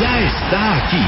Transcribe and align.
Ya 0.00 0.18
está 0.20 0.76
aquí. 0.76 1.04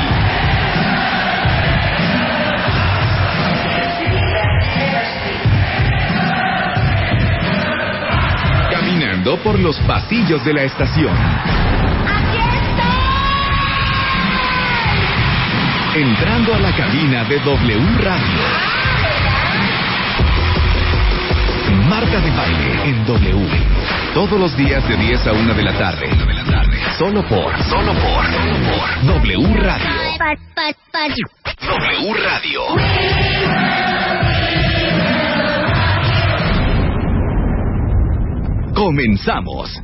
Caminando 8.71 9.37
por 9.39 9.59
los 9.59 9.79
pasillos 9.81 10.45
de 10.45 10.53
la 10.55 10.63
estación. 10.63 11.15
Entrando 15.95 16.55
a 16.55 16.59
la 16.61 16.73
cabina 16.77 17.25
de 17.25 17.39
W 17.41 17.81
Radio. 18.03 18.69
Marta 21.89 22.21
de 22.21 22.31
baile 22.31 22.89
en 22.89 23.07
W. 23.07 23.49
Todos 24.15 24.39
los 24.39 24.57
días 24.57 24.87
de 24.89 24.97
10 24.97 25.27
a 25.27 25.33
1 25.33 25.55
de 25.55 25.63
la 25.63 25.73
tarde. 25.73 26.09
Solo 26.99 27.23
por, 27.29 27.57
solo 27.71 27.93
por, 27.93 28.27
solo 28.27 28.57
por 28.67 29.05
W 29.23 29.55
Radio. 29.63 29.87
W 31.61 32.15
Radio. 32.15 32.61
Comenzamos. 38.75 39.81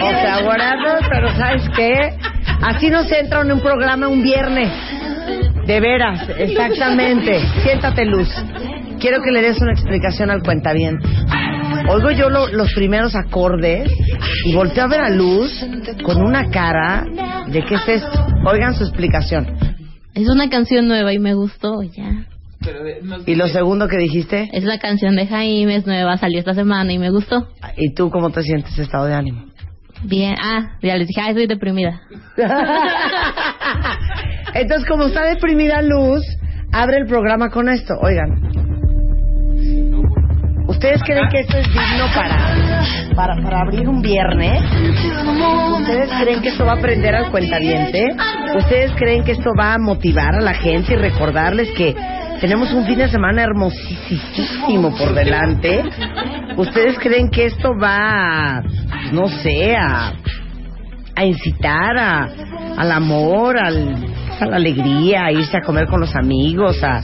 O 0.00 0.10
sea, 0.10 0.38
whatever, 0.44 0.98
pero 1.08 1.28
¿sabes 1.36 1.62
qué? 1.76 2.31
Así 2.62 2.88
nos 2.90 3.10
entra 3.10 3.42
en 3.42 3.52
un 3.52 3.60
programa 3.60 4.08
un 4.08 4.22
viernes. 4.22 4.70
De 5.66 5.80
veras, 5.80 6.28
exactamente. 6.38 7.40
Siéntate, 7.62 8.04
Luz. 8.04 8.28
Quiero 9.00 9.20
que 9.22 9.30
le 9.32 9.42
des 9.42 9.60
una 9.60 9.72
explicación 9.72 10.30
al 10.30 10.42
cuentaviente. 10.42 11.08
Oigo 11.88 12.10
yo 12.12 12.30
lo- 12.30 12.48
los 12.48 12.72
primeros 12.74 13.14
acordes 13.16 13.90
y 14.44 14.54
volteo 14.54 14.84
a 14.84 14.88
ver 14.88 15.00
a 15.00 15.10
Luz 15.10 15.50
con 16.04 16.22
una 16.22 16.50
cara 16.50 17.04
de 17.48 17.64
qué 17.64 17.74
es 17.74 17.88
esto. 17.88 18.26
Oigan 18.46 18.74
su 18.74 18.84
explicación. 18.84 19.56
Es 20.14 20.28
una 20.28 20.48
canción 20.48 20.86
nueva 20.86 21.12
y 21.12 21.18
me 21.18 21.34
gustó 21.34 21.82
ya. 21.82 22.26
¿Y 23.26 23.34
lo 23.34 23.48
segundo 23.48 23.88
que 23.88 23.96
dijiste? 23.96 24.48
Es 24.52 24.62
la 24.62 24.78
canción 24.78 25.16
de 25.16 25.26
Jaime, 25.26 25.74
es 25.76 25.86
nueva, 25.86 26.16
salió 26.16 26.38
esta 26.38 26.54
semana 26.54 26.92
y 26.92 26.98
me 26.98 27.10
gustó. 27.10 27.48
¿Y 27.76 27.92
tú 27.94 28.08
cómo 28.10 28.30
te 28.30 28.42
sientes 28.42 28.78
estado 28.78 29.06
de 29.06 29.14
ánimo? 29.14 29.46
Bien, 30.04 30.34
ah, 30.42 30.72
ya 30.82 30.96
les 30.96 31.06
dije, 31.06 31.20
ah, 31.20 31.28
estoy 31.28 31.46
deprimida. 31.46 32.00
Entonces, 34.54 34.88
como 34.88 35.04
está 35.04 35.24
deprimida 35.24 35.80
Luz, 35.82 36.22
abre 36.72 36.98
el 36.98 37.06
programa 37.06 37.50
con 37.50 37.68
esto. 37.68 37.94
Oigan. 38.00 38.50
¿Ustedes 40.66 41.02
creen 41.04 41.28
que 41.28 41.40
esto 41.40 41.58
es 41.58 41.68
digno 41.68 42.06
para, 42.14 42.82
para, 43.14 43.36
para 43.42 43.60
abrir 43.60 43.86
un 43.88 44.00
viernes? 44.00 44.62
¿Ustedes 45.80 46.10
creen 46.20 46.40
que 46.40 46.48
esto 46.48 46.64
va 46.64 46.72
a 46.72 46.76
aprender 46.76 47.14
al 47.14 47.30
cuentaviente? 47.30 48.08
¿Ustedes 48.56 48.92
creen 48.96 49.22
que 49.22 49.32
esto 49.32 49.50
va 49.58 49.74
a 49.74 49.78
motivar 49.78 50.34
a 50.34 50.40
la 50.40 50.54
gente 50.54 50.94
y 50.94 50.96
recordarles 50.96 51.68
que 51.76 51.94
tenemos 52.42 52.72
un 52.72 52.84
fin 52.84 52.98
de 52.98 53.08
semana 53.08 53.44
hermosísimo 53.44 54.92
por 54.96 55.14
delante? 55.14 55.84
¿Ustedes 56.56 56.98
creen 56.98 57.30
que 57.30 57.46
esto 57.46 57.70
va, 57.80 58.60
no 59.12 59.28
sé, 59.28 59.76
a, 59.76 60.12
a 61.14 61.24
incitar 61.24 61.96
a, 61.96 62.28
al 62.76 62.90
amor, 62.90 63.56
al, 63.56 63.94
a 64.40 64.46
la 64.46 64.56
alegría, 64.56 65.26
a 65.26 65.32
irse 65.32 65.56
a 65.56 65.60
comer 65.60 65.86
con 65.86 66.00
los 66.00 66.16
amigos, 66.16 66.82
a, 66.82 67.00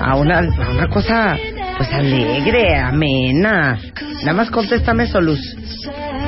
a, 0.00 0.16
una, 0.16 0.38
a 0.38 0.70
una 0.70 0.88
cosa 0.88 1.36
pues 1.76 1.92
alegre, 1.92 2.74
amena. 2.74 3.78
Nada 4.22 4.32
más 4.32 4.50
contéstame 4.50 5.04
eso, 5.04 5.20
Luz. 5.20 5.38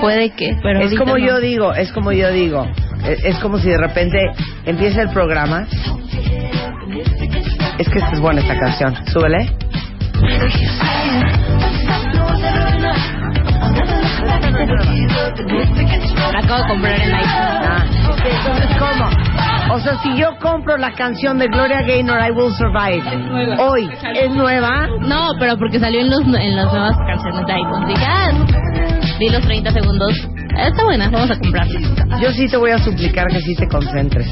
Puede 0.03 0.31
que, 0.31 0.55
pero 0.63 0.81
es 0.81 0.95
como 0.99 1.17
no. 1.17 1.27
yo 1.27 1.41
digo, 1.41 1.73
es 1.73 1.91
como 1.93 2.13
yo 2.13 2.31
digo. 2.31 2.67
Es, 3.09 3.25
es 3.25 3.39
como 3.39 3.57
si 3.59 3.71
de 3.71 3.79
repente 3.79 4.19
empieza 4.67 5.01
el 5.01 5.09
programa. 5.09 5.67
Es 7.81 7.89
que 7.89 7.99
esta 7.99 8.11
es 8.13 8.21
buena 8.21 8.43
esta 8.43 8.59
canción. 8.59 8.95
Súbele. 9.07 9.57
La 16.31 16.39
acabo 16.41 16.63
de 16.63 16.69
comprar 16.69 17.01
en 17.01 17.09
iTunes. 17.09 17.27
Ah, 17.33 17.85
¿cómo? 18.79 19.75
O 19.75 19.81
sea, 19.81 19.97
si 20.03 20.15
yo 20.15 20.29
compro 20.43 20.77
la 20.77 20.93
canción 20.93 21.39
de 21.39 21.47
Gloria 21.47 21.81
Gaynor, 21.81 22.21
I 22.21 22.33
Will 22.33 22.53
Survive, 22.53 23.57
hoy, 23.59 23.91
¿es 24.15 24.31
nueva? 24.31 24.87
No, 25.01 25.31
pero 25.39 25.57
porque 25.57 25.81
salió 25.81 26.01
en, 26.01 26.11
los, 26.11 26.21
en 26.21 26.57
las 26.57 26.71
nuevas 26.71 26.99
canciones 27.07 27.47
de 27.47 27.61
iTunes. 27.61 27.89
Dije, 27.89 28.07
ah, 28.07 28.31
di 29.19 29.29
los 29.31 29.41
30 29.41 29.71
segundos. 29.71 30.29
Está 30.59 30.85
buena, 30.85 31.09
vamos 31.11 31.31
a 31.31 31.39
comprarla. 31.39 32.21
Yo 32.21 32.31
sí 32.33 32.49
te 32.49 32.57
voy 32.57 32.71
a 32.71 32.79
suplicar 32.79 33.27
que 33.29 33.41
sí 33.41 33.55
te 33.55 33.67
concentres. 33.69 34.27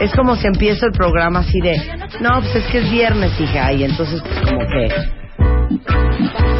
Es 0.00 0.12
como 0.12 0.36
si 0.36 0.46
empiezo 0.46 0.86
el 0.86 0.92
programa 0.92 1.40
así 1.40 1.60
de, 1.60 1.76
no, 2.20 2.40
pues 2.40 2.56
es 2.56 2.64
que 2.66 2.78
es 2.78 2.90
viernes, 2.90 3.38
hija, 3.40 3.72
y 3.72 3.84
entonces 3.84 4.22
pues 4.22 4.40
como 4.40 4.60
que... 4.60 4.88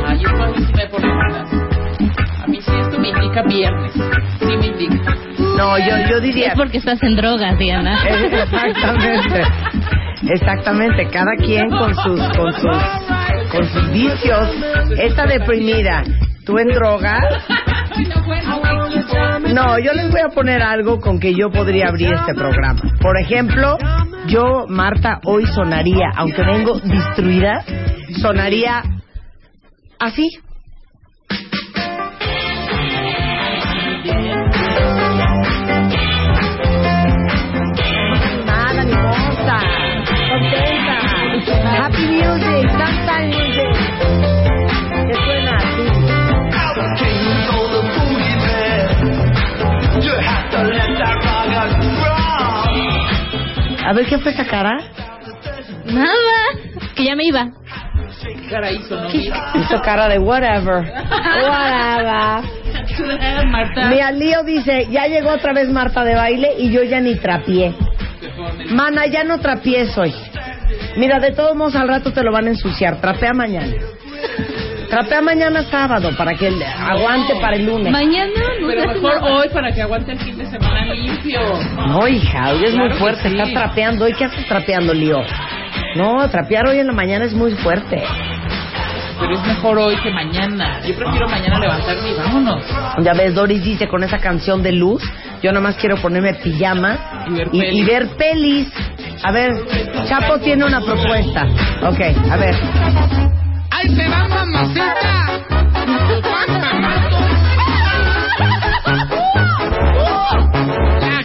Ah, 0.06 0.14
yo 0.14 0.28
participé 0.36 0.86
por 0.88 1.00
semanas. 1.00 1.48
A 2.42 2.46
mí 2.46 2.60
sí 2.60 2.72
esto 2.80 2.98
me 2.98 3.08
indica 3.08 3.42
viernes. 3.42 3.92
Sí 3.92 4.56
me 4.56 4.66
indica. 4.66 5.16
No, 5.56 5.78
yo, 5.78 6.08
yo 6.08 6.20
diría... 6.20 6.48
Es 6.48 6.54
porque 6.54 6.78
estás 6.78 7.02
en 7.02 7.16
drogas, 7.16 7.58
Diana. 7.58 7.98
Exactamente. 8.08 9.42
Exactamente, 10.28 11.08
cada 11.08 11.34
quien 11.36 11.68
con 11.68 11.94
sus 11.96 12.20
con 12.36 12.52
sus 12.52 12.76
con 13.50 13.64
sus 13.64 13.92
vicios. 13.92 14.48
Esta 14.96 15.26
deprimida, 15.26 16.04
tú 16.44 16.58
en 16.58 16.68
droga. 16.68 17.18
No, 19.52 19.78
yo 19.78 19.92
les 19.92 20.10
voy 20.10 20.20
a 20.20 20.30
poner 20.30 20.62
algo 20.62 20.98
con 20.98 21.20
que 21.20 21.34
yo 21.34 21.50
podría 21.50 21.88
abrir 21.88 22.10
este 22.12 22.32
programa. 22.34 22.80
Por 23.00 23.18
ejemplo, 23.18 23.76
yo 24.26 24.66
Marta 24.66 25.20
hoy 25.24 25.44
sonaría, 25.46 26.10
aunque 26.16 26.42
vengo 26.42 26.80
destruida, 26.80 27.62
sonaría 28.20 28.82
así. 29.98 30.30
Nada. 38.46 38.82
Contenta. 38.84 39.60
Happy 41.76 42.06
music, 42.06 42.70
A 53.92 53.94
ver, 53.94 54.06
¿qué 54.06 54.16
fue 54.16 54.32
esa 54.32 54.47
cara? 54.47 54.78
Nada, 55.84 56.08
que 56.96 57.05
ya 57.05 57.14
me 57.14 57.25
iba. 57.25 57.50
¿Qué 58.22 58.49
cara 58.49 58.72
hizo, 58.72 58.99
no? 58.99 59.11
Hizo 59.11 59.82
cara 59.84 60.08
de 60.08 60.19
whatever. 60.19 60.82
Whatever. 61.46 62.43
Marta. 63.50 63.88
Mira, 63.90 64.11
Lío 64.12 64.44
dice, 64.44 64.88
ya 64.90 65.08
llegó 65.08 65.32
otra 65.32 65.52
vez 65.52 65.69
Marta 65.69 66.05
de 66.05 66.14
baile 66.14 66.55
y 66.56 66.72
yo 66.72 66.82
ya 66.84 67.00
ni 67.00 67.16
trapié. 67.16 67.75
Mana, 68.70 69.05
ya 69.08 69.25
no 69.25 69.40
trapié 69.40 69.87
hoy. 69.94 70.14
Mira, 70.96 71.20
de 71.20 71.32
todos 71.32 71.55
modos 71.55 71.76
al 71.76 71.88
rato 71.88 72.14
te 72.14 72.22
lo 72.22 72.32
van 72.32 72.46
a 72.46 72.50
ensuciar. 72.52 72.99
Trapea 72.99 73.34
mañana. 73.34 73.75
Trapea 74.92 75.22
mañana 75.22 75.62
sábado 75.70 76.10
para 76.18 76.34
que 76.34 76.48
el- 76.48 76.62
aguante 76.62 77.34
para 77.40 77.56
el 77.56 77.64
lunes. 77.64 77.90
Mañana 77.90 78.30
no 78.60 78.66
Pero 78.68 78.92
mejor 78.92 79.22
nada. 79.22 79.34
hoy 79.34 79.48
para 79.48 79.72
que 79.72 79.80
aguante 79.80 80.12
el 80.12 80.18
fin 80.18 80.36
de 80.36 80.44
semana 80.44 80.84
limpio. 80.92 81.40
No, 81.86 82.06
hija, 82.06 82.50
hoy 82.52 82.64
es 82.64 82.74
muy 82.74 82.88
Claro 82.88 82.96
fuerte. 82.96 83.22
sí. 83.30 83.34
Estás 83.38 83.52
trapeando. 83.54 84.04
¿Hoy 84.04 84.12
qué 84.12 84.26
haces 84.26 84.46
trapeando, 84.46 84.92
Lío? 84.92 85.16
No, 85.96 86.28
trapear 86.28 86.68
hoy 86.68 86.78
en 86.80 86.88
la 86.88 86.92
mañana 86.92 87.24
es 87.24 87.32
muy 87.32 87.52
fuerte. 87.52 88.02
pero 89.20 89.34
es 89.34 89.46
mejor 89.46 89.78
hoy 89.78 89.94
que 90.02 90.10
mañana. 90.10 90.80
Yo 90.80 90.94
prefiero 90.96 91.28
mañana 91.28 91.58
levantarme 91.58 92.10
y 92.10 92.14
vámonos. 92.14 92.64
Ya 93.04 93.12
ves, 93.14 93.34
Doris 93.34 93.62
dice 93.62 93.86
con 93.86 94.02
esa 94.02 94.18
canción 94.18 94.62
de 94.64 94.72
luz, 94.72 95.00
yo 95.42 95.52
nada 95.52 95.60
más 95.62 95.76
quiero 95.76 95.96
ponerme 95.98 96.34
pijama 96.34 97.24
Y 97.28 97.32
ver 97.34 97.48
y, 97.52 97.60
pelis. 97.60 97.74
y 97.78 97.84
ver 97.84 98.08
pelis. 98.18 98.68
A 99.22 99.30
ver, 99.30 99.52
Chapo 100.08 100.38
tiene 100.40 100.64
una 100.64 100.80
propuesta. 100.80 101.46
Ok, 101.82 102.00
a 102.30 102.36
ver. 102.36 102.54
¡Ay, 103.82 103.96
se 103.96 104.08
va 104.08 104.29
mamacita! 104.29 105.43
¡La 111.00 111.19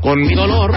Con 0.00 0.20
mi 0.20 0.34
dolor, 0.34 0.72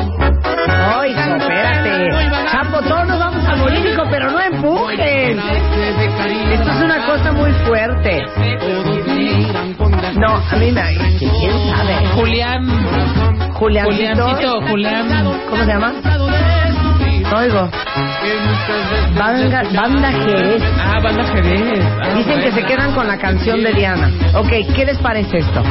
Ay, 0.68 1.12
hijo, 1.12 1.36
espérate. 1.36 2.10
Chapo, 2.52 2.82
todos 2.82 3.08
nos 3.08 3.20
vamos 3.20 3.46
a 3.46 3.56
morir, 3.56 3.86
hijo, 3.86 4.04
pero 4.10 4.30
no 4.32 4.42
empujes. 4.42 5.38
Esto 6.52 6.70
es 6.70 6.84
una 6.84 7.06
cosa 7.06 7.32
muy 7.32 7.52
fuerte. 7.66 8.26
No, 10.16 10.36
a 10.36 10.56
mí 10.58 10.72
me... 10.72 11.18
¿Quién 11.18 11.70
sabe? 11.70 12.06
Julián, 12.16 12.66
Juliancito. 13.58 14.24
Juliancito, 14.28 14.62
Julián. 14.70 15.26
¿Cómo 15.50 15.64
se 15.64 15.70
llama? 15.72 15.94
No 17.30 17.38
oigo. 17.40 17.70
Banda, 19.18 19.64
banda 19.76 20.12
Jerez. 20.12 20.64
Ah, 20.80 21.00
banda 21.04 21.24
Jerez. 21.26 21.80
Ah, 22.02 22.14
Dicen 22.16 22.40
que 22.42 22.52
se 22.52 22.64
quedan 22.64 22.94
con 22.94 23.08
la 23.08 23.18
canción 23.18 23.64
de 23.64 23.74
Diana. 23.74 24.12
Ok, 24.36 24.50
¿qué 24.76 24.86
les 24.86 24.98
parece 25.00 25.40
esto? 25.40 25.62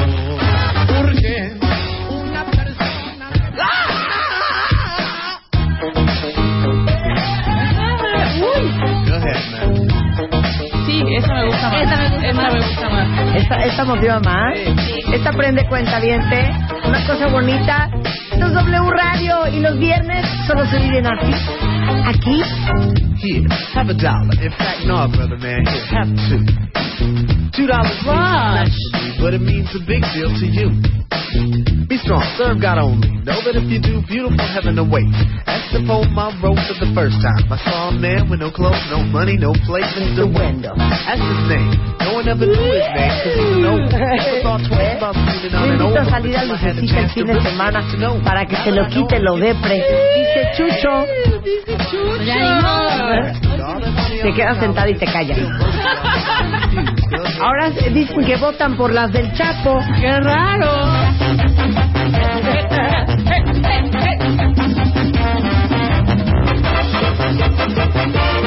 Esa 12.27 12.51
me 12.51 12.59
gusta 12.59 12.89
más. 12.89 13.37
¿Esta, 13.37 13.65
esta 13.65 13.85
motiva 13.85 14.21
más? 14.21 14.59
Esta 15.13 15.33
prende 15.33 15.65
cuenta 15.69 16.01
Una 16.85 17.07
cosa 17.07 17.29
bonita. 17.29 17.89
Esto 18.33 18.47
es 18.47 18.53
W 18.53 18.91
Radio 18.91 19.47
y 19.53 19.61
los 19.61 19.79
viernes 19.79 20.27
solo 20.47 20.67
se 20.67 20.79
viven 20.79 21.07
así. 21.07 21.33
Aquí. 22.05 22.43
Here, 23.23 23.47
have 23.75 23.91
a 23.91 23.95
dollar. 23.95 24.43
In 24.43 24.53
fact, 24.53 24.85
no, 24.87 25.09
brother 25.09 25.39
man, 25.39 25.65
here, 25.67 25.87
have 25.91 26.11
two. 26.29 26.45
Two 27.57 27.67
dollars 27.67 27.97
but 29.21 29.33
it 29.33 29.41
means 29.41 29.69
a 29.75 29.79
big 29.87 30.03
deal 30.13 30.29
to 30.29 30.47
you. 30.47 30.71
Be 31.87 31.99
strong, 32.03 32.23
serve 32.39 32.61
God 32.61 32.79
only. 32.79 33.11
Know 33.23 33.39
that 33.43 33.55
if 33.55 33.67
you 33.71 33.79
do, 33.83 34.03
beautiful 34.07 34.39
heaven 34.39 34.79
awaits. 34.79 35.15
That's 35.47 35.67
the 35.75 35.83
poem 35.87 36.15
I 36.19 36.31
wrote 36.43 36.59
for 36.67 36.77
the 36.79 36.91
first 36.95 37.19
time. 37.23 37.47
I 37.51 37.59
saw 37.63 37.91
a 37.91 37.97
man 37.97 38.31
with 38.31 38.41
no 38.41 38.51
clothes, 38.51 38.83
no 38.91 39.03
money, 39.03 39.39
no 39.39 39.55
place, 39.67 39.87
Mr. 39.99 40.27
Wendell. 40.27 40.79
That's 40.79 41.19
his 41.19 41.43
name. 41.51 41.75
No 42.03 42.23
one 42.23 42.27
ever 42.31 42.47
knew 42.47 42.69
his 42.71 42.89
name, 42.95 43.15
cause 43.23 43.39
old. 43.67 43.91
Never 43.91 44.39
thought 44.43 44.63
twice 44.67 44.99
about 44.99 45.17
on 45.17 45.83
over 45.83 46.05
salir 46.07 46.37
a 46.39 46.45
Lucecita 46.45 46.81
el 46.81 46.89
chance 46.89 47.15
to 47.15 47.25
fin 47.25 47.27
de 47.27 47.41
semana 47.43 47.83
para 48.25 48.47
que 48.47 48.57
se 48.57 48.71
lo 48.71 48.87
quite 48.89 49.19
lo 49.19 49.37
depre. 49.37 49.83
Dice 50.15 50.51
Chucho. 50.57 51.07
Ya 52.25 52.35
ni 52.35 52.51
modo. 52.63 52.87
Se 54.23 54.33
queda 54.33 54.55
sentada 54.59 54.91
y 54.91 54.95
te 54.95 55.07
calla. 55.07 55.37
Ahora 57.41 57.71
dicen 57.71 58.25
que 58.25 58.37
votan 58.37 58.77
por 58.77 58.93
las 58.93 59.13
del 59.13 59.33
Chapo. 59.35 59.81
¡Qué 60.01 60.21
raro! 60.21 61.26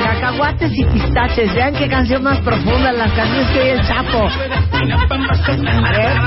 Cacahuates 0.03 0.71
y 0.73 0.85
pistaches. 0.85 1.53
Vean 1.53 1.73
qué 1.73 1.87
canción 1.87 2.23
más 2.23 2.37
profunda 2.39 2.91
las 2.91 3.11
canciones 3.13 3.49
que 3.51 3.59
oye 3.59 3.71
el 3.73 3.87
Chapo. 3.87 4.27
A 4.27 5.91
ver. 5.91 6.17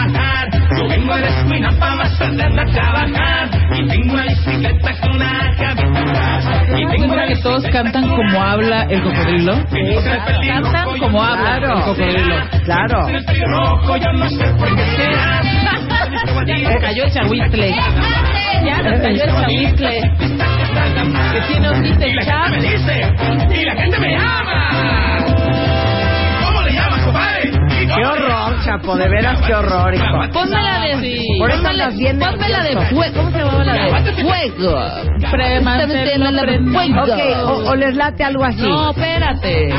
Yo 0.78 0.88
vengo 0.88 1.12
a 1.12 1.18
la 1.20 1.26
esquina 1.28 1.70
para 1.78 2.08
tarde 2.18 2.42
a 2.42 2.64
trabajar 2.66 3.50
y 3.74 3.88
tengo 3.88 4.16
la 4.16 4.22
bicicleta 4.24 5.00
con 5.00 5.10
una 5.16 5.56
cabeza. 5.56 6.62
Y 6.78 6.86
¿Te 6.86 6.92
tengo 6.92 7.06
cuenta 7.08 7.26
que 7.28 7.36
todos 7.36 7.64
cantan 7.72 8.08
como 8.08 8.42
habla 8.42 8.82
el 8.84 9.02
cocodrilo? 9.02 9.54
Cantan 10.46 10.98
como 10.98 11.22
habla 11.22 11.58
Claro. 11.58 11.76
el 11.78 11.84
cocodrilo. 11.84 12.36
Claro. 12.64 13.08
el 13.08 13.24
pelirrojo, 16.26 16.38
yo 16.38 16.38
no 16.38 16.38
sé 16.38 16.38
por 16.38 16.46
qué 16.46 16.56
será. 16.56 16.72
Se 16.72 16.78
cayó 16.80 17.04
el 17.04 17.12
chahuistle. 17.12 17.74
Ya 18.64 18.82
nos 18.82 19.00
cayó 19.00 19.24
el 19.24 19.30
chahuistle. 19.30 20.00
Que 21.32 21.40
tiene 21.48 21.68
hojita 21.68 22.04
el 22.04 22.10
Y 22.10 22.14
la 22.14 22.22
gente 22.24 22.50
me 22.50 22.62
dice, 22.62 22.94
y 23.60 23.64
la 23.64 23.74
gente 23.74 23.98
me 23.98 24.10
llama. 24.12 25.24
¿Cómo 26.44 26.62
le 26.62 26.72
llamas, 26.72 27.04
compadre? 27.04 27.50
Qué 27.94 28.06
horror, 28.06 28.64
Chapo. 28.64 28.96
De 28.96 29.08
veras, 29.08 29.40
qué 29.46 29.54
horror, 29.54 29.94
hijo. 29.94 30.04
Ponme 30.32 30.62
la 30.62 30.80
de. 30.80 30.92
Por 31.38 31.50
eso 31.50 31.66
andas 31.68 31.96
bien 31.96 32.18
Ponme 32.18 32.48
la 32.48 32.62
de 32.62 32.76
fuego. 32.86 33.14
¿Cómo 33.16 33.30
se 33.32 33.38
llamaba 33.38 33.64
la 33.64 33.72
de 33.74 34.12
fuego? 34.22 34.78
Prema, 35.30 35.72
Justamente 35.80 36.18
la 36.18 36.42
de 36.42 36.58
fuego. 36.60 37.02
Ok, 37.02 37.20
o, 37.44 37.70
o 37.70 37.74
les 37.76 37.94
late 37.96 38.24
algo 38.24 38.44
así. 38.44 38.62
No, 38.62 38.90
espérate. 38.90 39.74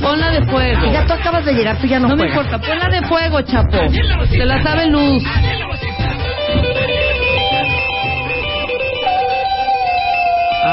Pon 0.00 0.18
la 0.20 0.30
de 0.30 0.42
fuego. 0.46 0.92
Ya 0.92 1.04
tú 1.06 1.12
acabas 1.12 1.44
de 1.44 1.52
llegar, 1.52 1.76
tú 1.78 1.86
ya 1.86 1.98
no, 2.00 2.08
No 2.08 2.16
me 2.16 2.28
juegas. 2.30 2.44
importa, 2.46 2.66
pon 2.66 2.78
la 2.78 2.88
de 2.88 3.06
fuego, 3.06 3.42
chapo. 3.42 3.78
Se 4.28 4.44
la 4.44 4.62
sabe 4.62 4.86
luz. 4.88 5.22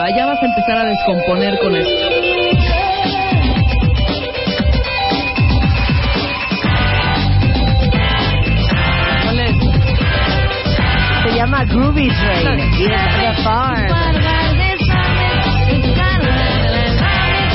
Ya 0.10 0.26
vas 0.26 0.38
a 0.42 0.46
empezar 0.46 0.78
a 0.78 0.86
descomponer 0.86 1.58
con 1.60 1.76
esto. 1.76 1.92
¿Cuál 9.24 9.40
es? 9.40 9.56
Se 11.24 11.36
llama 11.36 11.64
Groovy 11.66 12.10
Train. 12.10 12.60
Y 12.60 12.84
es 12.84 13.02
The 13.18 13.44
Farm. 13.44 13.88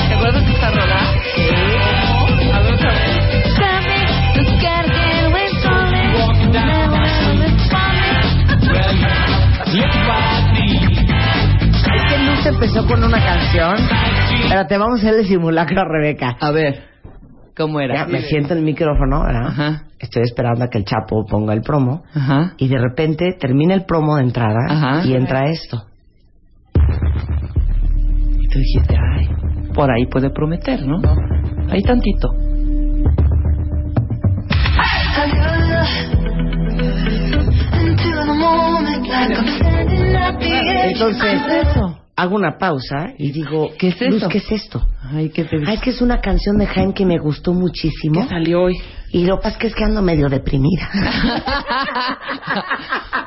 ¿Te 0.09 0.15
acuerdas 0.15 0.47
de 0.47 0.53
esta 0.53 0.71
rola? 0.71 1.08
Empezó 12.61 12.85
con 12.89 13.05
una 13.05 13.25
canción. 13.25 13.77
Espérate, 14.43 14.79
vamos 14.79 14.99
a 14.99 15.07
hacer 15.07 15.21
el 15.21 15.27
simulacro 15.27 15.81
a 15.81 15.85
Rebeca. 15.85 16.37
A 16.41 16.51
ver, 16.51 16.83
¿cómo 17.57 17.79
era? 17.81 17.95
Ya, 17.95 18.07
me 18.07 18.23
siento 18.23 18.53
en 18.55 18.59
el 18.61 18.65
micrófono, 18.65 19.23
¿verdad? 19.23 19.47
Ajá. 19.47 19.83
Estoy 20.01 20.23
esperando 20.23 20.65
a 20.65 20.69
que 20.69 20.79
el 20.79 20.85
Chapo 20.85 21.25
ponga 21.25 21.55
el 21.55 21.63
promo. 21.63 22.03
Ajá. 22.13 22.55
Y 22.57 22.69
de 22.69 22.79
repente 22.79 23.37
termina 23.39 23.75
el 23.75 23.85
promo 23.85 24.17
de 24.17 24.23
entrada 24.25 24.59
Ajá. 24.69 25.07
y 25.07 25.15
entra 25.15 25.49
esto. 25.51 25.85
Y 28.41 28.49
tú 28.49 28.59
dijiste, 28.59 28.97
ay, 28.97 29.29
Por 29.73 29.91
ahí 29.93 30.07
puede 30.07 30.31
prometer, 30.31 30.85
¿no? 30.85 30.97
Ahí 31.71 31.83
tantito. 31.83 32.29
entonces 40.91 41.41
hago 42.21 42.35
una 42.35 42.59
pausa 42.59 43.13
y 43.17 43.31
digo, 43.31 43.71
¿Qué 43.79 43.89
es 43.89 44.01
Luz, 44.01 44.17
eso? 44.17 44.29
¿qué 44.29 44.39
es 44.39 44.51
esto? 44.53 44.83
Ay, 45.15 45.31
¿qué 45.31 45.45
te 45.45 45.57
Ay, 45.67 45.79
que 45.79 45.91
es 45.91 46.03
una 46.03 46.21
canción 46.21 46.59
de 46.59 46.67
Jaime 46.67 46.93
que 46.93 47.07
me 47.07 47.17
gustó 47.19 47.55
muchísimo. 47.55 48.23
¿Qué 48.23 48.29
salió 48.29 48.63
hoy? 48.63 48.75
Y 49.13 49.25
lo 49.25 49.37
que 49.37 49.43
pasa 49.45 49.55
es 49.55 49.59
que 49.59 49.67
es 49.69 49.75
que 49.75 49.85
ando 49.85 50.03
medio 50.03 50.29
deprimida. 50.29 50.91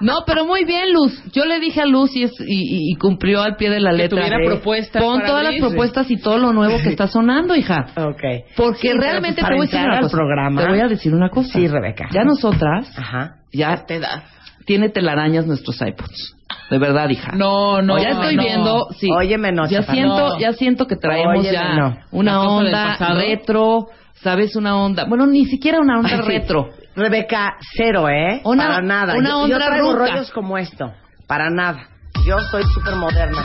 no, 0.01 0.23
pero 0.25 0.45
muy 0.45 0.65
bien, 0.65 0.93
Luz. 0.93 1.21
Yo 1.31 1.45
le 1.45 1.59
dije 1.59 1.81
a 1.81 1.85
Luz 1.85 2.15
y, 2.15 2.23
es- 2.23 2.39
y- 2.41 2.91
y- 2.91 2.95
cumplió 2.95 3.41
al 3.41 3.55
pie 3.55 3.69
de 3.69 3.79
la 3.79 3.91
Que 3.91 3.97
letra. 3.97 4.17
tuviera 4.19 4.37
¿eh? 4.43 4.47
propuestas 4.47 5.01
Pon 5.01 5.15
para 5.19 5.27
todas 5.27 5.43
las 5.45 5.55
propuestas 5.59 6.11
y 6.11 6.17
todo 6.17 6.37
lo 6.37 6.53
nuevo 6.53 6.77
que 6.83 6.89
está 6.89 7.07
sonando, 7.07 7.55
hija. 7.55 7.85
ok. 7.95 8.21
Porque 8.55 8.91
Sí, 8.91 8.97
realmente 8.97 9.41
pues 9.41 9.49
te 9.49 9.55
voy 9.55 9.67
a 9.67 9.69
decir 9.69 9.87
una 9.87 9.99
cosa. 10.01 10.17
programa- 10.17 10.61
Te 10.63 10.69
voy 10.69 10.79
a 10.79 10.87
decir 10.87 11.13
una 11.15 11.29
cosa. 11.29 11.49
Sí, 11.53 11.67
Rebeca. 11.67 12.09
Ya 12.11 12.23
nosotras, 12.23 12.91
Ajá. 12.97 13.35
ya 13.53 13.85
te 13.85 13.99
da. 13.99 14.23
Tiene 14.65 14.89
telarañas 14.89 15.47
nuestros 15.47 15.81
iPods. 15.81 16.35
De 16.71 16.79
verdad, 16.79 17.09
hija. 17.09 17.33
No, 17.35 17.81
no. 17.81 17.97
ya 18.01 18.11
estoy 18.11 18.37
no. 18.37 18.43
viendo, 18.43 18.87
sí. 18.97 19.09
Óyeme, 19.11 19.51
no, 19.51 19.67
ya 19.67 19.83
siento, 19.83 20.29
no. 20.29 20.39
ya 20.39 20.53
siento 20.53 20.87
que 20.87 20.95
traemos 20.95 21.39
Óyeme, 21.39 21.51
ya 21.53 21.73
no. 21.75 21.97
una 22.11 22.31
¿La 22.31 22.37
cosa 22.45 22.57
del 22.63 22.65
onda 22.65 22.95
retro, 23.17 23.87
¿sabes? 24.13 24.55
Una 24.55 24.77
onda, 24.77 25.03
bueno, 25.03 25.27
ni 25.27 25.45
siquiera 25.45 25.81
una 25.81 25.97
onda 25.99 26.11
Ay, 26.13 26.21
sí. 26.21 26.27
retro. 26.29 26.69
Rebeca, 26.95 27.57
cero, 27.75 28.07
¿eh? 28.07 28.39
Una- 28.45 28.67
para 28.67 28.81
nada. 28.81 29.15
una 29.17 29.29
yo, 29.31 29.47
yo 29.47 29.55
onda 29.55 29.65
traigo 29.67 29.93
rollos 29.93 30.31
como 30.31 30.57
esto. 30.57 30.93
Para 31.27 31.49
nada. 31.49 31.89
Yo 32.25 32.37
soy 32.51 32.63
súper 32.73 32.95
moderna. 32.95 33.43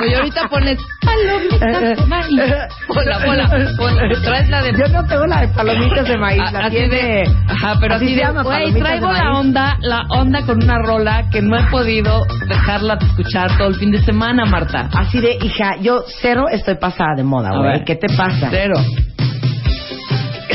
Oye, 0.00 0.16
ahorita 0.16 0.48
pones 0.48 0.78
palomitas 1.00 1.98
de 1.98 2.06
maíz. 2.06 2.40
Hola, 2.88 3.18
hola, 3.26 3.50
hola. 3.78 4.02
Traes 4.22 4.48
la 4.48 4.62
de 4.62 4.72
Yo 4.72 4.86
no 4.88 5.04
tengo 5.06 5.26
la 5.26 5.40
de 5.40 5.48
palomitas 5.48 6.06
de 6.06 6.16
maíz, 6.16 6.38
la 6.52 6.60
así 6.60 6.76
tiene... 6.76 6.96
de, 6.96 7.22
ajá, 7.48 7.76
pero 7.80 7.94
así, 7.96 8.14
de, 8.14 8.30
güey, 8.42 8.72
traigo 8.74 9.10
la 9.10 9.32
onda, 9.32 9.76
la 9.80 10.02
onda 10.10 10.42
con 10.46 10.62
una 10.62 10.78
rola 10.78 11.28
que 11.30 11.42
no 11.42 11.58
he 11.58 11.64
podido 11.70 12.22
dejarla 12.46 12.96
de 12.96 13.06
escuchar 13.06 13.56
todo 13.58 13.68
el 13.68 13.74
fin 13.74 13.90
de 13.90 14.00
semana, 14.02 14.44
Marta. 14.44 14.88
Así 14.96 15.20
de, 15.20 15.36
hija, 15.42 15.76
yo 15.80 16.04
cero 16.20 16.44
estoy 16.50 16.76
pasada 16.76 17.14
de 17.16 17.24
moda, 17.24 17.50
güey. 17.56 17.84
¿Qué 17.84 17.96
te 17.96 18.06
pasa? 18.16 18.48
Cero. 18.50 18.76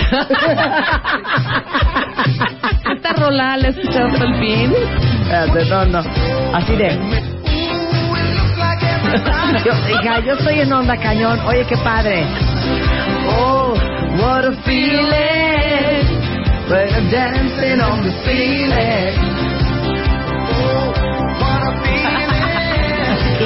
Esta 2.95 3.13
rola 3.13 3.57
la 3.57 3.67
he 3.67 3.71
escuchado 3.71 4.09
todo 4.13 4.25
el 4.25 4.35
fin. 4.35 4.73
Espérate, 5.27 5.65
no, 5.65 5.85
no. 5.85 5.99
Así 6.55 6.75
de... 6.77 6.87
Yo, 9.65 9.73
hija, 9.89 10.19
yo 10.19 10.33
estoy 10.33 10.59
en 10.61 10.71
onda 10.71 10.95
cañón. 10.97 11.39
Oye, 11.45 11.65
qué 11.67 11.75
padre. 11.77 12.25
Oh, 13.37 13.73
what 14.21 14.45
a 14.45 14.51
feeling. 14.63 16.05
When 16.69 16.89
I'm 16.93 17.09
dancing 17.09 17.81
on 17.81 18.03
the 18.03 18.11
ceiling. 18.23 19.17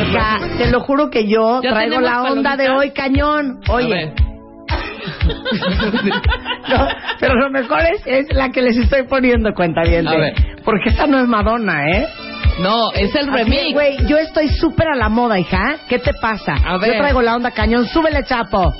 Hija, 0.12 0.40
te 0.58 0.72
lo 0.72 0.82
juro 0.82 1.10
que 1.10 1.28
yo 1.28 1.62
¿Ya 1.62 1.72
traigo 1.72 2.00
la 2.00 2.24
onda 2.24 2.58
de 2.58 2.70
hoy 2.70 2.92
cañón. 2.92 3.62
Oye. 3.70 4.14
No, 6.70 6.88
pero 7.20 7.36
lo 7.36 7.50
mejor 7.50 7.82
es, 7.82 8.02
es 8.06 8.36
la 8.36 8.50
que 8.50 8.62
les 8.62 8.78
estoy 8.78 9.04
poniendo 9.04 9.54
cuenta 9.54 9.82
bien. 9.84 10.08
A 10.08 10.16
ver. 10.16 10.34
Porque 10.64 10.90
esa 10.90 11.08
no 11.08 11.20
es 11.20 11.28
Madonna, 11.28 11.90
¿eh? 11.90 12.08
No, 12.60 12.92
es 12.94 13.14
el 13.16 13.32
remix. 13.32 13.74
Güey, 13.74 13.98
yo 14.08 14.18
estoy 14.18 14.50
súper 14.50 14.88
a 14.90 14.96
la 14.96 15.10
moda, 15.10 15.40
hija. 15.40 15.78
¿Qué 15.90 16.00
te 16.00 16.14
pasa? 16.14 16.56
A 16.66 16.78
ver. 16.78 16.94
Yo 16.94 17.00
traigo 17.00 17.22
la 17.22 17.36
onda 17.36 17.52
cañón. 17.52 17.86
Súbele, 17.88 18.24
chapo. 18.24 18.74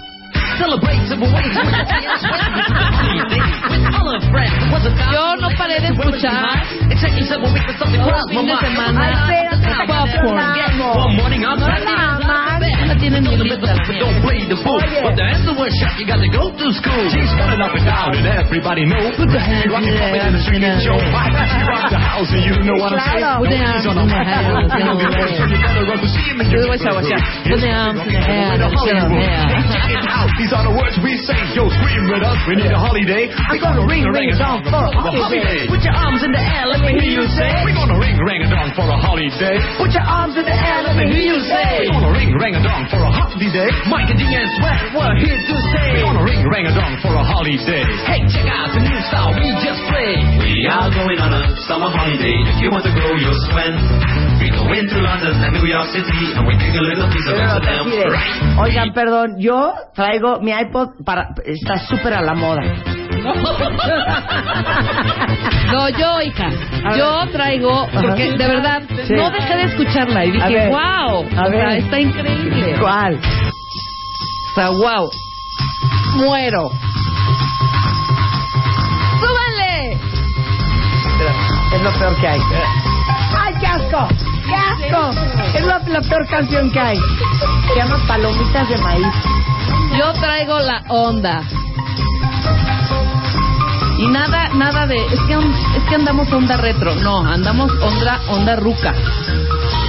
Yo 5.12 5.36
no 5.38 5.50
paré 5.58 5.80
de 5.82 5.88
escuchar 5.88 6.62
todo 9.76 10.04
el 10.04 10.12
fin 10.12 10.12
de 10.12 10.20
semana 10.22 10.52
Ay, 10.52 10.60
espérate, 10.62 10.78
Popcorn. 10.78 10.92
vamos. 10.96 11.32
No 11.60 11.70
la 11.96 12.16
amas, 12.16 12.88
no 12.88 12.96
tienen 12.98 13.24
ni 13.24 13.38
lista 13.38 13.74
la 13.74 13.84
mía. 13.88 15.22
Everybody 17.52 18.86
knows. 18.86 19.16
Put 19.18 19.30
the 19.32 19.40
hands 19.40 19.66
in 19.68 19.84
the 19.84 19.96
air 20.00 20.28
in 20.28 20.34
the 20.34 20.42
street 20.44 20.64
and 20.64 20.82
show. 20.82 20.96
Right, 20.96 21.32
she 21.50 21.60
rock 21.68 21.90
the 21.92 22.00
house 22.00 22.30
and 22.32 22.44
you 22.44 22.54
know 22.64 22.78
what 22.80 22.94
I'm 22.94 23.00
saying. 23.00 23.24
Claro. 23.24 23.40
Put 23.42 23.50
the 23.52 23.60
arms 23.60 23.84
in 23.84 23.92
the 23.92 24.20
air, 24.22 24.48
You 25.52 25.58
better 25.60 25.86
run 25.88 26.00
to 26.02 26.10
see 26.12 26.26
him 26.32 26.38
and 26.42 26.50
Yo 26.52 26.60
you 26.62 26.68
voy 26.68 26.76
a 26.76 26.92
guachar. 26.92 27.22
Put 27.48 27.60
the 27.62 27.72
arms 27.72 28.00
in 28.02 28.08
the 28.12 28.20
air, 28.22 28.52
We're 28.52 28.60
the 28.60 28.70
show 28.72 28.92
them 28.92 29.08
Hollywood. 29.08 29.24
there. 29.24 29.64
Check 29.72 29.88
it 29.92 30.06
out. 30.12 30.30
These 30.38 30.52
are 30.54 30.64
the 30.68 30.74
words 30.76 30.96
we 31.00 31.14
say. 31.24 31.40
Yo, 31.56 31.64
scream 31.72 32.04
with 32.12 32.24
us. 32.28 32.40
We 32.48 32.54
need 32.60 32.72
a 32.72 32.80
holiday. 32.80 33.24
We're 33.52 33.62
gonna 33.64 33.86
ring 33.88 34.04
a 34.04 34.12
ring 34.12 34.30
a 34.32 34.38
dong 34.38 34.60
for 34.68 34.84
a 34.84 34.92
holiday. 35.00 35.68
Put 35.68 35.82
your 35.84 35.96
arms 35.96 36.22
in 36.24 36.32
the 36.36 36.42
air. 36.44 36.66
Let 36.68 36.82
me 36.84 36.92
hear 37.00 37.24
you 37.24 37.26
say. 37.32 37.52
We're 37.64 37.78
gonna 37.78 37.98
ring 38.00 38.16
a 38.20 38.26
ring 38.28 38.42
a 38.44 38.50
dong 38.52 38.70
for 38.76 38.86
a 38.90 38.98
holiday. 39.00 39.58
Put 39.78 39.92
your 39.94 40.06
arms 40.06 40.38
in 40.38 40.46
the 40.46 40.54
air. 40.54 40.84
Let 40.86 40.96
me 40.98 41.06
hear 41.10 41.36
you 41.36 41.40
say. 41.46 41.86
We're 41.90 41.98
gonna 41.98 42.14
ring 42.14 42.30
a 42.34 42.40
ring 42.40 42.56
a 42.56 42.62
dong 42.64 42.86
for 42.90 43.02
a 43.02 43.12
holiday. 43.12 43.70
Mike 43.90 44.10
and 44.12 44.20
Dean 44.20 44.34
and 44.34 44.52
Sweat, 44.60 44.82
we're 44.94 45.16
here 45.20 45.40
to 45.40 45.56
stay. 45.74 45.90
We're 45.98 46.08
gonna 46.12 46.26
ring 46.26 46.42
a 46.42 46.50
ring 46.50 46.66
a 46.70 46.74
dong 46.74 46.94
for 47.02 47.14
a 47.14 47.24
holiday. 47.24 47.84
Hey, 48.06 48.22
check 48.30 48.48
out 48.50 48.72
the 48.74 48.82
new 48.82 49.00
style 49.10 49.34
we 49.36 49.48
just 49.64 49.82
played. 49.90 50.22
We 50.42 50.70
are 50.70 50.90
going 50.94 51.20
on 51.20 51.32
a 51.34 51.44
summer 51.66 51.90
holiday. 51.90 52.36
If 52.52 52.58
you 52.62 52.70
want 52.72 52.86
to 52.86 52.94
go, 52.94 53.06
you'll 53.18 53.42
swim. 53.50 53.74
We 54.42 54.50
go 54.50 54.66
into 54.74 54.98
London 55.02 55.38
and 55.38 55.54
New 55.58 55.68
York 55.70 55.88
City, 55.94 56.34
and 56.34 56.46
we 56.48 56.54
take 56.58 56.74
a 56.74 56.82
little 56.82 57.10
piece 57.10 57.28
of 57.30 57.38
Amsterdam. 57.38 57.86
Oigan, 58.62 58.94
perdón, 58.94 59.38
yo 59.38 59.74
traigo 59.94 60.40
mi 60.42 60.52
iPod 60.52 61.04
para 61.06 61.34
está 61.46 61.78
súper 61.88 62.14
a 62.14 62.22
la 62.22 62.34
moda. 62.34 62.62
No, 65.72 65.88
yo, 65.90 66.22
hija, 66.22 66.50
yo 66.98 67.26
traigo, 67.32 67.88
porque 67.94 68.32
de 68.32 68.48
verdad, 68.48 68.82
Sí. 69.08 69.14
no 69.14 69.32
dejé 69.32 69.56
de 69.56 69.64
escucharla 69.64 70.26
y 70.26 70.32
dije, 70.32 70.68
wow, 70.68 71.26
A 71.38 71.48
o 71.48 71.50
sea, 71.50 71.78
está 71.78 72.00
increíble. 72.00 72.76
¿Cuál? 72.80 73.16
O 73.16 74.56
sea, 74.56 74.70
wow, 74.72 75.10
muero. 76.16 76.70
¡Súbanle! 79.22 79.98
Es 81.74 81.82
lo 81.84 81.92
peor 81.92 82.16
que 82.20 82.28
hay. 82.28 82.42
¡Ay, 83.40 83.54
qué 83.60 83.68
asco! 83.68 84.08
¡Qué 84.46 84.56
asco! 84.56 85.12
Es 85.58 85.66
la, 85.66 85.80
la 85.88 86.02
peor 86.02 86.28
canción 86.28 86.70
que 86.72 86.80
hay. 86.80 86.98
Se 87.68 87.76
llama 87.78 87.98
Palomitas 88.08 88.68
de 88.68 88.78
Maíz. 88.80 89.08
Yo 89.98 90.12
traigo 90.20 90.60
la 90.60 90.84
onda. 90.90 91.42
Y 94.02 94.08
nada, 94.08 94.50
nada 94.56 94.88
de, 94.88 94.96
es 94.96 95.20
que, 95.28 95.34
es 95.34 95.84
que 95.88 95.94
andamos 95.96 96.32
onda 96.34 96.58
retro, 96.58 96.96
no, 96.96 97.20
andamos 97.24 97.72
onda, 97.84 98.20
onda 98.30 98.56
ruca. 98.56 98.96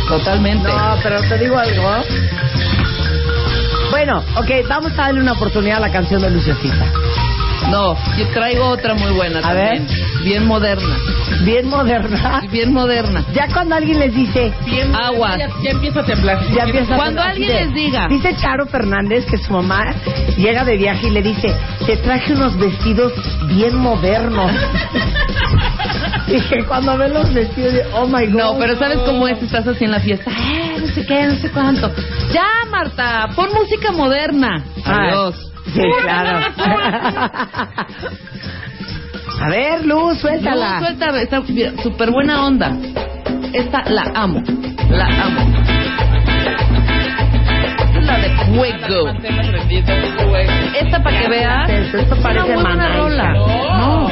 Totalmente. 0.06 0.68
No, 0.68 0.96
pero 1.02 1.18
te 1.22 1.38
digo 1.38 1.58
algo. 1.58 1.90
Bueno, 3.90 4.22
ok, 4.36 4.68
vamos 4.68 4.92
a 4.92 4.96
darle 4.96 5.20
una 5.20 5.32
oportunidad 5.32 5.78
a 5.78 5.80
la 5.80 5.90
canción 5.90 6.20
de 6.20 6.30
Lucecita. 6.30 6.92
No, 7.70 7.96
yo 8.18 8.28
traigo 8.34 8.66
otra 8.66 8.94
muy 8.94 9.12
buena 9.12 9.38
A 9.38 9.42
también. 9.42 9.86
Bien 10.22 10.46
moderna. 10.46 10.94
Bien 11.44 11.68
moderna. 11.68 12.42
Bien 12.50 12.72
moderna. 12.72 13.24
Ya 13.34 13.48
cuando 13.52 13.74
alguien 13.74 13.98
les 13.98 14.14
dice, 14.14 14.52
Aguas. 14.94 15.38
Ya 15.62 15.70
empieza 15.70 16.00
a 16.00 16.04
temblar. 16.04 16.38
ya 16.54 16.64
empieza 16.64 16.94
a 16.94 16.96
Cuando 16.96 17.22
alguien 17.22 17.48
les 17.48 17.74
diga. 17.74 18.08
Dice 18.08 18.34
Charo 18.36 18.66
Fernández 18.66 19.24
que 19.26 19.38
su 19.38 19.52
mamá 19.52 19.94
llega 20.36 20.64
de 20.64 20.76
viaje 20.76 21.08
y 21.08 21.10
le 21.10 21.22
dice, 21.22 21.54
te 21.86 21.96
traje 21.98 22.32
unos 22.34 22.56
vestidos 22.58 23.12
bien 23.48 23.76
modernos. 23.76 24.52
Dije, 26.28 26.64
cuando 26.64 26.96
ve 26.96 27.08
los 27.08 27.32
vestidos, 27.34 27.74
oh 27.94 28.06
my 28.06 28.26
God. 28.26 28.38
No, 28.38 28.58
pero 28.58 28.78
¿sabes 28.78 28.98
cómo 29.00 29.26
es? 29.28 29.42
Estás 29.42 29.66
así 29.66 29.84
en 29.84 29.90
la 29.90 30.00
fiesta. 30.00 30.30
Eh, 30.30 30.76
no 30.80 30.86
sé 30.86 31.04
qué, 31.04 31.26
no 31.26 31.34
sé 31.36 31.50
cuánto. 31.50 31.90
Ya, 32.32 32.46
Marta, 32.70 33.28
pon 33.34 33.48
música 33.52 33.92
moderna. 33.92 34.64
Ah, 34.84 35.08
Adiós. 35.08 35.52
Sí, 35.74 35.80
claro. 36.02 36.40
A 39.42 39.48
ver, 39.48 39.84
Luz, 39.84 40.20
suéltala. 40.20 40.78
No, 40.78 40.86
suelta, 40.86 41.20
está 41.20 41.42
súper 41.82 42.12
buena 42.12 42.46
onda. 42.46 42.76
Esta 43.52 43.82
la 43.90 44.04
amo. 44.14 44.40
La 44.88 45.06
amo. 45.06 45.40
La 48.02 48.18
de 48.18 48.30
fuego. 48.46 49.08
Esta 50.80 51.02
para 51.02 51.22
que 51.22 51.28
veas. 51.28 51.70
Esto 51.70 52.16
parece 52.22 52.56
una 52.56 52.62
buena 52.62 52.96
rola. 52.96 53.32
No. 53.32 54.08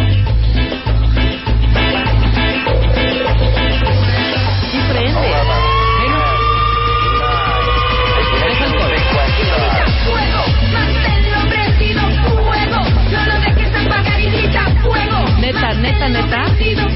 Neta, 15.90 16.09
neta. 16.09 16.44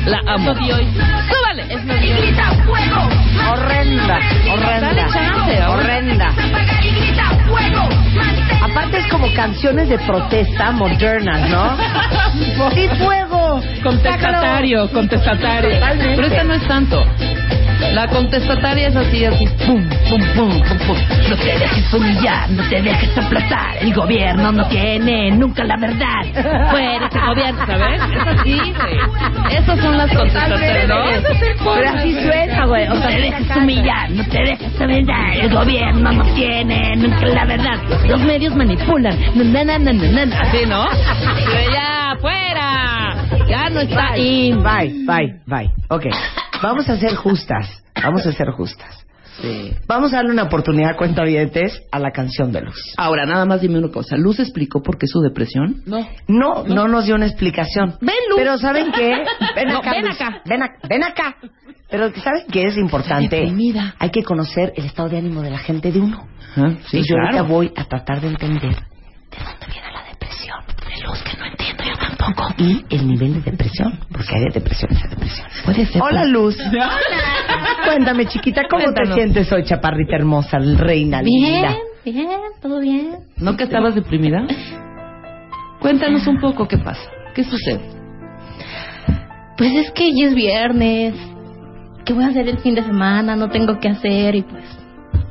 La 0.07 0.21
amo. 0.33 0.55
Súbale. 0.55 1.65
Es 1.69 1.85
lo 1.85 1.97
Y 1.97 2.13
grita 2.13 2.53
fuego. 2.65 3.09
Horrenda, 3.51 4.21
Dale 4.81 5.03
chance, 5.13 5.63
horrenda. 5.67 6.31
Horrenda. 6.31 6.33
Y 6.81 8.63
Aparte 8.63 8.99
es 8.99 9.07
como 9.09 9.27
canciones 9.35 9.89
de 9.89 9.99
protesta 9.99 10.71
modernas, 10.71 11.51
¿no? 11.51 11.77
¡Sí, 12.75 12.89
fuego! 12.99 13.61
Contestatario, 13.83 14.89
contestatario. 14.91 15.71
Totalmente. 15.75 16.15
Pero 16.15 16.27
esta 16.29 16.45
no 16.45 16.55
es 16.55 16.69
tanto. 16.69 17.05
La 17.93 18.09
contestataria 18.09 18.89
es 18.89 18.97
así, 18.97 19.25
así. 19.25 19.47
Pum, 19.67 19.89
pum, 20.09 20.21
pum, 20.35 20.63
pum, 20.63 20.79
pum. 20.87 20.97
No 21.31 21.37
te 21.37 21.59
dejes 21.59 21.93
humillar, 21.95 22.51
no 22.51 22.63
te 22.69 22.83
dejes 22.83 23.19
aplastar. 23.19 23.77
El 23.81 23.95
gobierno 23.95 24.51
no 24.53 24.67
tiene 24.69 25.31
nunca 25.31 25.65
la 25.65 25.77
verdad. 25.77 26.71
Fuera 26.71 27.07
ese 27.07 27.21
gobierno, 27.21 27.67
¿sabes? 27.67 28.01
Es 28.03 28.27
así, 28.39 28.59
güey. 28.59 29.57
Esas 29.59 29.81
son 29.81 29.97
las 29.97 30.11
contestatorias, 30.13 30.89
¿no? 30.89 31.05
Pero 31.75 31.91
así 31.91 32.13
suena, 32.23 32.67
güey. 32.67 32.87
O 32.89 32.95
No 32.95 33.01
sea, 33.01 33.09
te 33.11 33.17
mira 33.21 33.39
dejes 33.39 33.57
humillar, 33.57 34.11
no 34.11 34.25
te 34.25 34.39
dejes 34.39 34.81
humillar. 34.81 35.37
El 35.37 35.51
gobierno 35.55 36.13
no 36.13 36.25
tiene 36.35 36.97
nunca 36.97 37.27
la 37.27 37.45
verdad. 37.45 37.79
Los 38.09 38.21
medios 38.21 38.55
manipulan. 38.57 39.17
Na, 39.35 39.65
na, 39.65 39.79
na, 39.79 39.93
na, 39.93 40.27
na. 40.27 40.41
Así, 40.41 40.67
¿no? 40.67 40.85
Pero 41.47 41.73
ya, 41.73 42.17
fuera. 42.21 43.15
Ya 43.49 43.71
no 43.71 43.81
está 43.81 44.17
in. 44.17 44.63
bye, 44.63 44.93
bye, 45.07 45.35
bye. 45.47 45.71
Ok, 45.89 46.07
vamos 46.65 46.89
a 46.89 46.97
ser 46.97 47.15
justas. 47.15 47.83
Vamos 48.03 48.27
a 48.27 48.33
ser 48.33 48.51
justas. 48.51 49.05
Vamos 49.87 50.13
a 50.13 50.17
darle 50.17 50.31
una 50.33 50.45
oportunidad, 50.45 50.97
cuentavientes, 50.97 51.83
a 51.91 51.99
la 51.99 52.11
canción 52.13 52.53
de 52.53 52.63
Luz. 52.63 52.95
Ahora, 52.97 53.27
nada 53.27 53.45
más 53.45 53.61
dime 53.61 53.79
una 53.79 53.89
cosa. 53.89 54.17
¿Luz 54.17 54.39
explicó 54.41 54.81
por 54.83 54.97
qué 54.97 55.07
su 55.07 55.21
depresión? 55.21 55.83
No. 55.87 56.09
No, 56.29 56.65
no 56.65 56.89
nos 56.89 57.05
dio 57.07 57.15
una 57.17 57.27
explicación. 57.27 57.97
Ven, 58.01 58.15
Luz. 58.31 58.39
Pero 58.39 58.59
¿saben 58.59 58.93
qué? 58.93 59.25
Ven 59.57 59.69
No, 59.69 59.79
acá, 59.79 59.91
ven 59.93 60.07
Luz. 60.07 60.21
acá. 60.21 60.43
Ven 60.47 60.63
acá. 60.63 60.79
Ven 60.89 61.05
acá. 61.05 61.37
Pero 61.91 62.11
¿saben 62.15 62.45
qué 62.51 62.65
es 62.65 62.77
importante? 62.77 63.37
Deprimida. 63.37 63.95
Hay 63.99 64.11
que 64.11 64.23
conocer 64.23 64.73
el 64.77 64.87
estado 64.87 65.09
de 65.09 65.19
ánimo 65.19 65.43
de 65.43 65.51
la 65.51 65.59
gente 65.59 65.91
de 65.93 66.01
uno. 66.01 66.27
Sí, 66.87 66.99
y 66.99 67.03
yo 67.03 67.17
ahorita 67.17 67.31
claro. 67.41 67.49
voy 67.49 67.73
a 67.77 67.85
tratar 67.85 68.21
de 68.21 68.29
entender 68.29 68.61
de 68.61 69.39
dónde 69.45 69.67
viene 69.67 69.93
la 69.93 70.05
depresión. 70.09 70.59
De 70.67 71.07
luz 71.07 71.21
que 71.23 71.37
no 71.37 71.45
entiendo 71.47 71.64
Y 72.59 72.85
el 72.91 73.07
nivel 73.09 73.35
de 73.43 73.51
depresión, 73.51 73.99
porque 74.11 74.35
hay 74.35 74.45
de 74.45 74.51
depresiones 74.55 75.03
a 75.05 75.09
depresiones. 75.09 75.53
Puede 75.65 75.87
ser. 75.87 76.03
Hola, 76.03 76.25
Luz. 76.25 76.57
Cuéntame, 77.85 78.27
chiquita, 78.27 78.63
¿cómo 78.69 78.83
Cuéntanos. 78.83 79.11
te 79.11 79.23
sientes 79.23 79.53
hoy, 79.53 79.65
chaparrita 79.65 80.17
hermosa, 80.17 80.59
reina 80.59 81.21
Bien, 81.23 81.53
linda? 81.53 81.77
bien, 82.05 82.29
todo 82.63 82.81
bien. 82.81 83.17
¿No 83.37 83.57
que 83.57 83.65
estabas 83.65 83.95
deprimida? 83.95 84.47
Cuéntanos 85.81 86.27
un 86.27 86.41
poco 86.41 86.67
qué 86.67 86.79
pasa. 86.79 87.11
¿Qué 87.35 87.45
sucede? 87.45 87.81
Pues 89.57 89.73
es 89.75 89.91
que 89.93 90.11
ya 90.15 90.27
es 90.29 90.35
viernes. 90.35 91.15
¿Qué 92.05 92.13
voy 92.13 92.25
a 92.25 92.29
hacer 92.29 92.49
el 92.49 92.59
fin 92.59 92.75
de 92.75 92.83
semana? 92.83 93.37
No 93.37 93.49
tengo 93.51 93.79
qué 93.81 93.89
hacer 93.89 94.35
y 94.35 94.43
pues. 94.43 94.65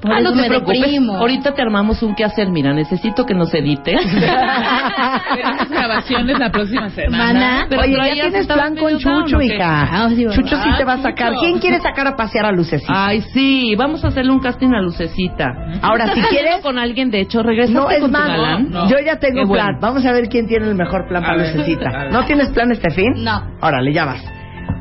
Por 0.04 0.12
ah, 0.12 0.20
no 0.20 0.34
te 0.34 0.44
preocupes. 0.50 0.82
deprimo. 0.82 1.16
Ahorita 1.16 1.54
te 1.54 1.62
armamos 1.62 2.04
un 2.04 2.14
qué 2.14 2.26
hacer. 2.26 2.50
Mira, 2.50 2.74
necesito 2.74 3.26
que 3.26 3.34
nos 3.34 3.54
edites. 3.54 4.02
Tenemos 5.36 5.70
grabaciones 5.70 6.38
la 6.38 6.52
próxima 6.52 6.90
semana. 6.90 7.28
Semana. 7.28 7.66
Pero 7.70 7.82
Oye, 7.84 7.96
ya 7.96 8.14
tienes 8.24 8.48
plan 8.48 8.76
con 8.76 8.98
Chucho, 8.98 9.42
hija. 9.42 9.88
Ah. 9.90 10.10
Chucho 10.10 10.58
sí 10.62 10.70
te 10.78 10.84
va 10.84 10.94
a 10.94 10.98
sacar. 10.98 11.30
Chucho. 11.30 11.40
¿Quién 11.42 11.60
quiere 11.60 11.80
sacar 11.80 12.06
a 12.08 12.18
pasear 12.18 12.46
a 12.46 12.52
Lucecita? 12.52 12.92
Ay, 12.94 13.22
sí, 13.34 13.76
vamos 13.78 14.04
a 14.04 14.10
hacerle 14.10 14.34
un 14.34 14.40
casting 14.40 14.74
a 14.74 14.82
Lucecita. 14.82 15.46
Ahora, 15.82 16.14
si 16.14 16.22
quieres... 16.24 16.58
con 16.62 16.78
alguien, 16.78 17.10
de 17.10 17.22
hecho, 17.22 17.42
regresaste 17.42 17.80
No, 17.80 17.90
es 17.90 18.02
con 18.02 18.12
tu 18.12 18.18
más, 18.18 18.28
galán. 18.28 18.70
no. 18.72 18.90
yo 18.90 18.98
ya 19.06 19.18
tengo 19.20 19.46
bueno. 19.46 19.54
plan. 19.54 19.78
Vamos 19.80 20.06
a 20.06 20.12
ver 20.12 20.28
quién 20.28 20.48
tiene 20.48 20.68
el 20.68 20.76
mejor 20.76 21.08
plan 21.08 21.24
A 21.24 21.28
para 21.28 21.38
ver, 21.44 21.56
Lucecita. 21.56 22.10
¿No 22.10 22.26
tienes 22.26 22.50
plan 22.50 22.72
este 22.72 22.90
fin? 22.92 23.24
No. 23.24 23.42
Órale, 23.62 23.94
ya 23.94 24.04
vas. 24.04 24.22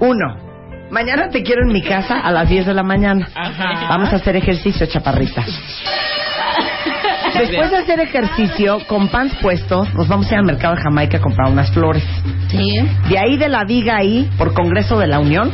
Uno. 0.01 0.42
Mañana 0.93 1.31
te 1.31 1.43
quiero 1.43 1.63
en 1.63 1.73
mi 1.73 1.81
casa 1.81 2.21
a 2.21 2.31
las 2.31 2.47
10 2.47 2.67
de 2.67 2.75
la 2.75 2.83
mañana. 2.83 3.27
Ajá. 3.35 3.89
Vamos 3.89 4.13
a 4.13 4.17
hacer 4.17 4.37
ejercicio, 4.37 4.85
chaparrita. 4.85 5.43
Después 7.33 7.71
de 7.71 7.79
hacer 7.79 7.99
ejercicio, 8.01 8.79
con 8.87 9.09
pants 9.09 9.35
puestos, 9.37 9.93
nos 9.95 10.07
vamos 10.07 10.27
a 10.27 10.35
ir 10.35 10.39
al 10.41 10.45
mercado 10.45 10.75
de 10.75 10.83
Jamaica 10.83 11.17
a 11.17 11.21
comprar 11.23 11.51
unas 11.51 11.71
flores. 11.71 12.05
Sí. 12.49 12.75
De 13.09 13.19
ahí 13.19 13.39
de 13.39 13.49
la 13.49 13.65
viga 13.65 13.97
ahí, 13.97 14.31
por 14.37 14.53
Congreso 14.53 14.99
de 14.99 15.07
la 15.07 15.19
Unión, 15.19 15.51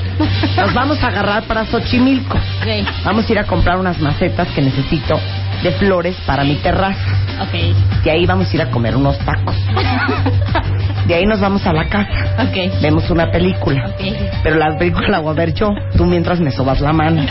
nos 0.57 0.75
vamos 0.75 1.01
a 1.05 1.07
agarrar 1.07 1.45
para 1.45 1.65
Xochimilco. 1.67 2.37
Ok. 2.37 2.89
Vamos 3.05 3.29
a 3.29 3.33
ir 3.33 3.39
a 3.39 3.45
comprar 3.45 3.79
unas 3.79 4.01
macetas 4.01 4.49
que 4.49 4.61
necesito 4.61 5.21
de 5.63 5.71
flores 5.71 6.17
para 6.27 6.43
mi 6.43 6.57
terraza. 6.57 7.17
Ok. 7.43 8.03
De 8.03 8.11
ahí 8.11 8.27
vamos 8.27 8.53
a 8.53 8.57
ir 8.57 8.63
a 8.63 8.71
comer 8.73 8.97
unos 8.97 9.17
tacos. 9.21 9.55
De 11.09 11.15
ahí 11.15 11.25
nos 11.27 11.41
vamos 11.41 11.67
a 11.67 11.73
la 11.73 11.89
casa. 11.89 12.09
Ok. 12.39 12.81
Vemos 12.83 13.11
una 13.11 13.31
película. 13.31 13.87
Ok. 13.89 14.03
Pero 14.43 14.57
la 14.57 14.77
película 14.79 15.09
la 15.09 15.19
voy 15.21 15.31
a 15.33 15.35
ver 15.35 15.55
yo. 15.55 15.71
Tú 15.97 16.05
mientras 16.05 16.39
me 16.39 16.51
sobas 16.53 16.81
la 16.81 16.93
mano. 16.93 17.23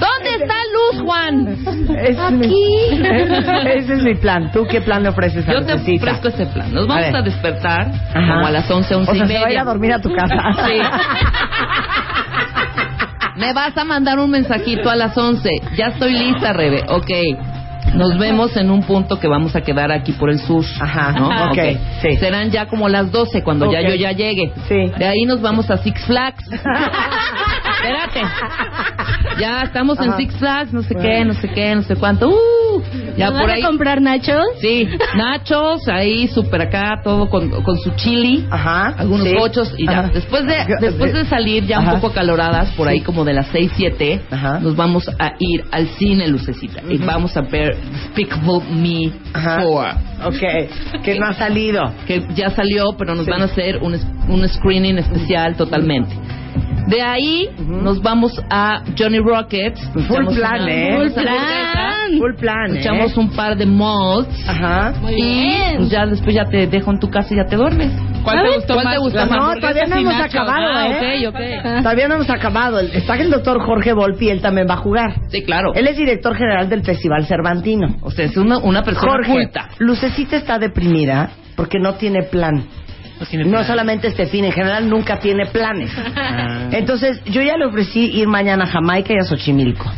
¿Dónde 0.00 0.30
está 0.42 0.54
Luz, 0.72 1.02
Juan? 1.02 1.48
Ese 1.98 2.10
es 2.26 2.30
mi- 2.32 2.54
Ese 3.68 3.94
es 3.94 4.02
mi 4.02 4.14
plan. 4.14 4.50
¿Tú 4.52 4.66
qué 4.66 4.80
plan 4.80 5.02
le 5.02 5.08
ofreces 5.10 5.46
a 5.48 5.52
Yo 5.52 5.64
te 5.64 5.72
Lucecita? 5.72 6.04
ofrezco 6.12 6.28
este 6.28 6.46
plan. 6.46 6.72
Nos 6.72 6.84
A 6.84 6.88
vamos 6.88 7.04
ver. 7.06 7.16
a, 7.16 7.22
despertar 7.22 7.86
Ajá. 8.14 8.34
como 8.34 8.46
a 8.46 8.50
las 8.50 8.70
11, 8.70 8.94
11 8.94 9.10
O 9.10 9.14
sea, 9.14 9.24
y 9.24 9.26
se 9.28 9.32
media. 9.34 9.40
va 9.42 9.46
a 9.48 9.52
ir 9.52 9.58
a 9.58 9.64
dormir 9.64 9.92
a 9.92 10.00
tu 10.00 10.12
casa. 10.14 10.34
Sí. 10.66 10.80
Me 13.36 13.52
vas 13.54 13.74
a 13.76 13.84
mandar 13.84 14.18
un 14.18 14.30
mensajito 14.30 14.90
a 14.90 14.96
las 14.96 15.16
11. 15.16 15.48
Ya 15.76 15.86
estoy 15.88 16.12
lista, 16.12 16.52
Rebe. 16.52 16.84
Ok. 16.88 17.10
Nos 17.94 18.18
vemos 18.18 18.56
en 18.56 18.70
un 18.70 18.82
punto 18.82 19.18
que 19.18 19.26
vamos 19.26 19.56
a 19.56 19.62
quedar 19.62 19.90
aquí 19.90 20.12
por 20.12 20.30
el 20.30 20.38
sur. 20.38 20.64
Ajá, 20.80 21.12
¿no? 21.12 21.28
ok, 21.28 21.58
sí. 22.02 22.16
Serán 22.16 22.50
ya 22.50 22.66
como 22.66 22.88
las 22.88 23.10
12 23.10 23.42
cuando 23.42 23.70
ya 23.70 23.82
yo 23.82 23.94
ya 23.94 24.12
llegue. 24.12 24.52
Sí. 24.68 24.92
De 24.98 25.06
ahí 25.06 25.24
nos 25.26 25.40
vamos 25.40 25.70
a 25.70 25.76
Six 25.78 26.04
Flags. 26.06 26.44
Espérate. 26.50 28.22
Ya 29.38 29.62
estamos 29.62 29.98
en. 30.00 30.16
Six 30.16 30.36
Flags, 30.36 30.72
no 30.72 30.82
sé 30.82 30.94
qué, 30.94 31.24
no 31.24 31.34
sé 31.34 31.48
qué, 31.48 31.74
no 31.74 31.82
sé 31.82 31.96
cuánto. 31.96 32.28
Uh, 32.28 32.69
ya 33.16 33.30
¿Nos 33.30 33.40
por 33.40 33.48
vas 33.48 33.56
ahí. 33.56 33.62
a 33.62 33.66
comprar 33.66 34.00
nachos? 34.02 34.44
Sí, 34.60 34.88
nachos, 35.16 35.88
ahí 35.88 36.28
súper 36.28 36.62
acá, 36.62 37.00
todo 37.02 37.28
con, 37.28 37.50
con 37.62 37.78
su 37.78 37.90
chili, 37.96 38.46
Ajá. 38.50 38.94
algunos 38.98 39.26
sí. 39.28 39.34
pochos 39.36 39.74
y 39.78 39.86
ya. 39.86 40.00
Ajá. 40.00 40.10
Después 40.14 40.46
de 40.46 40.56
después 40.80 41.12
de 41.12 41.24
salir 41.26 41.66
ya 41.66 41.78
Ajá. 41.78 41.94
un 41.94 42.00
poco 42.00 42.14
caloradas, 42.14 42.70
por 42.76 42.88
ahí 42.88 42.98
Sí. 42.98 43.04
como 43.04 43.24
de 43.24 43.32
las 43.34 43.46
6, 43.48 43.70
7, 43.76 44.20
Ajá. 44.30 44.60
nos 44.60 44.76
vamos 44.76 45.08
a 45.08 45.32
ir 45.38 45.64
al 45.70 45.86
cine, 45.98 46.28
Lucecita, 46.28 46.82
y 46.88 46.98
vamos 46.98 47.36
a 47.36 47.42
ver 47.42 47.76
Despicable 47.92 48.60
Me 48.70 49.12
Ajá. 49.32 49.62
4. 49.62 50.00
Ok. 50.26 51.02
Que 51.02 51.18
no 51.18 51.26
ha 51.26 51.32
salido. 51.34 51.82
Que 52.06 52.22
ya 52.34 52.50
salió, 52.50 52.92
pero 52.98 53.14
nos 53.14 53.24
Sí. 53.24 53.30
van 53.30 53.42
a 53.42 53.44
hacer 53.46 53.78
un, 53.82 53.94
un 54.28 54.48
screening 54.48 54.98
especial 54.98 55.54
totalmente. 55.56 56.14
De 56.90 57.00
ahí 57.02 57.48
nos 57.66 58.02
vamos 58.02 58.32
a 58.50 58.82
Johnny 58.98 59.18
Rockets. 59.20 59.80
Full 59.92 60.02
echamos 60.02 60.34
plan, 60.36 60.62
una- 60.62 60.72
¿eh? 60.72 60.96
Full 60.98 61.12
plan. 61.22 62.18
Full 62.18 62.34
plan, 62.34 62.66
Nos 62.68 62.76
¿eh? 62.76 62.80
echamos 62.80 63.16
un 63.16 63.30
par 63.30 63.56
de 63.56 63.66
malts. 63.66 64.48
Ajá. 64.48 64.92
Muy 65.00 65.12
Y 65.14 65.22
bien. 65.22 65.76
pues 65.78 65.90
ya 65.90 66.04
después 66.06 66.34
ya 66.34 66.44
te 66.44 66.66
dejo 66.66 66.90
en 66.90 66.98
tu 66.98 67.08
casa 67.08 67.32
y 67.32 67.36
ya 67.36 67.44
te 67.46 67.56
duermes. 67.56 67.92
¿Cuál 68.24 68.42
te 68.42 68.56
gustó 68.56 68.74
¿Cuál 68.74 68.84
más? 68.84 68.94
te 68.94 69.00
más? 69.30 69.30
No, 69.30 69.60
todavía 69.60 69.84
no 69.86 69.96
hemos 69.96 70.12
nachos. 70.14 70.34
acabado, 70.34 70.66
Ah, 70.74 70.88
¿eh? 70.88 71.28
ok, 71.28 71.34
ok. 71.34 71.82
Todavía 71.82 72.08
no 72.08 72.14
hemos 72.16 72.30
acabado. 72.30 72.80
Está 72.80 73.14
el 73.14 73.30
doctor 73.30 73.62
Jorge 73.64 73.92
Volpi, 73.92 74.28
él 74.28 74.40
también 74.42 74.66
va 74.68 74.74
a 74.74 74.78
jugar. 74.78 75.14
Sí, 75.28 75.42
claro. 75.44 75.72
Él 75.74 75.86
es 75.86 75.96
director 75.96 76.36
general 76.36 76.68
del 76.68 76.82
Festival 76.82 77.24
Cervantino. 77.26 77.96
O 78.02 78.10
sea, 78.10 78.24
es 78.26 78.36
una, 78.36 78.58
una 78.58 78.82
persona 78.82 79.12
Jorge, 79.12 79.32
culta. 79.32 79.68
Lucecita 79.78 80.36
está 80.36 80.58
deprimida 80.58 81.30
porque 81.56 81.78
no 81.78 81.94
tiene 81.94 82.24
plan. 82.24 82.64
No 83.46 83.64
solamente 83.64 84.08
este 84.08 84.26
fin, 84.26 84.44
en 84.44 84.52
general 84.52 84.88
nunca 84.88 85.18
tiene 85.18 85.46
planes. 85.46 85.90
Ah. 86.16 86.68
Entonces, 86.72 87.22
yo 87.26 87.42
ya 87.42 87.56
le 87.56 87.66
ofrecí 87.66 88.00
ir 88.18 88.26
mañana 88.28 88.64
a 88.64 88.66
Jamaica 88.66 89.12
y 89.12 89.18
a 89.18 89.24
Xochimilco. 89.24 89.90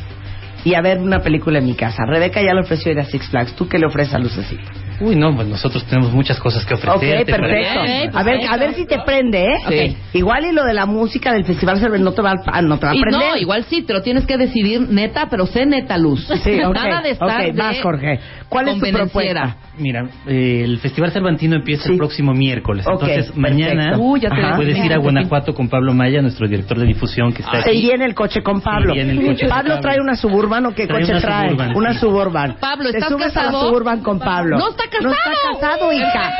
Y 0.64 0.74
a 0.74 0.80
ver 0.80 0.98
una 1.00 1.18
película 1.20 1.58
en 1.58 1.66
mi 1.66 1.74
casa. 1.74 2.04
Rebeca 2.06 2.40
ya 2.40 2.54
le 2.54 2.60
ofreció 2.60 2.92
ir 2.92 3.00
a 3.00 3.04
Six 3.04 3.28
Flags. 3.30 3.54
¿Tú 3.56 3.66
qué 3.68 3.78
le 3.78 3.86
ofreces 3.86 4.14
a 4.14 4.18
Lucecita? 4.20 4.62
Uy, 5.00 5.16
no, 5.16 5.34
pues 5.34 5.48
nosotros 5.48 5.84
tenemos 5.86 6.12
muchas 6.12 6.38
cosas 6.38 6.64
que 6.64 6.74
Ok, 6.74 6.84
ofrecerte. 6.84 7.24
perfecto. 7.32 7.82
Bien, 7.82 8.10
A 8.14 8.22
ver, 8.22 8.40
a 8.48 8.56
ver 8.56 8.74
si 8.74 8.86
te 8.86 9.00
prende, 9.04 9.44
¿eh? 9.44 9.56
Sí. 9.68 9.90
Ok. 9.90 10.14
Igual 10.14 10.44
y 10.44 10.52
lo 10.52 10.62
de 10.64 10.74
la 10.74 10.86
música 10.86 11.32
del 11.32 11.44
Festival 11.44 11.80
Cervantino 11.80 12.10
no 12.10 12.14
te 12.14 12.22
va 12.22 12.34
a, 12.46 12.62
no 12.62 12.78
te 12.78 12.86
va 12.86 12.92
a 12.92 12.94
Y 12.94 13.00
prender. 13.00 13.20
no, 13.20 13.36
igual 13.36 13.64
sí, 13.64 13.82
te 13.82 13.92
lo 13.92 14.02
tienes 14.02 14.24
que 14.24 14.36
decidir 14.36 14.82
neta, 14.88 15.26
pero 15.28 15.46
sé 15.46 15.66
neta 15.66 15.98
luz. 15.98 16.28
Sí, 16.44 16.62
ok. 16.62 16.74
Nada 16.76 17.00
de 17.02 17.10
estar 17.10 17.40
Ok, 17.40 17.46
de 17.46 17.52
vas, 17.52 17.80
Jorge. 17.82 18.20
¿Cuál 18.52 18.68
es 18.68 18.78
tu 18.80 18.86
propuesta? 18.96 19.56
Mira, 19.78 20.04
eh, 20.26 20.60
el 20.64 20.78
Festival 20.78 21.10
Cervantino 21.10 21.56
empieza 21.56 21.84
Sí. 21.84 21.92
el 21.92 21.98
próximo 21.98 22.34
miércoles. 22.34 22.86
Ok, 22.86 22.92
Entonces, 22.92 23.16
perfecto. 23.32 23.40
mañana 23.40 23.98
Uy, 23.98 24.20
ya 24.20 24.28
te 24.28 24.36
puedes 24.56 24.76
ir 24.78 24.92
a. 24.92 24.98
Guanajuato 24.98 25.54
con 25.54 25.68
Pablo 25.68 25.94
Maya, 25.94 26.20
nuestro 26.22 26.46
director 26.46 26.78
de 26.78 26.86
difusión 26.86 27.32
que 27.32 27.42
está 27.42 27.62
Se 27.62 27.70
aquí. 27.70 27.78
iría 27.78 27.94
en 27.94 28.02
el 28.02 28.14
coche 28.14 28.42
con 28.42 28.60
Pablo. 28.60 28.94
Se 28.94 29.00
el 29.00 29.16
coche 29.26 29.48
Pablo 29.48 29.68
Pablo. 29.70 29.80
trae 29.80 30.00
una 30.00 30.14
Suburban 30.14 30.66
o 30.66 30.74
qué 30.74 30.86
Trae 30.86 31.00
coche 31.00 31.12
una 31.12 31.20
trae? 31.20 31.48
Suburban, 31.48 31.76
Una 31.76 31.92
sí. 31.94 31.98
Suburban. 32.00 32.56
Pablo, 32.60 32.90
Te 32.90 32.98
¿estás 32.98 33.08
subes 33.10 33.24
a 33.36 33.40
la 33.40 33.46
casado? 33.46 33.68
Suburban 33.68 34.02
con 34.02 34.18
Pablo. 34.18 34.58
No 34.58 34.68
está 34.70 34.84
casado. 34.84 35.02
No 35.08 35.12
está 35.12 35.68
casado, 35.68 35.92
hija. 35.92 36.30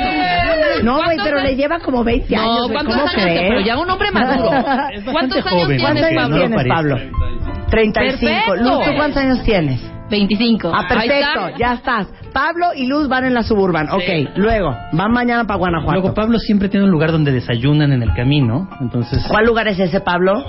No, 0.83 0.95
güey, 0.97 1.05
¿Cuántos 1.17 1.25
pero 1.27 1.41
le 1.41 1.57
lleva 1.57 1.79
como 1.81 2.05
20 2.05 2.35
No, 2.37 2.43
años. 2.43 2.69
¿cuántos 2.73 2.95
¿Cómo 2.95 3.09
años? 3.09 3.23
crees? 3.25 3.41
Pero 3.49 3.61
ya 3.63 3.79
un 3.79 3.91
hombre 3.91 4.11
maduro. 4.13 4.51
¿Cuántos 5.13 5.39
años 5.47 5.49
joven, 5.49 5.67
tienes, 5.79 5.83
¿Cuántos 5.83 6.05
años 6.05 6.23
Pablo? 6.23 6.37
tienes, 6.37 6.57
parece. 6.57 6.69
Pablo? 6.75 6.97
35. 7.71 8.21
Perfecto. 8.21 8.57
Luz, 8.57 8.85
¿tú 8.85 8.91
cuántos 8.97 9.23
años 9.23 9.43
tienes? 9.45 9.92
25. 10.13 10.71
Ah, 10.73 10.87
perfecto, 10.89 11.47
está. 11.47 11.59
ya 11.59 11.73
estás. 11.75 12.07
Pablo 12.33 12.67
y 12.77 12.87
Luz 12.87 13.09
van 13.09 13.25
en 13.25 13.35
la 13.35 13.43
Suburban. 13.43 13.89
Ok, 13.91 14.03
Sí. 14.07 14.29
luego, 14.37 14.77
van 14.93 15.11
mañana 15.11 15.45
para 15.45 15.59
Guanajuato. 15.59 15.93
Luego 16.01 16.15
Pablo 16.15 16.39
siempre 16.39 16.69
tiene 16.69 16.85
un 16.87 16.93
lugar 16.93 17.11
donde 17.11 17.33
desayunan 17.33 17.93
en 17.93 18.03
el 18.03 18.13
camino, 18.15 18.69
entonces 18.81 19.25
¿Cuál 19.29 19.47
lugar 19.47 19.67
es 19.69 19.79
ese, 19.81 20.01
Pablo? 20.01 20.45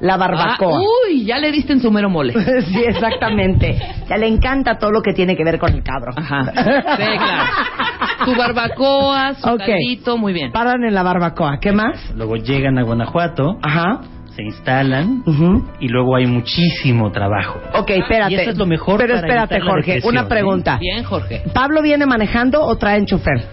La 0.00 0.16
barbacoa. 0.16 0.78
Ah, 0.78 0.80
uy, 1.08 1.24
ya 1.24 1.38
le 1.38 1.50
diste 1.52 1.72
en 1.72 1.80
su 1.80 1.90
mero 1.90 2.10
mole. 2.10 2.32
sí, 2.66 2.82
exactamente. 2.84 3.78
Ya 4.08 4.16
le 4.16 4.26
encanta 4.26 4.76
todo 4.78 4.90
lo 4.90 5.00
que 5.02 5.12
tiene 5.12 5.36
que 5.36 5.44
ver 5.44 5.58
con 5.58 5.72
el 5.72 5.82
cabro. 5.82 6.12
Ajá. 6.16 6.44
Sí, 6.96 7.04
claro. 7.18 7.44
Su 8.24 8.34
barbacoa, 8.36 9.34
su 9.34 9.48
Ok. 9.48 9.58
caldito, 9.66 10.16
muy 10.18 10.32
bien. 10.32 10.52
Paran 10.52 10.84
en 10.84 10.94
la 10.94 11.02
barbacoa. 11.02 11.58
¿Qué 11.60 11.72
más? 11.72 12.12
luego 12.16 12.36
llegan 12.36 12.78
a 12.78 12.82
Guanajuato, 12.82 13.58
Ajá. 13.62 14.00
Se 14.34 14.42
instalan 14.42 15.22
y 15.80 15.88
luego 15.88 16.16
hay 16.16 16.26
muchísimo 16.26 17.10
trabajo. 17.12 17.60
Ok, 17.74 17.90
espérate. 17.90 18.32
Y 18.32 18.36
eso 18.36 18.50
es 18.50 18.58
lo 18.58 18.66
mejor 18.66 18.98
Pero 18.98 19.14
para 19.14 19.26
espérate, 19.26 19.58
la 19.60 19.64
Jorge, 19.64 20.00
una 20.04 20.22
¿eh? 20.22 20.26
pregunta. 20.28 20.78
Bien, 20.78 21.04
Jorge. 21.04 21.42
¿Pablo 21.52 21.82
viene 21.82 22.04
manejando 22.06 22.62
o 22.62 22.76
traen 22.76 23.06
chofer? 23.06 23.44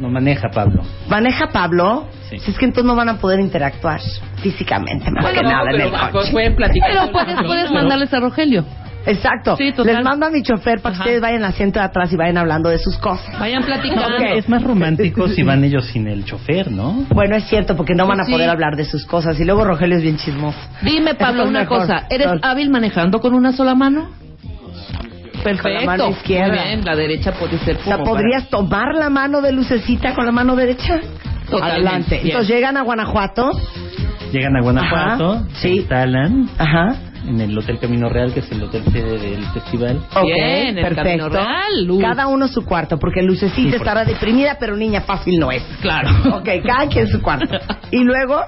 No 0.00 0.08
maneja 0.08 0.48
Pablo. 0.50 0.82
¿Maneja 1.08 1.46
Pablo? 1.52 2.06
Sí. 2.28 2.38
Si 2.40 2.50
es 2.50 2.58
que 2.58 2.64
entonces 2.64 2.84
no 2.84 2.96
van 2.96 3.08
a 3.10 3.18
poder 3.18 3.38
interactuar 3.38 4.00
físicamente, 4.42 5.08
más 5.10 5.22
Bueno, 5.22 5.38
que 5.38 5.44
no, 5.44 5.50
nada 5.50 5.70
en 5.70 5.80
el 5.80 5.90
pues, 5.90 6.02
coche. 6.10 6.32
pueden 6.32 6.56
platicar. 6.56 6.90
Pero 6.90 7.12
puedes, 7.12 7.36
puedes 7.46 7.70
mandarles 7.70 8.12
a 8.12 8.18
Rogelio. 8.20 8.64
Exacto. 9.06 9.56
Sí, 9.56 9.72
total. 9.72 9.96
Les 9.96 10.04
mando 10.04 10.26
a 10.26 10.30
mi 10.30 10.42
chofer 10.42 10.80
para 10.80 10.92
que 10.94 10.96
Ajá. 10.96 11.04
ustedes 11.04 11.20
vayan 11.20 11.44
al 11.44 11.50
asiento 11.50 11.78
de 11.78 11.84
atrás 11.84 12.12
y 12.12 12.16
vayan 12.16 12.38
hablando 12.38 12.68
de 12.70 12.78
sus 12.78 12.96
cosas. 12.98 13.38
Vayan 13.38 13.62
platicando. 13.62 14.02
Ok. 14.16 14.22
Es 14.36 14.48
más 14.48 14.62
romántico 14.62 15.28
si 15.28 15.42
van 15.42 15.62
ellos 15.64 15.86
sin 15.86 16.06
el 16.08 16.24
chofer, 16.24 16.70
¿no? 16.70 17.04
Bueno, 17.10 17.36
es 17.36 17.44
cierto, 17.48 17.76
porque 17.76 17.94
no 17.94 18.06
van 18.06 18.20
a 18.20 18.24
Sí. 18.24 18.32
poder 18.32 18.48
hablar 18.48 18.76
de 18.76 18.84
sus 18.84 19.04
cosas. 19.06 19.38
Y 19.38 19.44
luego 19.44 19.64
Rogelio 19.64 19.96
es 19.96 20.02
bien 20.02 20.16
chismoso. 20.16 20.58
Dime, 20.82 21.14
Pablo, 21.14 21.44
una 21.46 21.60
mejor. 21.60 21.80
cosa. 21.80 22.06
¿Eres 22.10 22.28
Sol. 22.28 22.40
hábil 22.42 22.70
manejando 22.70 23.20
con 23.20 23.34
una 23.34 23.52
sola 23.52 23.74
mano? 23.74 24.08
Perfecto. 25.42 25.62
Con 25.64 25.74
la 25.74 25.84
mano 25.84 26.08
izquierda. 26.10 26.54
Muy 26.54 26.64
bien, 26.64 26.84
la 26.84 26.96
derecha 26.96 27.32
puede 27.32 27.58
ser 27.58 27.76
O 27.76 27.84
sea, 27.84 27.98
¿podrías 27.98 28.48
tomar 28.48 28.94
la 28.94 29.10
mano 29.10 29.42
de 29.42 29.52
Lucecita 29.52 30.14
con 30.14 30.24
la 30.24 30.32
mano 30.32 30.56
derecha? 30.56 31.00
Totalmente. 31.50 31.66
Adelante. 31.74 32.14
Bien. 32.16 32.26
Entonces 32.28 32.48
llegan 32.54 32.76
a 32.78 32.82
Guanajuato 32.82 33.50
Llegan 34.32 34.56
a 34.56 34.62
Guanajuato, 34.62 35.32
Ajá, 35.32 35.44
se 35.60 35.68
instalan 35.68 36.48
Ajá. 36.58 36.96
En 37.26 37.40
el 37.40 37.56
Hotel 37.56 37.78
Camino 37.78 38.08
Real, 38.08 38.32
que 38.32 38.40
es 38.40 38.50
el 38.52 38.62
hotel 38.62 38.84
sede 38.92 39.18
del 39.18 39.44
festival. 39.46 40.00
Ok, 40.14 40.24
Bien, 40.24 40.78
el 40.78 40.94
Camino 40.94 41.28
perfecto. 41.28 41.28
Real, 41.30 41.84
Luz. 41.84 42.00
Cada 42.02 42.26
uno 42.26 42.48
su 42.48 42.64
cuarto, 42.64 42.98
porque 42.98 43.22
Lucecita 43.22 43.70
Sí, 43.70 43.76
estará 43.76 44.04
deprimida, 44.04 44.56
pero 44.58 44.76
niña 44.76 45.00
fácil 45.02 45.38
no 45.38 45.50
es. 45.50 45.62
Claro. 45.80 46.10
Ok, 46.36 46.48
cada 46.64 46.88
quien 46.88 47.08
su 47.08 47.20
cuarto. 47.22 47.54
Y 47.90 48.02
luego, 48.02 48.40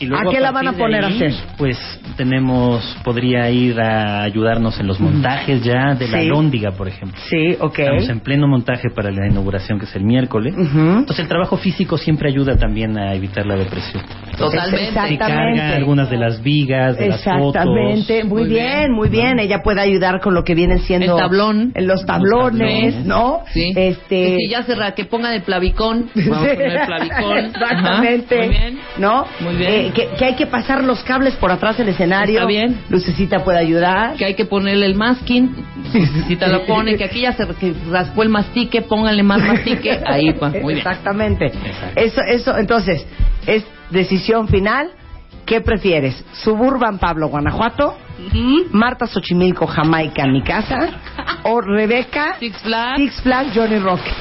Y 0.00 0.06
luego, 0.06 0.28
¿a 0.28 0.32
qué 0.32 0.40
la 0.40 0.50
van 0.50 0.68
a 0.68 0.72
de 0.72 0.78
poner 0.78 1.04
a 1.04 1.08
hacer? 1.08 1.32
Pues 1.56 1.78
tenemos, 2.16 2.82
podría 3.04 3.48
ir 3.50 3.80
a 3.80 4.22
ayudarnos 4.22 4.78
en 4.80 4.86
los 4.88 4.98
montajes 5.00 5.62
ya 5.62 5.94
de 5.94 6.08
la 6.08 6.20
Sí. 6.20 6.26
Lóndiga, 6.26 6.72
por 6.72 6.88
ejemplo. 6.88 7.18
Sí, 7.28 7.56
ok. 7.60 7.78
Estamos 7.78 8.08
en 8.08 8.20
pleno 8.20 8.48
montaje 8.48 8.88
para 8.94 9.10
la 9.10 9.26
inauguración, 9.28 9.78
que 9.78 9.84
es 9.84 9.94
el 9.94 10.04
miércoles. 10.04 10.54
Entonces 10.56 11.20
el 11.20 11.28
trabajo 11.28 11.56
físico 11.56 11.96
siempre 11.96 12.28
ayuda 12.30 12.56
también 12.56 12.98
a 12.98 13.14
evitar 13.14 13.46
la 13.46 13.56
depresión. 13.56 14.02
Totalmente. 14.36 14.76
Se 14.78 14.84
Exactamente. 14.88 15.18
carga 15.18 15.76
algunas 15.76 16.10
de 16.10 16.16
las 16.16 16.42
vigas, 16.42 16.98
de 16.98 17.08
las 17.08 17.22
fotos. 17.22 17.54
Exactamente, 17.54 18.24
muy, 18.24 18.40
Muy 18.42 18.48
bien, 18.50 18.66
bien. 18.66 18.92
muy 18.92 19.08
bien. 19.08 19.38
Ella 19.38 19.62
puede 19.62 19.80
ayudar 19.80 20.20
con 20.20 20.34
lo 20.34 20.42
que 20.44 20.54
vienen 20.54 20.80
siendo 20.80 21.14
El 21.16 21.22
tablón. 21.22 21.72
los 21.76 22.04
tablones, 22.04 22.94
tablones. 22.94 23.06
¿no? 23.06 23.40
Sí. 23.52 23.72
Este, 23.76 24.08
Que 24.08 24.36
si 24.40 24.48
ya 24.50 24.62
cerra, 24.64 24.92
que 24.92 25.04
pongan 25.04 25.34
el 25.34 25.42
plavicón. 25.42 26.10
Vamos 26.14 26.36
a 26.48 26.54
poner 26.54 26.60
el 26.80 26.86
plavicón. 26.86 27.38
Exactamente. 27.38 28.34
Ajá, 28.38 28.46
Muy 28.46 28.56
bien. 28.56 28.78
¿No? 28.98 29.26
Muy 29.40 29.56
bien. 29.56 29.70
Eh, 29.72 29.83
que, 29.90 30.08
que 30.18 30.24
hay 30.24 30.34
que 30.34 30.46
pasar 30.46 30.84
los 30.84 31.02
cables 31.02 31.34
por 31.36 31.50
atrás 31.50 31.76
del 31.76 31.88
escenario. 31.88 32.36
Está 32.36 32.46
bien. 32.46 32.80
Lucecita 32.88 33.44
puede 33.44 33.58
ayudar. 33.58 34.16
Que 34.16 34.24
hay 34.24 34.34
que 34.34 34.44
ponerle 34.44 34.86
el 34.86 34.94
masking. 34.94 35.54
Te 36.38 36.48
lo 36.48 36.64
pone, 36.66 36.96
que 36.96 37.04
aquí 37.04 37.20
ya 37.20 37.32
se 37.32 37.46
que 37.54 37.74
raspó 37.90 38.22
el 38.22 38.28
mastique, 38.28 38.82
pónganle 38.82 39.22
más 39.22 39.40
mastique. 39.40 40.00
Ahí, 40.06 40.32
pa. 40.32 40.48
Muy 40.48 40.74
bien. 40.74 40.78
Exactamente. 40.78 41.52
Eso, 41.96 42.20
eso, 42.22 42.56
entonces, 42.56 43.06
es 43.46 43.64
decisión 43.90 44.48
final. 44.48 44.90
¿Qué 45.46 45.60
prefieres? 45.60 46.24
¿Suburban 46.32 46.98
Pablo, 46.98 47.28
Guanajuato? 47.28 47.98
¿Marta 48.72 49.06
Xochimilco, 49.06 49.66
Jamaica, 49.66 50.26
mi 50.26 50.42
casa? 50.42 50.88
¿O 51.42 51.60
Rebeca, 51.60 52.36
Six 52.40 52.62
Flags. 52.62 52.96
Six 52.96 53.20
Flags, 53.20 53.50
Johnny 53.54 53.78
Rocket? 53.78 54.14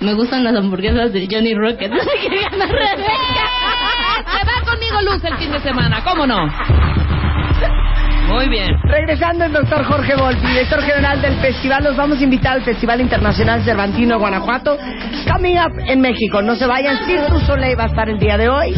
Me 0.00 0.12
gustan 0.12 0.44
las 0.44 0.54
hamburguesas 0.54 1.12
de 1.12 1.26
Johnny 1.30 1.54
Rocket. 1.54 1.90
Que 1.90 2.28
gana 2.50 2.66
Rebeca. 2.72 3.73
Se 4.24 4.44
va 4.44 4.60
conmigo 4.64 5.00
Luz 5.02 5.24
el 5.24 5.36
fin 5.36 5.50
de 5.52 5.60
semana, 5.60 6.02
¿cómo 6.02 6.26
no? 6.26 6.46
Muy 8.28 8.48
bien. 8.48 8.70
Regresando 8.84 9.44
el 9.44 9.52
doctor 9.52 9.84
Jorge 9.84 10.14
Volpi, 10.16 10.46
director 10.46 10.82
general 10.82 11.20
del 11.20 11.34
festival, 11.36 11.84
los 11.84 11.96
vamos 11.96 12.18
a 12.18 12.24
invitar 12.24 12.54
al 12.54 12.62
Festival 12.62 13.00
Internacional 13.00 13.62
Cervantino 13.62 14.14
de 14.14 14.20
Guanajuato, 14.20 14.78
coming 15.30 15.56
up 15.56 15.72
en 15.86 16.00
México. 16.00 16.42
No 16.42 16.56
se 16.56 16.66
vayan, 16.66 17.04
Cirque 17.06 17.40
Soleil 17.46 17.78
va 17.78 17.84
a 17.84 17.86
estar 17.88 18.08
el 18.08 18.18
día 18.18 18.36
de 18.36 18.48
hoy. 18.48 18.74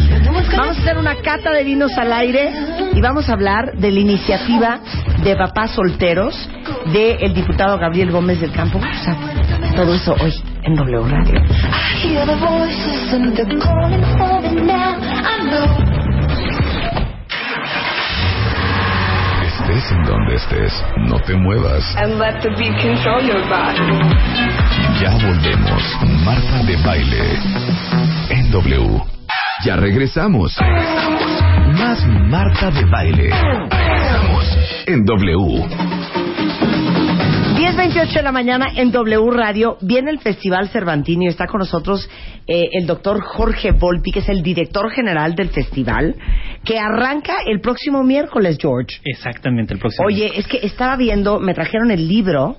Vamos 0.55 0.77
a 0.77 0.81
hacer 0.81 0.97
una 0.97 1.15
cata 1.15 1.51
de 1.51 1.63
vinos 1.63 1.97
al 1.97 2.11
aire 2.13 2.51
y 2.93 3.01
vamos 3.01 3.29
a 3.29 3.33
hablar 3.33 3.73
de 3.77 3.91
la 3.91 3.99
iniciativa 3.99 4.79
de 5.23 5.35
papás 5.35 5.71
solteros 5.71 6.49
del 6.91 7.33
diputado 7.33 7.77
Gabriel 7.77 8.11
Gómez 8.11 8.41
del 8.41 8.51
Campo. 8.51 8.79
O 8.79 9.03
sea, 9.03 9.15
todo 9.75 9.93
eso 9.93 10.15
hoy 10.19 10.33
en 10.63 10.75
W 10.75 11.03
Radio. 11.09 11.41
Estés 19.77 19.91
en 19.91 20.03
donde 20.05 20.35
estés, 20.35 20.85
no 21.07 21.19
te 21.19 21.35
muevas. 21.35 21.83
And 21.97 22.17
let 22.17 22.41
the 22.41 22.49
beat 22.57 22.73
control 22.81 23.21
your 23.21 23.41
body. 23.47 23.77
Ya 24.99 25.11
volvemos. 25.11 25.83
Marta 26.25 26.63
de 26.63 26.77
baile. 26.77 27.37
En 28.29 28.49
W. 28.49 29.01
Ya 29.65 29.75
regresamos. 29.75 30.57
Más 31.77 32.07
Marta 32.07 32.71
de 32.71 32.85
baile. 32.85 33.29
Regresamos. 33.69 34.57
En 34.87 35.05
W. 35.05 35.67
10.28 37.57 38.13
de 38.13 38.23
la 38.23 38.31
mañana 38.31 38.65
en 38.75 38.91
W 38.91 39.29
Radio 39.29 39.77
viene 39.81 40.09
el 40.09 40.19
Festival 40.19 40.69
Cervantino 40.69 41.23
y 41.23 41.27
está 41.27 41.45
con 41.45 41.59
nosotros 41.59 42.09
eh, 42.47 42.69
el 42.71 42.87
doctor 42.87 43.21
Jorge 43.21 43.71
Volpi, 43.71 44.11
que 44.11 44.19
es 44.19 44.29
el 44.29 44.41
director 44.41 44.89
general 44.89 45.35
del 45.35 45.49
festival, 45.49 46.15
que 46.63 46.79
arranca 46.79 47.37
el 47.45 47.59
próximo 47.59 48.03
miércoles, 48.03 48.57
George. 48.59 48.99
Exactamente, 49.03 49.73
el 49.73 49.79
próximo. 49.79 50.07
Oye, 50.07 50.31
es 50.35 50.47
que 50.47 50.59
estaba 50.63 50.95
viendo, 50.95 51.39
me 51.39 51.53
trajeron 51.53 51.91
el 51.91 52.07
libro 52.07 52.57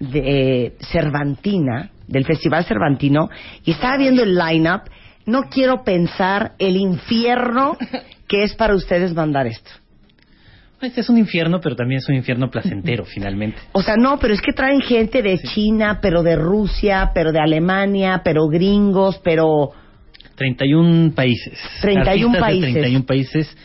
de 0.00 0.64
eh, 0.64 0.72
Cervantina, 0.90 1.90
del 2.06 2.24
Festival 2.24 2.64
Cervantino, 2.64 3.28
y 3.64 3.72
estaba 3.72 3.96
viendo 3.98 4.22
el 4.22 4.34
line-up. 4.34 4.82
No 5.26 5.42
quiero 5.50 5.82
pensar 5.84 6.52
el 6.58 6.76
infierno 6.76 7.76
que 8.28 8.42
es 8.42 8.54
para 8.54 8.74
ustedes 8.74 9.14
mandar 9.14 9.46
esto. 9.46 9.70
Este 10.80 11.00
es 11.00 11.08
un 11.08 11.16
infierno, 11.18 11.60
pero 11.60 11.74
también 11.74 11.98
es 11.98 12.08
un 12.08 12.14
infierno 12.16 12.50
placentero, 12.50 13.04
finalmente. 13.04 13.58
O 13.72 13.80
sea, 13.82 13.96
no, 13.96 14.18
pero 14.18 14.34
es 14.34 14.42
que 14.42 14.52
traen 14.52 14.80
gente 14.82 15.22
de 15.22 15.38
China, 15.38 16.00
pero 16.02 16.22
de 16.22 16.36
Rusia, 16.36 17.10
pero 17.14 17.32
de 17.32 17.40
Alemania, 17.40 18.20
pero 18.22 18.46
gringos, 18.48 19.18
pero 19.24 19.70
31 20.36 21.12
países. 21.14 21.58
31 21.80 22.26
Artistas 22.26 22.40
países. 22.40 22.74
De 22.74 22.80
31 22.80 23.06
países. 23.06 23.56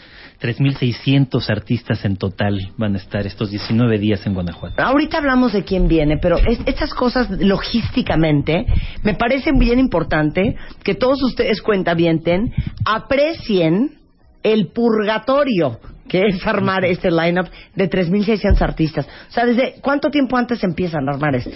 3.600 0.42 1.50
artistas 1.52 2.04
en 2.04 2.16
total 2.18 2.72
van 2.76 2.96
a 2.96 2.98
estar 2.98 3.28
estos 3.28 3.52
19 3.52 4.00
días 4.00 4.26
en 4.26 4.34
Guanajuato. 4.34 4.82
ahorita 4.82 5.20
hablamos 5.20 5.54
de 5.54 5.64
quién 5.64 5.88
viene, 5.88 6.18
pero 6.18 6.38
es- 6.40 6.60
estas 6.66 6.96
cosas 6.96 7.30
logísticamente 7.30 8.66
me 9.04 9.14
parecen 9.14 9.60
bien 9.60 9.78
importante 9.78 10.56
que 10.84 10.96
todos 10.96 11.22
ustedes 11.22 11.62
cuentavienten, 11.62 12.52
aprecien 12.86 14.00
el 14.42 14.70
purgatorio 14.70 15.80
que 16.12 16.28
es 16.28 16.46
armar 16.46 16.84
este 16.84 17.10
lineup 17.10 17.48
de 17.74 17.90
3.600 17.90 18.62
artistas. 18.62 19.08
O 19.30 19.32
sea, 19.32 19.46
¿desde 19.46 19.76
cuánto 19.80 20.10
tiempo 20.10 20.36
antes 20.36 20.62
empiezan 20.62 21.08
a 21.08 21.14
armar 21.14 21.36
esto? 21.36 21.56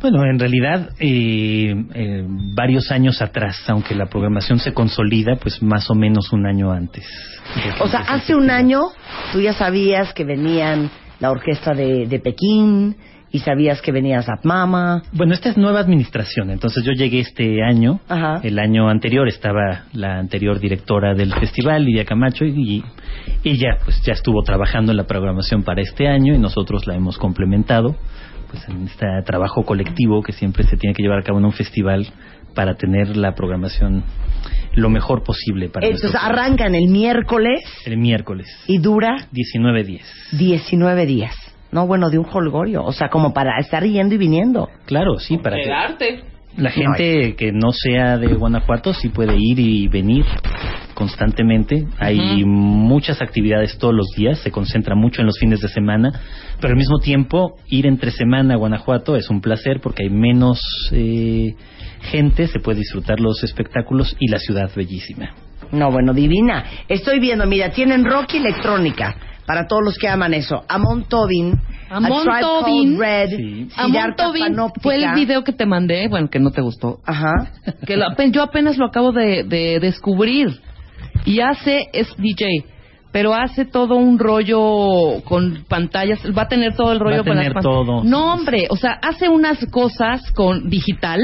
Bueno, 0.00 0.24
en 0.24 0.38
realidad, 0.38 0.88
eh, 0.98 1.74
eh, 1.94 2.24
varios 2.56 2.90
años 2.90 3.20
atrás, 3.20 3.62
aunque 3.68 3.94
la 3.94 4.06
programación 4.06 4.58
se 4.58 4.72
consolida, 4.72 5.36
pues 5.36 5.62
más 5.62 5.90
o 5.90 5.94
menos 5.94 6.32
un 6.32 6.46
año 6.46 6.72
antes. 6.72 7.04
O 7.80 7.86
sea, 7.86 8.00
hace 8.00 8.34
un 8.34 8.48
año 8.50 8.80
tú 9.30 9.42
ya 9.42 9.52
sabías 9.52 10.14
que 10.14 10.24
venían 10.24 10.90
la 11.20 11.30
orquesta 11.30 11.74
de, 11.74 12.06
de 12.06 12.18
Pekín 12.18 12.96
y 13.32 13.38
sabías 13.40 13.80
que 13.80 13.92
venía 13.92 14.20
Zap 14.22 14.44
Mama. 14.44 15.02
Bueno, 15.12 15.32
esta 15.34 15.48
es 15.48 15.56
nueva 15.56 15.80
administración, 15.80 16.50
entonces 16.50 16.84
yo 16.84 16.92
llegué 16.92 17.20
este 17.20 17.62
año. 17.64 18.00
Ajá. 18.08 18.40
El 18.42 18.58
año 18.58 18.88
anterior 18.88 19.26
estaba 19.28 19.84
la 19.94 20.18
anterior 20.18 20.60
directora 20.60 21.14
del 21.14 21.32
festival, 21.34 21.84
Lidia 21.84 22.04
Camacho, 22.04 22.44
y 22.44 22.84
ella 23.44 23.78
pues 23.84 24.00
ya 24.02 24.12
estuvo 24.12 24.42
trabajando 24.42 24.92
en 24.92 24.98
la 24.98 25.04
programación 25.04 25.62
para 25.62 25.80
este 25.80 26.08
año 26.08 26.34
y 26.34 26.38
nosotros 26.38 26.86
la 26.86 26.94
hemos 26.94 27.18
complementado 27.18 27.96
pues 28.50 28.68
en 28.68 28.84
este 28.86 29.06
trabajo 29.24 29.62
colectivo 29.64 30.22
que 30.22 30.32
siempre 30.32 30.64
se 30.64 30.76
tiene 30.76 30.94
que 30.94 31.02
llevar 31.02 31.20
a 31.20 31.22
cabo 31.22 31.38
en 31.38 31.46
un 31.46 31.52
festival 31.52 32.06
para 32.54 32.74
tener 32.74 33.16
la 33.16 33.34
programación 33.34 34.04
lo 34.74 34.90
mejor 34.90 35.22
posible 35.22 35.70
para 35.70 35.86
Entonces 35.86 36.12
nuestro- 36.12 36.30
arrancan 36.30 36.74
el 36.74 36.88
miércoles 36.88 37.60
el 37.86 37.96
miércoles 37.96 38.46
y 38.66 38.76
dura 38.76 39.26
19 39.32 39.84
días. 39.84 40.06
19 40.32 41.06
días. 41.06 41.34
No, 41.72 41.86
bueno, 41.86 42.10
de 42.10 42.18
un 42.18 42.26
holgorio. 42.30 42.84
O 42.84 42.92
sea, 42.92 43.08
como 43.08 43.32
para 43.32 43.58
estar 43.58 43.82
yendo 43.82 44.14
y 44.14 44.18
viniendo. 44.18 44.68
Claro, 44.86 45.18
sí, 45.18 45.38
para 45.38 45.56
que 45.56 45.62
Quedarte. 45.62 46.24
La 46.56 46.70
gente 46.70 47.34
que 47.34 47.50
no 47.50 47.72
sea 47.72 48.18
de 48.18 48.26
Guanajuato 48.34 48.92
sí 48.92 49.08
puede 49.08 49.36
ir 49.38 49.58
y 49.58 49.88
venir 49.88 50.26
constantemente. 50.92 51.86
Hay 51.98 52.44
muchas 52.44 53.22
actividades 53.22 53.78
todos 53.78 53.94
los 53.94 54.08
días, 54.14 54.38
se 54.40 54.50
concentra 54.50 54.94
mucho 54.94 55.22
en 55.22 55.28
los 55.28 55.38
fines 55.38 55.60
de 55.60 55.68
semana, 55.68 56.12
pero 56.60 56.72
al 56.72 56.76
mismo 56.76 56.98
tiempo 56.98 57.56
ir 57.68 57.86
entre 57.86 58.10
semana 58.10 58.52
a 58.52 58.56
Guanajuato 58.58 59.16
es 59.16 59.30
un 59.30 59.40
placer 59.40 59.80
porque 59.80 60.02
hay 60.02 60.10
menos 60.10 60.60
eh, 60.92 61.54
gente, 62.02 62.46
se 62.48 62.60
puede 62.60 62.80
disfrutar 62.80 63.18
los 63.18 63.42
espectáculos 63.42 64.14
y 64.20 64.28
la 64.28 64.38
ciudad 64.38 64.70
bellísima. 64.76 65.34
No, 65.70 65.90
bueno, 65.90 66.12
divina. 66.12 66.64
Estoy 66.86 67.18
viendo, 67.18 67.46
mira, 67.46 67.70
tienen 67.70 68.04
rock 68.04 68.34
y 68.34 68.36
electrónica. 68.36 69.16
Para 69.46 69.66
todos 69.66 69.82
los 69.84 69.98
que 69.98 70.08
aman 70.08 70.34
eso. 70.34 70.64
Amon 70.68 71.04
Tobin. 71.08 71.60
Amon 71.90 72.28
A 72.30 72.40
Tobin. 72.40 72.98
Red. 72.98 73.28
Sí. 73.36 73.68
Amon 73.76 74.14
Tobin 74.16 74.42
Panoptica. 74.44 74.80
fue 74.82 74.96
el 74.96 75.14
video 75.14 75.42
que 75.44 75.52
te 75.52 75.66
mandé, 75.66 76.08
bueno, 76.08 76.28
que 76.30 76.38
no 76.38 76.50
te 76.50 76.60
gustó. 76.60 77.00
Ajá. 77.04 77.50
Que 77.86 77.96
lo- 77.96 78.06
yo 78.30 78.42
apenas 78.42 78.78
lo 78.78 78.86
acabo 78.86 79.12
de, 79.12 79.44
de 79.44 79.78
descubrir. 79.80 80.60
Y 81.24 81.40
hace, 81.40 81.88
es 81.92 82.08
DJ, 82.16 82.64
pero 83.12 83.34
hace 83.34 83.64
todo 83.64 83.96
un 83.96 84.18
rollo 84.18 85.22
con 85.24 85.64
pantallas. 85.68 86.20
Va 86.36 86.42
a 86.42 86.48
tener 86.48 86.74
todo 86.74 86.92
el 86.92 86.98
rollo 87.00 87.16
Va 87.16 87.20
a 87.22 87.24
con 87.24 87.36
las 87.36 87.46
tener 87.48 87.62
todo. 87.62 88.02
No, 88.04 88.32
hombre, 88.32 88.66
o 88.70 88.76
sea, 88.76 88.92
hace 89.02 89.28
unas 89.28 89.58
cosas 89.70 90.30
con 90.32 90.68
digital 90.70 91.20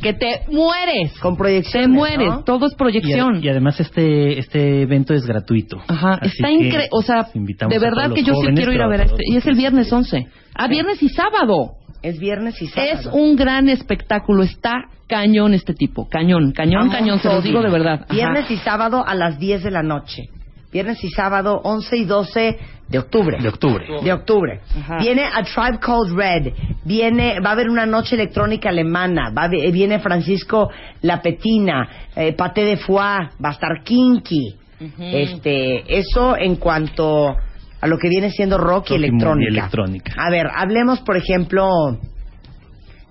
que 0.00 0.12
te 0.14 0.42
mueres. 0.48 1.18
Con 1.20 1.36
proyección. 1.36 1.82
Te 1.84 1.88
mueres, 1.88 2.44
todo 2.44 2.66
es 2.66 2.72
Y, 2.72 2.76
proyección. 2.76 3.42
y 3.42 3.48
además 3.48 3.78
este 3.80 4.38
este 4.38 4.82
evento 4.82 5.14
es 5.14 5.26
gratuito. 5.26 5.78
Ajá, 5.86 6.14
Así 6.14 6.28
está 6.36 6.50
increíble. 6.50 6.88
O 6.92 7.02
sea, 7.02 7.26
de 7.32 7.76
a 7.76 7.78
verdad 7.78 8.12
que 8.14 8.22
yo 8.22 8.34
sí 8.34 8.48
quiero 8.54 8.72
ir 8.72 8.82
a 8.82 8.88
ver 8.88 9.06
todos 9.06 9.20
este. 9.20 9.24
Y 9.32 9.36
es 9.36 9.46
el 9.46 9.56
viernes 9.56 9.92
11. 9.92 10.26
Ah, 10.54 10.68
viernes 10.68 11.02
y 11.02 11.08
sábado. 11.08 11.74
Es 12.02 12.18
viernes 12.18 12.60
y 12.62 12.66
sábado. 12.66 12.92
Es 12.94 13.06
un 13.06 13.36
gran 13.36 13.68
espectáculo. 13.68 14.42
Está 14.42 14.84
cañón 15.06 15.54
este 15.54 15.74
tipo. 15.74 16.08
Cañón, 16.08 16.52
cañón, 16.52 16.88
cañón. 16.90 17.18
Se 17.18 17.28
los 17.28 17.44
digo 17.44 17.62
de 17.62 17.70
verdad. 17.70 18.02
Ajá. 18.04 18.14
Viernes 18.14 18.50
y 18.50 18.56
sábado 18.58 19.04
a 19.06 19.14
las 19.14 19.38
10 19.38 19.64
de 19.64 19.70
la 19.70 19.82
noche. 19.82 20.28
Viernes 20.72 21.02
y 21.02 21.10
sábado 21.10 21.60
11 21.64 21.96
y 21.96 22.04
12 22.04 22.58
de 22.88 22.98
octubre. 22.98 23.38
De 23.40 23.48
octubre. 23.48 23.86
De 24.02 24.12
octubre. 24.12 24.60
Ajá. 24.78 24.98
Viene 24.98 25.24
a 25.24 25.42
Tribe 25.42 25.78
Called 25.80 26.12
Red. 26.14 26.52
Viene, 26.84 27.38
va 27.40 27.50
a 27.50 27.52
haber 27.52 27.70
una 27.70 27.86
noche 27.86 28.16
electrónica 28.16 28.68
alemana. 28.68 29.30
Va 29.30 29.48
viene 29.48 30.00
Francisco 30.00 30.70
Lapetina, 31.02 31.88
eh, 32.16 32.32
Paté 32.32 32.64
de 32.64 32.76
Foie, 32.76 32.98
va 33.42 33.48
a 33.48 33.52
estar 33.52 33.82
Kinky. 33.84 34.56
Este, 34.98 35.98
eso 35.98 36.36
en 36.36 36.56
cuanto 36.56 37.36
a 37.80 37.86
lo 37.86 37.98
que 37.98 38.08
viene 38.08 38.30
siendo 38.30 38.56
rock 38.58 38.90
y 38.90 38.94
Rock 38.94 39.00
y 39.00 39.04
electrónica. 39.04 39.50
electrónica. 39.50 40.14
A 40.16 40.30
ver, 40.30 40.46
hablemos, 40.52 41.00
por 41.00 41.16
ejemplo, 41.16 41.68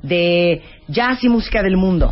de 0.02 0.62
jazz 0.88 1.24
y 1.24 1.30
música 1.30 1.62
del 1.62 1.78
mundo. 1.78 2.12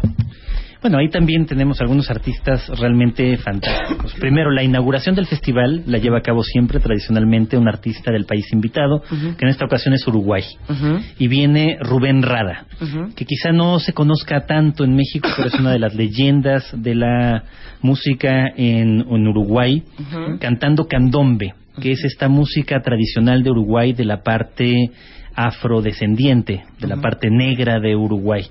Bueno, 0.88 1.00
ahí 1.00 1.10
también 1.10 1.46
tenemos 1.46 1.82
algunos 1.82 2.10
artistas 2.10 2.66
realmente 2.80 3.36
fantásticos. 3.36 4.14
Primero, 4.22 4.52
la 4.52 4.64
inauguración 4.64 5.16
del 5.16 5.26
festival 5.26 5.84
la 5.86 5.98
lleva 5.98 6.20
a 6.20 6.22
cabo 6.22 6.44
siempre 6.44 6.80
tradicionalmente 6.80 7.58
un 7.58 7.68
artista 7.68 8.10
del 8.10 8.24
país 8.24 8.46
invitado, 8.54 9.02
que 9.02 9.44
en 9.44 9.50
esta 9.50 9.66
ocasión 9.66 9.94
es 9.96 10.08
Uruguay. 10.08 10.44
Y 11.20 11.28
viene 11.28 11.78
Rubén 11.82 12.24
Rada, 12.24 12.68
que 13.18 13.26
quizá 13.26 13.52
no 13.52 13.80
se 13.80 13.92
conozca 13.92 14.46
tanto 14.46 14.86
en 14.86 14.96
México, 14.96 15.28
pero 15.36 15.50
es 15.50 15.60
una 15.60 15.74
de 15.74 15.80
las 15.80 15.94
leyendas 15.94 16.74
de 16.74 16.96
la 16.96 17.44
música 17.82 18.48
en, 18.56 19.02
en 19.02 19.28
Uruguay, 19.28 19.84
cantando 20.40 20.88
candombe, 20.88 21.54
que 21.82 21.92
es 21.92 22.06
esta 22.06 22.30
música 22.30 22.80
tradicional 22.80 23.44
de 23.44 23.52
Uruguay 23.52 23.92
de 23.92 24.06
la 24.06 24.24
parte 24.24 24.90
afrodescendiente, 25.36 26.64
de 26.80 26.88
la 26.88 26.96
parte 26.96 27.30
negra 27.30 27.80
de 27.82 27.96
Uruguay. 27.96 28.44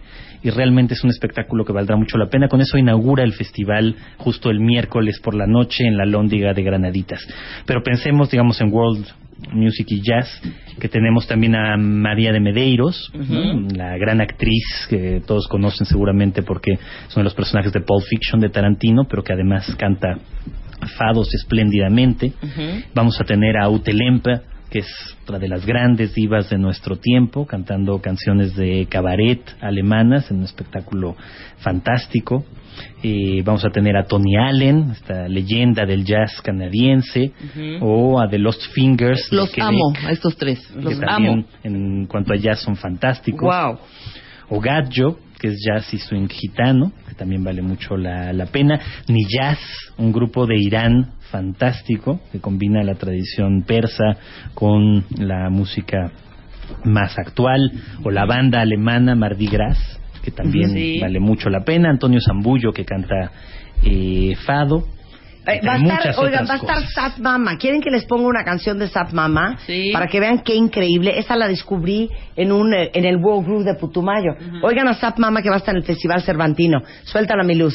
Y 0.46 0.50
realmente 0.50 0.94
es 0.94 1.02
un 1.02 1.10
espectáculo 1.10 1.64
que 1.64 1.72
valdrá 1.72 1.96
mucho 1.96 2.16
la 2.16 2.26
pena. 2.26 2.46
Con 2.46 2.60
eso 2.60 2.78
inaugura 2.78 3.24
el 3.24 3.32
festival 3.32 3.96
justo 4.16 4.48
el 4.48 4.60
miércoles 4.60 5.18
por 5.18 5.34
la 5.34 5.44
noche 5.44 5.84
en 5.84 5.96
la 5.96 6.06
Lóndiga 6.06 6.54
de 6.54 6.62
Granaditas. 6.62 7.26
Pero 7.66 7.82
pensemos, 7.82 8.30
digamos, 8.30 8.60
en 8.60 8.72
World 8.72 9.04
Music 9.50 9.88
y 9.90 10.02
Jazz, 10.02 10.40
que 10.78 10.88
tenemos 10.88 11.26
también 11.26 11.56
a 11.56 11.76
María 11.76 12.30
de 12.30 12.38
Medeiros, 12.38 13.10
la 13.74 13.98
gran 13.98 14.20
actriz 14.20 14.86
que 14.88 15.20
todos 15.26 15.48
conocen 15.48 15.84
seguramente 15.84 16.44
porque 16.44 16.74
es 16.74 17.16
uno 17.16 17.22
de 17.22 17.24
los 17.24 17.34
personajes 17.34 17.72
de 17.72 17.80
Pulp 17.80 18.04
Fiction 18.08 18.40
de 18.40 18.48
Tarantino, 18.48 19.02
pero 19.10 19.24
que 19.24 19.32
además 19.32 19.74
canta 19.76 20.16
fados 20.96 21.34
espléndidamente. 21.34 22.32
Vamos 22.94 23.20
a 23.20 23.24
tener 23.24 23.56
a 23.56 23.68
Utelempa, 23.68 24.42
que 24.70 24.80
es 24.80 25.16
otra 25.22 25.38
de 25.38 25.48
las 25.48 25.64
grandes 25.64 26.14
divas 26.14 26.50
de 26.50 26.58
nuestro 26.58 26.96
tiempo, 26.96 27.46
cantando 27.46 28.00
canciones 28.00 28.54
de 28.56 28.86
cabaret 28.88 29.40
alemanas 29.60 30.30
en 30.30 30.38
un 30.38 30.44
espectáculo 30.44 31.16
fantástico. 31.58 32.44
Eh, 33.02 33.42
vamos 33.44 33.64
a 33.64 33.70
tener 33.70 33.96
a 33.96 34.04
Tony 34.04 34.36
Allen, 34.36 34.90
esta 34.90 35.28
leyenda 35.28 35.86
del 35.86 36.04
jazz 36.04 36.40
canadiense, 36.42 37.32
o 37.80 38.20
a 38.20 38.28
The 38.28 38.38
Lost 38.38 38.62
Fingers. 38.72 39.28
Los 39.32 39.50
Quebec, 39.50 39.68
amo, 39.68 39.92
a 40.06 40.10
estos 40.10 40.36
tres. 40.36 40.58
Los 40.74 41.00
amo. 41.06 41.44
en 41.62 42.06
cuanto 42.06 42.32
a 42.34 42.36
jazz 42.36 42.60
son 42.60 42.76
fantásticos. 42.76 43.42
Wow. 43.42 43.78
O 44.48 44.60
Gadjo, 44.60 45.18
que 45.38 45.48
es 45.48 45.60
jazz 45.66 45.92
y 45.92 45.98
swing 45.98 46.28
gitano, 46.28 46.92
que 47.08 47.14
también 47.14 47.44
vale 47.44 47.62
mucho 47.62 47.96
la, 47.96 48.32
la 48.32 48.46
pena. 48.46 48.80
Niyaz, 49.08 49.58
un 49.98 50.12
grupo 50.12 50.46
de 50.46 50.56
Irán 50.56 51.12
fantástico, 51.30 52.20
que 52.32 52.40
combina 52.40 52.82
la 52.82 52.94
tradición 52.94 53.62
persa 53.66 54.16
con 54.54 55.04
la 55.18 55.50
música 55.50 56.12
más 56.84 57.18
actual. 57.18 57.70
O 58.04 58.10
la 58.10 58.24
banda 58.24 58.60
alemana 58.60 59.14
Mardi 59.14 59.46
Gras, 59.48 59.78
que 60.22 60.30
también 60.30 60.70
Sí. 60.70 60.98
vale 61.00 61.20
mucho 61.20 61.50
la 61.50 61.64
pena. 61.64 61.90
Antonio 61.90 62.20
Zambullo, 62.24 62.72
que 62.72 62.84
canta 62.84 63.30
eh, 63.84 64.34
fado. 64.46 64.84
Eh, 65.46 65.60
va 65.64 65.74
a 65.74 65.76
estar, 65.76 66.14
oigan, 66.18 66.44
va 66.48 66.54
a 66.54 66.56
estar. 66.56 66.88
Sat 66.88 67.18
Mama. 67.18 67.56
¿Quieren 67.56 67.80
que 67.80 67.90
les 67.90 68.04
ponga 68.04 68.26
una 68.26 68.42
canción 68.42 68.78
de 68.78 68.88
Sat 68.88 69.12
Mama? 69.12 69.56
Sí. 69.64 69.90
Para 69.92 70.08
que 70.08 70.18
vean 70.18 70.40
qué 70.40 70.54
increíble. 70.54 71.18
Esa 71.18 71.36
la 71.36 71.46
descubrí 71.46 72.10
en 72.34 72.50
un 72.50 72.74
eh, 72.74 72.90
en 72.92 73.04
el 73.04 73.16
World 73.16 73.46
Group 73.46 73.64
de 73.64 73.74
Putumayo. 73.74 74.32
Oigan 74.62 74.88
a 74.88 74.94
Sat 74.94 75.18
Mama 75.18 75.42
que 75.42 75.48
va 75.48 75.56
a 75.56 75.58
estar 75.58 75.74
en 75.74 75.82
el 75.82 75.86
Festival 75.86 76.22
Cervantino. 76.22 76.82
Suéltala 77.04 77.44
mi 77.44 77.54
luz. 77.54 77.74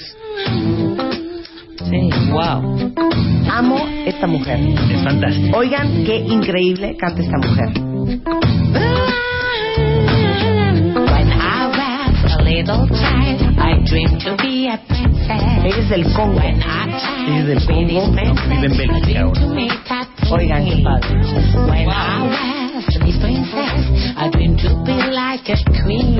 Sí, 1.89 2.09
wow. 2.31 2.93
Amo 3.49 3.87
esta 4.05 4.27
mujer. 4.27 4.59
Es 4.59 5.03
fantástico. 5.03 5.57
Oigan 5.57 6.03
qué 6.03 6.17
increíble 6.17 6.95
canta 6.97 7.21
esta 7.21 7.37
mujer. 7.37 7.69
When 10.93 11.31
I 11.31 11.67
was 11.67 12.33
a 12.33 12.43
little 12.43 12.87
child, 12.89 13.40
I 13.81 13.89
dreamed 13.89 14.21
to 14.21 14.37
be 14.37 14.69
a 14.69 14.77
princess. 14.77 15.41
Ella 15.65 15.81
es 15.81 15.89
del 15.89 16.05
Congo. 16.13 16.37
When 16.37 16.61
I 16.61 16.85
Ella 17.25 17.41
es 17.41 17.47
del 17.49 17.65
Congo, 17.65 18.13
vive 18.45 18.65
en 18.69 18.77
Bélgica 18.77 19.21
ahora. 19.21 19.41
to 19.41 19.47
meet 19.57 19.71
a 19.89 20.07
Oigan 20.29 20.65
qué 20.65 20.83
padre. 20.85 21.17
When 21.65 21.89
I 21.89 22.77
was 22.77 22.85
a 22.93 22.99
Miss 23.01 23.17
princess, 23.17 23.81
I 24.21 24.29
dreamed 24.29 24.59
to 24.61 24.69
be 24.85 24.93
like 25.09 25.49
a 25.49 25.57
queen. 25.81 26.13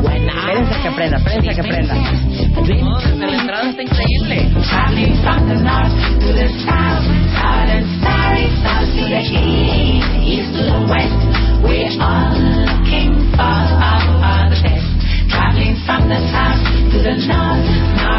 When 0.00 0.32
I 0.32 0.48
Espérense 0.48 0.80
que 0.80 0.88
aprenda, 0.88 1.16
espérense 1.18 1.54
que 1.54 1.60
aprenda. 1.60 1.94
No, 1.94 2.96
to 2.96 3.08
desde 3.10 3.26
la 3.26 3.36
entrada 3.36 3.68
está 3.68 3.82
increíble. 3.82 4.48
Traveling 4.64 5.16
from 5.20 5.40
the 5.44 5.56
north 5.60 5.92
to 6.24 6.32
the 6.32 6.48
south, 6.64 7.04
south 7.36 7.68
and 7.68 7.84
starry 8.00 8.48
south 8.64 8.88
to 8.96 9.04
the 9.12 9.20
east, 9.28 10.08
east 10.24 10.56
to 10.56 10.64
the 10.64 10.80
west. 10.88 11.20
We're 11.60 12.00
all 12.00 12.32
looking 12.32 13.12
for 13.36 13.60
the 13.76 14.56
best. 14.64 14.88
Traveling 15.28 15.76
from 15.84 16.08
the 16.08 16.16
south 16.32 16.77
to 16.98 17.04
the 17.04 17.14
north, 17.30 17.62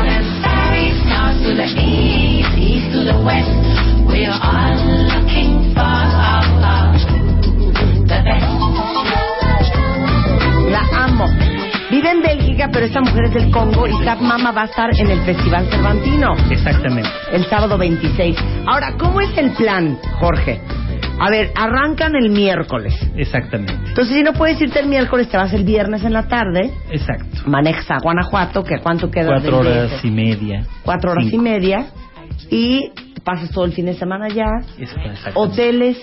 and 0.08 1.44
to 1.44 1.52
the 1.54 1.68
east, 1.84 2.48
east 2.56 2.88
to 2.94 3.04
the 3.04 3.18
west. 3.26 3.52
We're 4.08 4.32
all 4.32 4.80
looking 5.12 5.76
for 5.76 6.00
the 8.08 8.20
best. 8.24 8.48
La 10.72 10.84
amo. 11.04 11.26
Vive 11.92 12.10
en 12.10 12.22
Bélgica, 12.22 12.70
pero 12.72 12.86
esta 12.86 13.02
mujer 13.02 13.26
es 13.26 13.34
del 13.34 13.52
Congo 13.52 13.86
y 13.88 14.04
Sat 14.06 14.22
Mama 14.22 14.52
va 14.52 14.62
a 14.62 14.66
estar 14.66 14.90
en 14.98 15.10
el 15.10 15.20
Festival 15.22 15.66
Cervantino 15.70 16.36
Exactamente. 16.50 17.10
el 17.34 17.46
sábado 17.50 17.78
26. 17.78 18.38
Ahora, 18.66 18.94
¿cómo 18.98 19.20
es 19.20 19.38
el 19.38 19.52
plan, 19.52 19.98
Jorge? 20.20 20.62
A 21.20 21.30
ver, 21.30 21.52
arrancan 21.56 22.16
el 22.16 22.30
miércoles. 22.30 22.94
Exactamente. 23.16 23.74
Entonces, 23.74 24.16
si 24.16 24.24
no 24.24 24.34
puedes 24.34 24.60
irte 24.62 24.80
el 24.80 24.88
miércoles, 24.88 25.28
te 25.30 25.38
vas 25.38 25.54
el 25.54 25.64
viernes 25.64 26.04
en 26.04 26.14
la 26.14 26.28
tarde. 26.28 26.72
Exacto. 26.92 27.26
Manejas 27.46 27.90
a 27.92 28.00
Guanajuato, 28.00 28.64
que 28.64 28.80
cuánto 28.80 29.12
queda 29.12 29.28
Cuatro 29.28 29.60
horas 29.60 30.04
y 30.04 30.12
media. 30.12 30.66
Cuatro 30.84 31.12
horas 31.12 31.26
Cinco. 31.26 31.36
y 31.36 31.40
media. 31.40 31.88
Y 32.50 32.92
pasas 33.24 33.52
todo 33.52 33.66
el 33.66 33.74
fin 33.74 33.86
de 33.86 33.94
semana 33.96 34.26
allá. 34.26 34.46
Hoteles. 35.34 35.98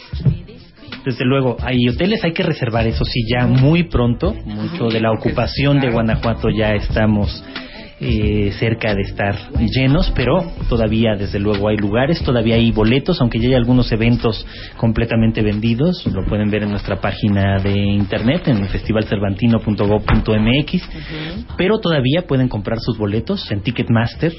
Desde 1.04 1.24
luego, 1.24 1.56
hay 1.62 1.88
hoteles, 1.88 2.22
hay 2.24 2.32
que 2.32 2.42
reservar 2.42 2.86
eso 2.86 3.04
sí 3.04 3.20
ya 3.30 3.46
muy 3.46 3.84
pronto. 3.84 4.34
Mucho 4.44 4.88
de 4.88 5.00
la 5.00 5.12
ocupación 5.12 5.80
de 5.80 5.90
Guanajuato 5.90 6.48
ya 6.50 6.74
estamos 6.74 7.44
eh, 7.98 8.52
cerca 8.58 8.94
de 8.94 9.00
estar 9.02 9.34
llenos, 9.58 10.12
pero 10.14 10.52
todavía 10.68 11.16
desde 11.16 11.38
luego 11.38 11.68
hay 11.68 11.78
lugares, 11.78 12.22
todavía 12.22 12.56
hay 12.56 12.70
boletos, 12.70 13.18
aunque 13.20 13.38
ya 13.38 13.48
hay 13.48 13.54
algunos 13.54 13.90
eventos 13.90 14.44
completamente 14.76 15.40
vendidos. 15.42 16.06
Lo 16.06 16.26
pueden 16.26 16.50
ver 16.50 16.64
en 16.64 16.70
nuestra 16.70 17.00
página 17.00 17.56
de 17.58 17.72
internet, 17.72 18.48
en 18.48 18.68
festivalcervantino.gov.mx, 18.68 20.82
pero 21.56 21.78
todavía 21.78 22.26
pueden 22.28 22.48
comprar 22.48 22.80
sus 22.80 22.98
boletos 22.98 23.50
en 23.50 23.62
Ticketmaster 23.62 24.34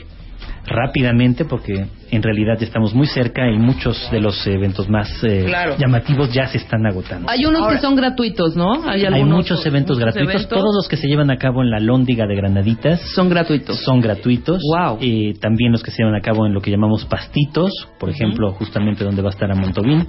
rápidamente 0.67 1.45
porque 1.45 1.85
en 2.11 2.23
realidad 2.23 2.57
ya 2.59 2.65
estamos 2.65 2.93
muy 2.93 3.07
cerca 3.07 3.49
y 3.49 3.57
muchos 3.57 4.09
de 4.11 4.19
los 4.19 4.45
eventos 4.47 4.89
más 4.89 5.09
eh, 5.23 5.43
Claro. 5.45 5.75
llamativos 5.77 6.31
ya 6.33 6.47
se 6.47 6.57
están 6.57 6.85
agotando. 6.85 7.29
Hay 7.29 7.45
unos 7.45 7.67
que 7.67 7.77
son 7.79 7.95
gratuitos, 7.95 8.55
¿no? 8.55 8.83
Hay, 8.87 9.01
Hay 9.01 9.05
algunos- 9.05 9.37
muchos 9.37 9.65
eventos 9.65 9.97
muchos 9.97 10.13
gratuitos, 10.13 10.35
eventos 10.35 10.49
todos 10.59 10.75
los 10.75 10.87
que 10.87 10.97
se 10.97 11.07
llevan 11.07 11.31
a 11.31 11.37
cabo 11.37 11.61
en 11.63 11.69
la 11.71 11.79
Lóndiga 11.79 12.25
de 12.27 12.35
Granaditas 12.35 13.01
son 13.15 13.29
gratuitos. 13.29 13.77
son 13.79 14.01
gratuitos. 14.01 14.61
Wow. 14.77 14.97
Eh, 15.01 15.33
también 15.39 15.71
los 15.71 15.83
que 15.83 15.91
se 15.91 15.97
llevan 16.03 16.15
a 16.15 16.21
cabo 16.21 16.45
en 16.45 16.53
lo 16.53 16.61
que 16.61 16.71
llamamos 16.71 17.05
pastitos, 17.05 17.71
por 17.99 18.09
ejemplo, 18.09 18.51
justamente 18.53 19.03
donde 19.03 19.21
va 19.21 19.29
a 19.29 19.31
estar 19.31 19.51
a 19.51 19.55
Montovín, 19.55 20.05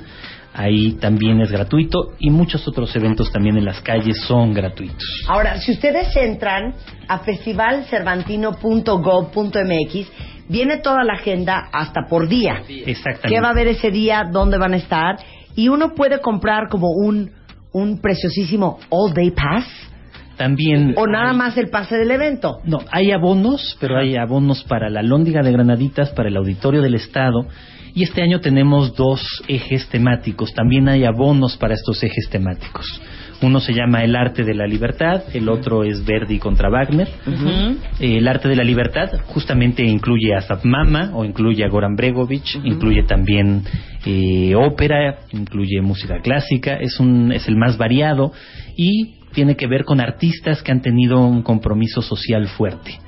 ahí 0.55 0.93
también 1.01 1.41
es 1.41 1.53
gratuito 1.53 2.15
y 2.19 2.31
muchos 2.31 2.67
otros 2.67 2.95
eventos 2.97 3.31
también 3.31 3.57
en 3.59 3.65
las 3.65 3.81
calles 3.81 4.19
son 4.27 4.53
gratuitos. 4.55 5.05
Ahora, 5.29 5.59
si 5.59 5.73
ustedes 5.73 6.15
entran 6.17 6.75
a 7.07 7.19
festivalcervantino.gov.mx, 7.21 10.09
viene 10.49 10.79
toda 10.79 11.05
la 11.05 11.15
agenda 11.15 11.69
hasta 11.73 12.07
por 12.09 12.29
día. 12.29 12.63
Exactamente. 12.69 13.29
¿Qué 13.29 13.41
va 13.41 13.49
a 13.49 13.51
haber 13.53 13.69
ese 13.69 13.91
día? 13.91 14.25
¿Dónde 14.31 14.59
van 14.59 14.75
a 14.75 14.77
estar? 14.77 15.17
Y 15.55 15.69
uno 15.69 15.95
puede 15.95 16.21
comprar 16.21 16.69
como 16.69 16.89
un, 16.89 17.31
un 17.73 18.01
preciosísimo 18.01 18.79
All 18.91 19.13
Day 19.13 19.31
Pass 19.31 19.67
También 20.37 20.95
o 20.97 21.07
nada 21.07 21.33
más 21.33 21.57
el 21.57 21.69
pase 21.69 21.97
del 21.97 22.11
evento. 22.11 22.59
No, 22.65 22.79
hay 22.91 23.11
abonos, 23.11 23.77
pero 23.81 23.99
hay 23.99 24.17
abonos 24.17 24.65
para 24.65 24.89
la 24.89 25.03
Lóndiga 25.03 25.43
de 25.43 25.53
Granaditas, 25.53 26.11
para 26.11 26.29
el 26.29 26.37
Auditorio 26.37 26.81
del 26.81 26.95
Estado. 26.95 27.47
Y 27.95 28.05
este 28.05 28.23
año 28.23 28.41
tenemos 28.41 28.95
dos 28.95 29.43
ejes 29.49 29.89
temáticos. 29.89 30.53
También 30.55 30.89
hay 30.89 31.05
abonos 31.05 31.57
para 31.57 31.75
estos 31.75 32.03
ejes 32.05 32.29
temáticos. 32.31 33.01
Uno 33.41 33.61
se 33.61 33.73
llama 33.73 34.03
El 34.03 34.17
arte 34.17 34.43
de 34.43 34.55
la 34.55 34.67
libertad, 34.67 35.23
el 35.33 35.49
otro 35.49 35.85
es 35.85 36.05
Verdi 36.05 36.39
contra 36.39 36.69
Wagner. 36.69 37.09
Eh, 38.01 38.19
el 38.19 38.27
arte 38.27 38.49
de 38.49 38.57
la 38.57 38.65
libertad 38.65 39.11
justamente 39.27 39.85
incluye 39.85 40.35
a 40.35 40.41
Zapmama 40.41 41.13
o 41.15 41.25
incluye 41.25 41.65
a 41.65 41.69
Goran 41.69 41.95
Bregovic, 41.95 42.57
incluye 42.65 43.05
también 43.05 43.63
eh, 44.05 44.55
ópera, 44.57 45.21
incluye 45.33 45.81
música 45.83 46.21
clásica, 46.21 46.79
es, 46.81 46.99
un, 46.99 47.31
es 47.31 47.47
el 47.47 47.57
más 47.57 47.79
variado 47.79 48.33
y 48.77 49.18
tiene 49.33 49.57
que 49.57 49.67
ver 49.67 49.85
con 49.85 50.01
artistas 50.01 50.63
que 50.63 50.73
han 50.73 50.83
tenido 50.83 51.21
un 51.21 51.43
compromiso 51.43 52.03
social 52.03 52.47
fuerte. 52.49 52.99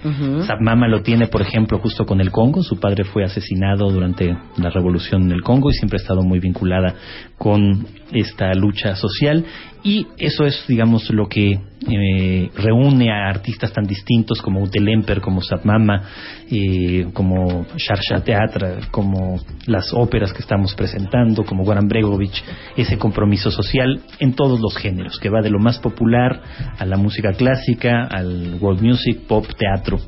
Zapmama 0.46 0.88
lo 0.88 1.02
tiene, 1.02 1.26
por 1.26 1.42
ejemplo, 1.42 1.78
justo 1.78 2.04
con 2.04 2.20
el 2.20 2.30
Congo. 2.30 2.62
Su 2.62 2.78
padre 2.78 3.04
fue 3.04 3.24
asesinado 3.24 3.90
durante 3.90 4.36
la 4.56 4.70
revolución 4.70 5.22
en 5.22 5.32
el 5.32 5.42
Congo 5.42 5.70
y 5.70 5.74
siempre 5.74 5.98
ha 5.98 6.02
estado 6.02 6.22
muy 6.22 6.40
vinculada 6.40 6.94
con 7.38 7.86
esta 8.12 8.52
lucha 8.54 8.96
social. 8.96 9.44
Y 9.82 10.06
eso 10.18 10.44
es, 10.44 10.64
digamos, 10.68 11.10
lo 11.10 11.28
que 11.28 11.60
eh, 11.88 12.50
reúne 12.56 13.10
a 13.10 13.28
artistas 13.28 13.72
tan 13.72 13.84
distintos 13.84 14.42
como 14.42 14.62
Utelemper, 14.62 15.20
como 15.20 15.40
Zapmama, 15.42 16.02
eh, 16.50 17.06
como 17.14 17.66
Sharsha 17.76 18.22
Teatra, 18.22 18.88
como 18.90 19.38
las 19.66 19.92
óperas 19.94 20.32
que 20.32 20.40
estamos 20.40 20.74
presentando, 20.74 21.44
como 21.44 21.64
Goran 21.64 21.88
Bregovic, 21.88 22.32
ese 22.76 22.98
compromiso 22.98 23.50
social 23.50 24.00
en 24.18 24.34
todos 24.34 24.60
los 24.60 24.76
géneros, 24.76 25.18
que 25.18 25.30
va 25.30 25.40
de 25.40 25.50
lo 25.50 25.58
más 25.58 25.78
popular 25.78 26.42
a 26.78 26.84
la 26.84 26.96
música 26.96 27.32
clásica, 27.32 28.04
al 28.04 28.56
world 28.60 28.82
music, 28.82 29.20
pop, 29.26 29.46
teatro. 29.56 29.98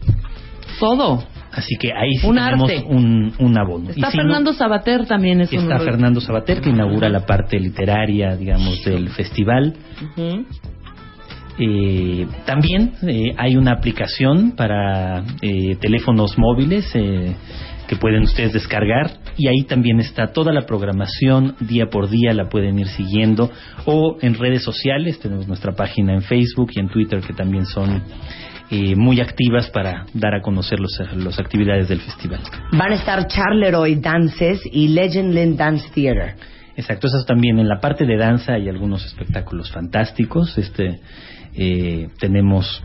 Todo. 0.78 1.22
Así 1.52 1.76
que 1.78 1.88
ahí 1.92 2.14
sí 2.14 2.26
Un 2.26 2.36
tenemos 2.36 2.70
arte. 2.70 2.84
un, 2.88 3.32
un 3.38 3.58
abono. 3.58 3.90
Está 3.90 4.06
no- 4.06 4.10
Fernando 4.10 4.52
Sabater 4.54 5.06
también 5.06 5.42
es 5.42 5.52
Está 5.52 5.78
Fernando 5.80 6.18
Sabater, 6.20 6.62
que 6.62 6.70
inaugura 6.70 7.10
la 7.10 7.26
parte 7.26 7.60
literaria, 7.60 8.36
digamos, 8.36 8.82
del 8.84 9.10
festival. 9.10 9.74
Eh, 11.58 12.26
también 12.46 12.92
eh, 13.02 13.34
hay 13.36 13.56
una 13.56 13.72
aplicación 13.72 14.52
para 14.52 15.22
eh, 15.42 15.76
teléfonos 15.80 16.38
móviles 16.38 16.90
eh, 16.94 17.34
que 17.88 17.96
pueden 17.96 18.22
ustedes 18.22 18.52
descargar 18.54 19.10
y 19.36 19.48
ahí 19.48 19.64
también 19.64 20.00
está 20.00 20.32
toda 20.32 20.52
la 20.52 20.62
programación 20.62 21.54
día 21.60 21.86
por 21.90 22.08
día, 22.08 22.32
la 22.32 22.48
pueden 22.48 22.78
ir 22.78 22.88
siguiendo 22.88 23.50
o 23.84 24.16
en 24.22 24.34
redes 24.34 24.62
sociales, 24.62 25.18
tenemos 25.20 25.46
nuestra 25.46 25.72
página 25.72 26.14
en 26.14 26.22
Facebook 26.22 26.70
y 26.74 26.80
en 26.80 26.88
Twitter 26.88 27.20
que 27.20 27.34
también 27.34 27.66
son 27.66 28.02
eh, 28.70 28.96
muy 28.96 29.20
activas 29.20 29.68
para 29.68 30.06
dar 30.14 30.34
a 30.34 30.40
conocer 30.40 30.80
los- 30.80 30.98
las 31.16 31.38
actividades 31.38 31.88
del 31.88 32.00
festival. 32.00 32.40
Van 32.72 32.92
a 32.92 32.94
estar 32.94 33.26
Charleroi 33.26 33.96
Dances 33.96 34.62
y 34.72 34.88
Legendland 34.88 35.58
Dance 35.58 35.86
Theater. 35.94 36.34
Exacto, 36.74 37.08
eso 37.08 37.22
también 37.26 37.58
en 37.58 37.68
la 37.68 37.78
parte 37.80 38.06
de 38.06 38.16
danza 38.16 38.54
hay 38.54 38.70
algunos 38.70 39.04
espectáculos 39.04 39.70
fantásticos. 39.70 40.56
Este 40.56 41.00
eh, 41.54 42.08
tenemos 42.18 42.82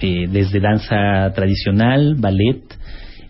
eh, 0.00 0.26
desde 0.28 0.60
danza 0.60 1.32
tradicional, 1.34 2.14
ballet. 2.18 2.62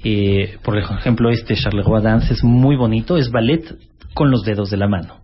eh, 0.05 0.57
por 0.63 0.79
ejemplo, 0.79 1.31
este 1.31 1.55
Charleroi 1.55 2.03
Dance 2.03 2.33
es 2.33 2.45
muy 2.45 2.77
bonito, 2.77 3.17
es 3.17 3.31
ballet 3.31 3.63
con 4.15 4.31
los 4.31 4.45
dedos 4.45 4.71
de 4.71 4.77
la 4.77 4.89
mano. 4.89 5.21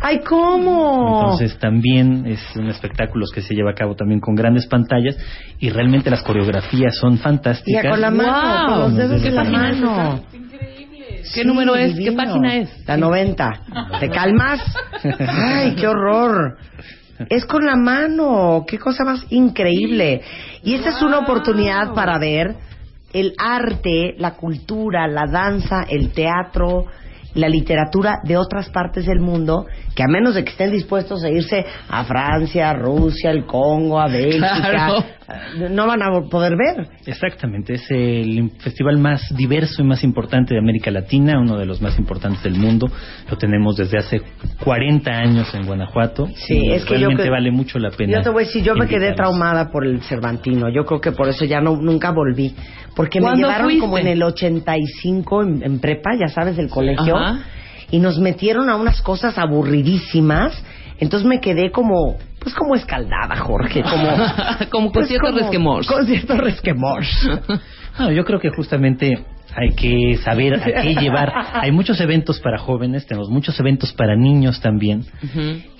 ¡Ay, 0.00 0.20
cómo! 0.26 1.20
Entonces 1.22 1.58
también 1.58 2.26
es 2.26 2.40
un 2.56 2.68
espectáculo 2.68 3.26
que 3.32 3.42
se 3.42 3.54
lleva 3.54 3.70
a 3.70 3.74
cabo 3.74 3.94
también 3.94 4.20
con 4.20 4.34
grandes 4.34 4.66
pantallas 4.66 5.16
y 5.60 5.70
realmente 5.70 6.10
las 6.10 6.22
coreografías 6.22 6.96
son 6.96 7.18
fantásticas. 7.18 7.82
Mira, 7.84 7.90
con 7.90 8.00
la 8.00 8.10
mano, 8.10 8.66
con 8.68 8.80
los 8.80 8.96
dedos 8.96 9.22
de 9.22 9.30
la 9.30 9.44
mano. 9.44 10.24
¿Qué 11.34 11.44
número 11.44 11.76
es? 11.76 11.96
¿Qué 11.96 12.12
página 12.12 12.56
es? 12.56 12.70
La 12.86 12.96
90. 12.96 13.60
¿Te 14.00 14.08
calmas? 14.08 14.60
Ay, 15.20 15.74
qué 15.76 15.86
horror. 15.86 16.58
Es 17.28 17.44
con 17.44 17.64
la 17.64 17.76
mano. 17.76 18.64
Qué 18.66 18.78
cosa 18.78 19.04
más 19.04 19.24
increíble. 19.30 20.22
Y 20.62 20.74
esta 20.74 20.90
es 20.90 21.02
una 21.02 21.18
oportunidad 21.18 21.94
para 21.94 22.18
ver 22.18 22.54
el 23.12 23.34
arte, 23.38 24.14
la 24.18 24.34
cultura, 24.34 25.08
la 25.08 25.26
danza, 25.26 25.82
el 25.88 26.12
teatro, 26.12 26.86
la 27.34 27.48
literatura 27.48 28.16
de 28.24 28.36
otras 28.36 28.68
partes 28.70 29.06
del 29.06 29.20
mundo 29.20 29.66
que 29.94 30.02
a 30.02 30.06
menos 30.08 30.34
de 30.34 30.44
que 30.44 30.50
estén 30.50 30.70
dispuestos 30.72 31.22
a 31.24 31.28
irse 31.30 31.64
a 31.88 32.04
Francia, 32.04 32.70
a 32.70 32.74
Rusia, 32.74 33.30
al 33.30 33.44
Congo, 33.46 34.00
a 34.00 34.06
Bélgica, 34.08 34.70
Claro. 34.70 34.98
eh, 34.98 35.68
no 35.70 35.86
van 35.86 36.02
a 36.02 36.20
poder 36.30 36.54
ver. 36.56 36.88
Exactamente, 37.06 37.74
es 37.74 37.90
el 37.90 38.50
festival 38.58 38.98
más 38.98 39.34
diverso 39.36 39.82
y 39.82 39.84
más 39.84 40.02
importante 40.04 40.54
de 40.54 40.60
América 40.60 40.90
Latina, 40.90 41.38
uno 41.40 41.58
de 41.58 41.66
los 41.66 41.82
más 41.82 41.98
importantes 41.98 42.42
del 42.42 42.54
mundo. 42.54 42.88
Lo 43.30 43.36
tenemos 43.36 43.76
desde 43.76 43.98
hace 43.98 44.22
40 44.64 45.10
años 45.10 45.52
en 45.54 45.66
Guanajuato. 45.66 46.26
Sí, 46.34 46.70
es 46.70 46.84
que 46.84 46.94
yo 46.94 46.98
realmente 47.00 47.24
que- 47.24 47.30
vale 47.30 47.50
mucho 47.50 47.78
la 47.78 47.90
pena. 47.90 48.18
Yo 48.18 48.22
te 48.22 48.30
voy 48.30 48.44
a 48.44 48.46
decir, 48.46 48.62
yo 48.62 48.74
me 48.74 48.86
quedé 48.86 49.12
traumada 49.14 49.70
por 49.70 49.84
el 49.86 50.00
Cervantino. 50.02 50.68
Yo 50.70 50.84
creo 50.84 51.00
que 51.00 51.12
por 51.12 51.28
eso 51.28 51.44
ya 51.44 51.60
no 51.60 51.76
nunca 51.76 52.10
volví. 52.12 52.54
Porque 52.96 53.20
me 53.20 53.26
¿Cuándo 53.26 53.46
llevaron 53.46 53.66
fuiste? 53.66 53.80
como 53.80 53.98
en 53.98 54.06
el 54.08 54.22
85 54.22 55.42
en, 55.42 55.62
en 55.62 55.78
prepa, 55.78 56.10
ya 56.18 56.28
sabes, 56.28 56.56
del 56.56 56.68
colegio. 56.68 57.16
Ajá. 57.16 57.17
Y 57.90 57.98
nos 58.00 58.18
metieron 58.18 58.68
a 58.68 58.76
unas 58.76 59.00
cosas 59.02 59.38
aburridísimas. 59.38 60.52
Entonces 61.00 61.26
me 61.28 61.40
quedé 61.40 61.70
como, 61.70 62.16
pues 62.40 62.54
como 62.54 62.74
escaldada, 62.74 63.36
Jorge. 63.36 63.82
Como, 63.82 64.08
como 64.70 64.86
con 64.86 64.92
pues 64.92 65.08
cierto 65.08 65.28
como- 65.28 65.38
resquemor. 65.38 65.86
Con 65.86 66.06
cierto 66.06 66.36
resquemor. 66.36 67.04
No, 67.98 68.12
yo 68.12 68.24
creo 68.24 68.38
que 68.38 68.50
justamente 68.50 69.24
hay 69.56 69.70
que 69.74 70.18
saber 70.18 70.54
a 70.54 70.82
qué 70.82 70.94
llevar. 70.94 71.32
Hay 71.54 71.72
muchos 71.72 72.00
eventos 72.00 72.38
para 72.38 72.56
jóvenes, 72.58 73.06
tenemos 73.06 73.28
muchos 73.28 73.58
eventos 73.58 73.92
para 73.92 74.14
niños 74.14 74.60
también. 74.60 75.04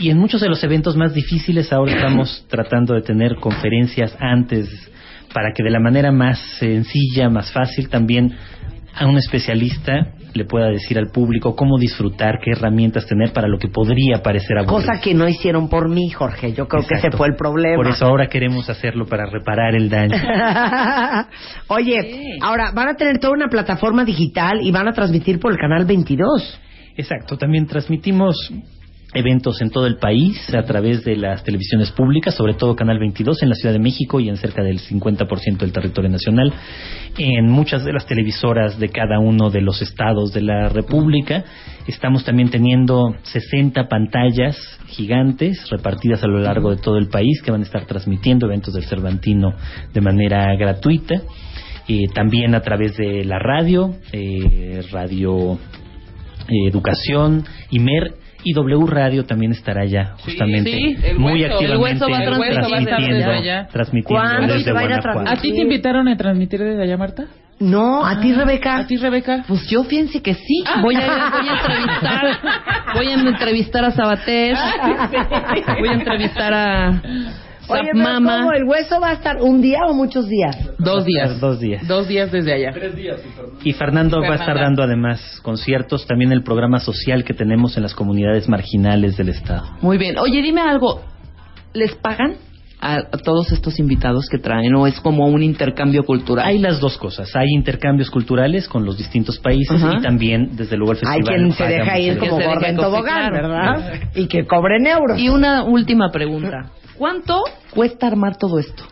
Y 0.00 0.10
en 0.10 0.18
muchos 0.18 0.40
de 0.40 0.48
los 0.48 0.64
eventos 0.64 0.96
más 0.96 1.14
difíciles 1.14 1.72
ahora 1.72 1.92
estamos 1.92 2.44
tratando 2.50 2.94
de 2.94 3.02
tener 3.02 3.36
conferencias 3.36 4.16
antes 4.18 4.68
para 5.32 5.52
que 5.54 5.62
de 5.62 5.70
la 5.70 5.78
manera 5.78 6.10
más 6.10 6.40
sencilla, 6.58 7.28
más 7.30 7.52
fácil 7.52 7.88
también 7.88 8.34
a 8.96 9.06
un 9.06 9.16
especialista 9.16 10.08
le 10.38 10.44
pueda 10.44 10.68
decir 10.68 10.98
al 10.98 11.10
público 11.10 11.54
cómo 11.54 11.78
disfrutar, 11.78 12.38
qué 12.42 12.52
herramientas 12.52 13.06
tener 13.06 13.32
para 13.32 13.48
lo 13.48 13.58
que 13.58 13.68
podría 13.68 14.22
parecer 14.22 14.56
aburrido. 14.56 14.76
Cosa 14.76 15.00
que 15.00 15.12
no 15.14 15.28
hicieron 15.28 15.68
por 15.68 15.88
mí, 15.90 16.08
Jorge. 16.10 16.52
Yo 16.52 16.66
creo 16.66 16.86
que 16.86 16.94
ese 16.94 17.10
fue 17.10 17.28
el 17.28 17.34
problema. 17.34 17.76
Por 17.76 17.88
eso 17.88 18.06
ahora 18.06 18.28
queremos 18.28 18.70
hacerlo 18.70 19.06
para 19.06 19.26
reparar 19.26 19.74
el 19.74 19.90
daño. 19.90 20.16
Oye, 21.68 22.38
ahora 22.40 22.70
van 22.74 22.88
a 22.88 22.94
tener 22.94 23.18
toda 23.18 23.34
una 23.34 23.48
plataforma 23.48 24.04
digital 24.04 24.60
y 24.62 24.70
van 24.70 24.88
a 24.88 24.92
transmitir 24.92 25.38
por 25.38 25.52
el 25.52 25.58
canal 25.58 25.84
22. 25.84 26.60
Exacto, 26.96 27.36
también 27.36 27.66
transmitimos 27.66 28.50
eventos 29.14 29.62
en 29.62 29.70
todo 29.70 29.86
el 29.86 29.96
país 29.96 30.38
a 30.54 30.62
través 30.64 31.02
de 31.04 31.16
las 31.16 31.42
televisiones 31.42 31.90
públicas, 31.92 32.34
sobre 32.34 32.54
todo 32.54 32.76
Canal 32.76 32.98
22 32.98 33.42
en 33.42 33.48
la 33.48 33.54
Ciudad 33.54 33.72
de 33.72 33.78
México 33.78 34.20
y 34.20 34.28
en 34.28 34.36
cerca 34.36 34.62
del 34.62 34.80
50% 34.80 35.58
del 35.58 35.72
territorio 35.72 36.10
nacional, 36.10 36.52
en 37.16 37.48
muchas 37.48 37.84
de 37.84 37.92
las 37.92 38.06
televisoras 38.06 38.78
de 38.78 38.90
cada 38.90 39.18
uno 39.18 39.50
de 39.50 39.62
los 39.62 39.80
estados 39.80 40.32
de 40.32 40.42
la 40.42 40.68
República. 40.68 41.44
Estamos 41.86 42.24
también 42.24 42.50
teniendo 42.50 43.14
60 43.22 43.88
pantallas 43.88 44.56
gigantes 44.88 45.68
repartidas 45.70 46.22
a 46.22 46.28
lo 46.28 46.40
largo 46.40 46.70
de 46.70 46.82
todo 46.82 46.98
el 46.98 47.08
país 47.08 47.40
que 47.42 47.50
van 47.50 47.62
a 47.62 47.64
estar 47.64 47.86
transmitiendo 47.86 48.46
eventos 48.46 48.74
del 48.74 48.84
Cervantino 48.84 49.54
de 49.94 50.00
manera 50.02 50.54
gratuita. 50.56 51.22
Eh, 51.88 52.08
también 52.12 52.54
a 52.54 52.60
través 52.60 52.98
de 52.98 53.24
la 53.24 53.38
radio, 53.38 53.94
eh, 54.12 54.82
radio 54.92 55.58
eh, 56.46 56.68
Educación, 56.68 57.44
IMER 57.70 58.14
y 58.48 58.54
W 58.54 58.86
Radio 58.86 59.26
también 59.26 59.52
estará 59.52 59.84
ya 59.84 60.14
justamente 60.24 60.70
sí, 60.70 60.96
el 61.04 61.18
muy 61.18 61.42
hueso. 61.42 61.54
activamente 61.54 61.74
El 61.74 61.78
hueso 61.78 62.10
va 62.10 62.18
a 62.18 62.22
transmitir 62.22 62.54
transmitiendo, 62.54 63.16
desde 63.16 63.30
allá. 63.30 63.68
transmitiendo 63.70 64.22
¿Cuándo 64.22 64.54
desde 64.54 64.64
se 64.64 64.72
va 64.72 64.80
a 64.80 64.84
ir 64.84 64.92
a. 64.92 65.32
¿A 65.32 65.36
ti 65.36 65.52
te 65.52 65.60
invitaron 65.60 66.08
a 66.08 66.16
transmitir 66.16 66.60
desde 66.60 66.82
allá, 66.82 66.96
Marta? 66.96 67.24
No, 67.60 68.06
a 68.06 68.20
ti, 68.20 68.32
Rebeca. 68.32 68.78
¿A 68.78 68.86
ti, 68.86 68.96
Rebeca? 68.96 69.44
Pues 69.46 69.68
yo 69.68 69.84
fíjense 69.84 70.22
que 70.22 70.32
sí. 70.32 70.64
Voy 70.80 70.96
a, 70.96 71.30
voy 71.30 71.46
a 71.46 71.52
entrevistar, 71.60 72.38
voy 72.94 73.06
a 73.08 73.14
entrevistar 73.14 73.84
a 73.84 73.90
Sabater, 73.90 74.56
voy 75.80 75.88
a 75.90 75.92
entrevistar 75.92 76.54
a 76.54 77.02
Oye, 77.68 77.94
Mama. 77.94 78.38
¿cómo? 78.38 78.52
¿El 78.52 78.64
hueso 78.64 79.00
va 79.00 79.10
a 79.10 79.12
estar 79.14 79.36
un 79.40 79.60
día 79.60 79.80
o 79.88 79.94
muchos 79.94 80.28
días? 80.28 80.56
Dos 80.78 81.04
días. 81.04 81.40
Dos 81.40 81.60
días. 81.60 81.86
Dos 81.86 82.08
días 82.08 82.30
desde 82.32 82.52
allá. 82.52 82.72
Y 83.64 83.72
Fernando 83.72 84.20
va 84.20 84.32
a 84.32 84.36
estar 84.36 84.56
dando 84.56 84.82
además 84.82 85.40
conciertos, 85.42 86.06
también 86.06 86.32
el 86.32 86.42
programa 86.42 86.78
social 86.80 87.24
que 87.24 87.34
tenemos 87.34 87.76
en 87.76 87.82
las 87.82 87.94
comunidades 87.94 88.48
marginales 88.48 89.16
del 89.16 89.28
Estado. 89.30 89.64
Muy 89.80 89.98
bien. 89.98 90.18
Oye, 90.18 90.42
dime 90.42 90.60
algo. 90.60 91.02
¿Les 91.74 91.94
pagan 91.96 92.34
a, 92.80 92.94
a 92.96 93.18
todos 93.22 93.52
estos 93.52 93.78
invitados 93.78 94.28
que 94.30 94.38
traen 94.38 94.74
o 94.74 94.86
es 94.86 94.98
como 95.00 95.26
un 95.26 95.42
intercambio 95.42 96.04
cultural? 96.04 96.46
Hay 96.46 96.58
las 96.58 96.80
dos 96.80 96.96
cosas. 96.96 97.34
Hay 97.36 97.48
intercambios 97.54 98.10
culturales 98.10 98.68
con 98.68 98.84
los 98.84 98.96
distintos 98.96 99.38
países 99.38 99.80
y 99.82 100.02
también, 100.02 100.56
desde 100.56 100.76
luego, 100.76 100.92
el 100.92 100.98
Hay 101.06 101.18
festival. 101.18 101.34
quien 101.36 101.52
se 101.52 101.64
deja 101.64 101.98
ir 101.98 102.18
como 102.18 102.38
se 102.38 102.46
gorda 102.46 102.68
en 102.68 102.76
tobogán. 102.76 103.32
¿verdad? 103.32 104.00
Y 104.14 104.26
que 104.26 104.46
cobren 104.46 104.86
euros. 104.86 105.18
Y 105.18 105.28
una 105.28 105.64
última 105.64 106.10
pregunta. 106.10 106.70
¿Cuánto 106.98 107.44
cuesta 107.70 108.08
armar 108.08 108.36
todo 108.36 108.58
esto? 108.58 108.84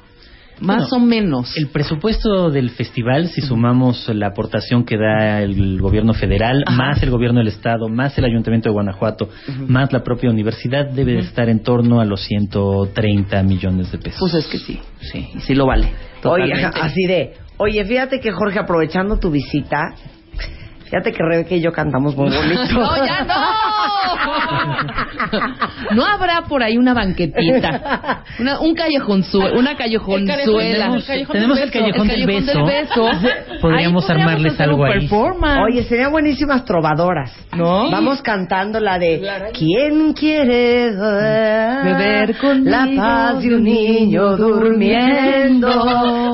Más 0.60 0.90
o 0.92 0.98
menos. 0.98 1.54
El 1.56 1.68
presupuesto 1.68 2.50
del 2.50 2.70
festival, 2.70 3.28
si 3.28 3.42
sumamos 3.42 4.08
la 4.08 4.28
aportación 4.28 4.84
que 4.84 4.96
da 4.96 5.42
el 5.42 5.78
gobierno 5.78 6.14
federal, 6.14 6.64
Ajá. 6.66 6.76
más 6.76 7.02
el 7.02 7.10
gobierno 7.10 7.40
del 7.40 7.48
estado, 7.48 7.88
más 7.88 8.16
el 8.16 8.24
ayuntamiento 8.24 8.70
de 8.70 8.72
Guanajuato, 8.72 9.28
más 9.66 9.92
la 9.92 10.02
propia 10.02 10.30
universidad, 10.30 10.88
debe 10.88 11.12
de 11.12 11.18
estar 11.18 11.50
en 11.50 11.62
torno 11.62 12.00
a 12.00 12.06
los 12.06 12.22
130 12.22 13.42
millones 13.42 13.92
de 13.92 13.98
pesos. 13.98 14.18
Pues 14.18 14.34
es 14.34 14.46
que 14.46 14.58
sí, 14.58 14.80
sí, 15.00 15.28
sí 15.40 15.54
lo 15.54 15.66
vale. 15.66 15.90
Oye, 16.24 16.52
así 16.54 17.04
de, 17.06 17.34
oye, 17.58 17.84
fíjate 17.84 18.20
que 18.20 18.32
Jorge, 18.32 18.58
aprovechando 18.58 19.18
tu 19.18 19.30
visita, 19.30 19.94
fíjate 20.86 21.12
que 21.12 21.22
Rebeca 21.22 21.54
y 21.54 21.60
yo 21.60 21.72
cantamos 21.72 22.16
muy 22.16 22.30
bonito. 22.34 22.72
¡No, 22.72 22.96
ya 23.06 23.24
no! 23.24 23.34
No 25.94 26.04
habrá 26.04 26.42
por 26.42 26.62
ahí 26.62 26.76
una 26.78 26.94
banquetita, 26.94 28.22
una, 28.38 28.60
un 28.60 28.74
callejonzuela, 28.74 29.56
una 29.58 29.76
callejonzuela. 29.76 30.86
El 30.86 31.04
callejón- 31.04 31.32
tenemos 31.32 31.58
el 31.60 31.70
callejón 31.70 32.08
del 32.08 32.26
beso. 32.26 32.64
beso. 32.64 33.08
Podríamos 33.60 34.08
armarles 34.10 34.60
algo 34.60 34.84
ahí. 34.84 35.08
Oye, 35.64 35.84
serían 35.84 36.10
buenísimas 36.12 36.64
trovadoras. 36.64 37.32
¿No? 37.56 37.90
Vamos 37.90 38.20
cantando 38.22 38.80
la 38.80 38.98
de 38.98 39.18
¿Quién 39.56 40.12
quiere 40.12 40.90
beber 41.84 42.36
conmigo 42.36 42.70
la 42.70 42.86
paz 42.96 43.42
de 43.42 43.54
un 43.54 43.62
niño 43.62 44.36
durmiendo? 44.36 45.68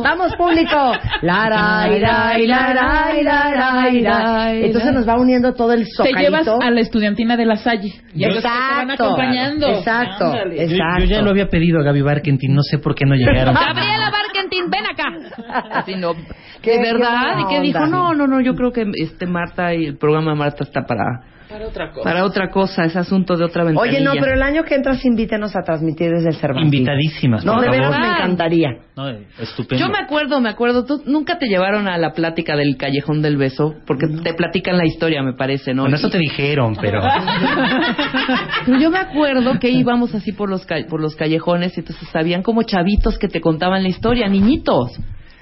Vamos, 0.03 0.35
público. 0.37 0.93
La, 1.23 1.49
ra, 1.49 1.87
ra, 1.89 2.39
la, 2.39 2.73
ra, 2.73 3.11
ra, 3.23 3.91
ra, 4.03 4.42
Entonces 4.51 4.93
nos 4.93 5.09
va 5.09 5.17
uniendo 5.19 5.55
todo 5.55 5.73
el 5.73 5.87
Te 6.03 6.13
llevas 6.13 6.47
a 6.49 6.71
la 6.71 6.81
estudiantina 6.81 7.37
de 7.37 7.47
la 7.47 7.57
Salle. 7.57 7.93
Y 8.15 8.25
que 8.25 8.29
te 8.29 8.41
van 8.43 8.91
Exacto. 8.91 9.05
acompañando. 9.05 9.67
Exacto. 9.69 10.25
Ándale. 10.27 10.65
Exacto. 10.65 11.01
yo 11.01 11.05
ya 11.07 11.23
lo 11.23 11.31
había 11.31 11.47
pedido 11.49 11.81
a 11.81 11.83
Gaby 11.85 12.03
Barkentin, 12.03 12.55
no 12.55 12.63
sé 12.63 12.79
por 12.79 12.95
qué 12.95 13.05
no 13.07 13.15
llegaron. 13.15 13.55
Gabriela 13.55 14.11
Barkentin, 14.11 14.71
ven 14.71 14.87
acá. 14.87 15.79
Así 15.79 15.95
no. 15.95 16.13
Qué- 16.63 16.79
de 16.79 16.93
verdad, 16.93 17.37
qué 17.37 17.43
y 17.43 17.57
que 17.57 17.61
dijo, 17.63 17.87
no, 17.87 18.15
no, 18.15 18.27
no, 18.27 18.41
yo 18.41 18.55
creo 18.55 18.71
que 18.73 18.85
este 18.95 19.27
Marta 19.27 19.75
y 19.75 19.87
el 19.87 19.97
programa 19.97 20.33
de 20.33 20.39
Marta 20.39 20.65
está 20.65 20.83
para 20.87 21.23
Para 21.53 21.67
otra 21.69 21.91
cosa. 21.93 22.03
para 22.05 22.25
otra 22.25 22.51
cosa, 22.51 22.85
es 22.85 22.97
asunto 22.97 23.37
de 23.37 23.45
otra 23.45 23.65
ventanilla. 23.65 23.99
Oye, 23.99 24.05
no, 24.05 24.13
pero 24.19 24.35
el 24.35 24.43
año 24.43 24.65
que 24.65 24.75
entras 24.75 25.05
invítenos 25.05 25.55
a 25.55 25.63
transmitir 25.63 26.11
desde 26.11 26.31
el 26.31 26.37
Cervantes. 26.37 26.65
Invitadísimas, 26.73 27.45
No, 27.45 27.53
por 27.55 27.61
de 27.63 27.67
favor. 27.69 27.83
veras 27.83 28.01
me 28.01 28.09
encantaría. 28.15 28.69
No, 28.97 29.09
estupendo. 29.39 29.85
Yo 29.85 29.91
me 29.93 29.99
acuerdo, 29.99 30.41
me 30.41 30.49
acuerdo, 30.49 30.85
tú 30.85 31.03
nunca 31.07 31.39
te 31.39 31.47
llevaron 31.47 31.89
a 31.89 31.99
la 31.99 32.13
plática 32.13 32.57
del 32.57 32.77
callejón 32.77 33.23
del 33.23 33.37
beso, 33.37 33.75
porque 33.87 34.07
te 34.23 34.35
platican 34.35 34.77
la 34.79 34.87
historia, 34.87 35.23
me 35.23 35.35
parece, 35.35 35.75
¿no? 35.75 35.83
Bueno, 35.83 35.97
eso 35.97 36.09
te 36.11 36.19
dijeron, 36.19 36.77
pero... 36.81 37.01
Pero 38.67 38.79
yo 38.79 38.91
me 38.91 38.99
acuerdo 38.99 39.59
que 39.59 39.71
íbamos 39.71 40.15
así 40.15 40.33
por 40.33 40.49
los 40.49 40.65
ca- 40.67 40.87
por 40.89 41.01
los 41.01 41.17
callejones 41.17 41.77
y 41.77 41.81
entonces 41.81 42.09
habían 42.15 42.43
como 42.43 42.63
chavitos 42.63 43.19
que 43.19 43.29
te 43.29 43.41
contaban 43.41 43.83
la 43.83 43.89
historia, 43.89 44.29
niñitos. 44.29 44.93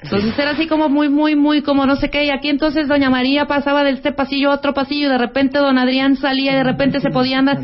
Entonces 0.02 0.38
era 0.38 0.52
así 0.52 0.66
como 0.66 0.88
muy, 0.88 1.08
muy, 1.08 1.36
muy, 1.36 1.62
como 1.62 1.86
no 1.86 1.96
sé 1.96 2.10
qué. 2.10 2.24
Y 2.24 2.30
aquí 2.30 2.48
entonces 2.48 2.88
Doña 2.88 3.10
María 3.10 3.46
pasaba 3.46 3.84
de 3.84 3.90
este 3.90 4.12
pasillo 4.12 4.50
a 4.50 4.54
otro 4.54 4.72
pasillo 4.72 5.08
y 5.08 5.10
de 5.10 5.18
repente 5.18 5.58
Don 5.58 5.78
Adrián 5.78 6.16
salía 6.16 6.52
y 6.52 6.56
de 6.56 6.64
repente 6.64 7.00
se 7.00 7.10
podía 7.10 7.38
andar. 7.38 7.58